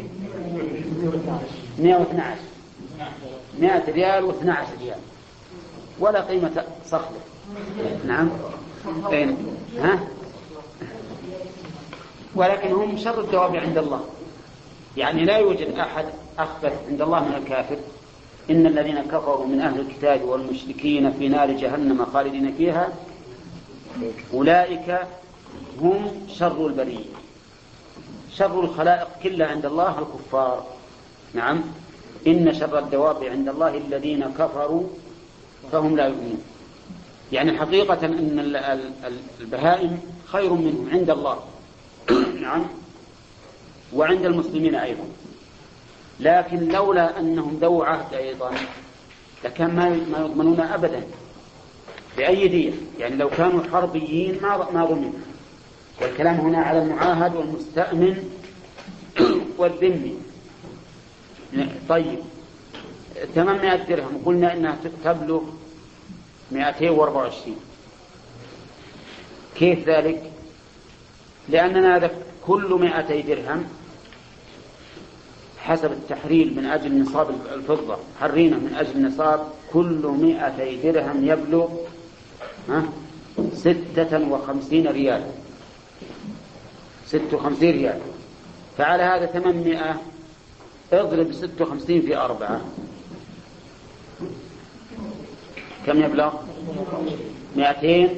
[1.80, 2.38] 112
[3.60, 4.99] 100 ريال و12 ريال.
[5.99, 7.19] ولا قيمة صخرة
[8.07, 8.30] نعم.
[9.11, 9.38] أين
[9.80, 9.99] ها؟
[12.35, 14.03] ولكن هم شر الدواب عند الله.
[14.97, 16.05] يعني لا يوجد أحد
[16.39, 17.77] أخبث عند الله من الكافر.
[18.49, 22.89] إن الذين كفروا من أهل الكتاب والمشركين في نار جهنم خالدين فيها.
[24.34, 24.99] أولئك
[25.81, 27.22] هم شر البرية.
[28.38, 30.65] شر الخلائق كلها عند الله الكفار.
[31.34, 31.61] نعم.
[32.27, 34.84] إن شر الدواب عند الله الذين كفروا
[35.72, 36.43] فهم لا يؤمنون.
[37.31, 38.39] يعني حقيقة أن
[39.41, 41.39] البهائم خير منهم عند الله.
[42.41, 42.65] نعم.
[43.93, 45.03] وعند المسلمين أيضا.
[46.19, 48.51] لكن لولا أنهم ذو عهد أيضا
[49.43, 51.03] لكان ما يضمنون أبدا.
[52.18, 54.84] بأي دية يعني لو كانوا حربيين ما ما
[56.01, 58.29] والكلام هنا على المعاهد والمستأمن
[59.57, 60.17] والذمي.
[61.89, 62.19] طيب
[63.35, 65.41] 800 درهم قلنا إنها تبلغ
[66.51, 67.55] 224
[69.55, 70.31] كيف ذلك؟
[71.49, 72.11] لأننا
[72.45, 73.63] كل 200 درهم
[75.59, 77.97] حسب التحرير من أجل نصاب الفضة.
[78.19, 81.69] حرينا من أجل نصاب كل مائتي درهم يبلغ
[83.53, 85.23] ستة وخمسين ريال.
[87.14, 87.99] ست وخمسين ريال.
[88.77, 90.02] فعلى هذا ثمانمائة
[90.94, 92.61] اضرب ست وخمسين في أربعة.
[95.85, 96.34] كم يبلغ؟
[97.56, 98.10] مائتين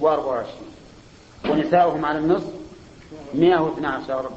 [0.00, 0.66] وأربعة وعشرين.
[1.50, 2.52] ونساؤهم على النصف
[3.34, 4.30] مائة واثنى عشر.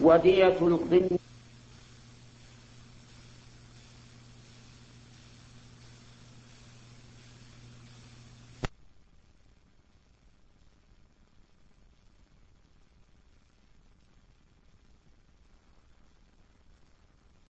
[0.00, 1.19] ودية الضمن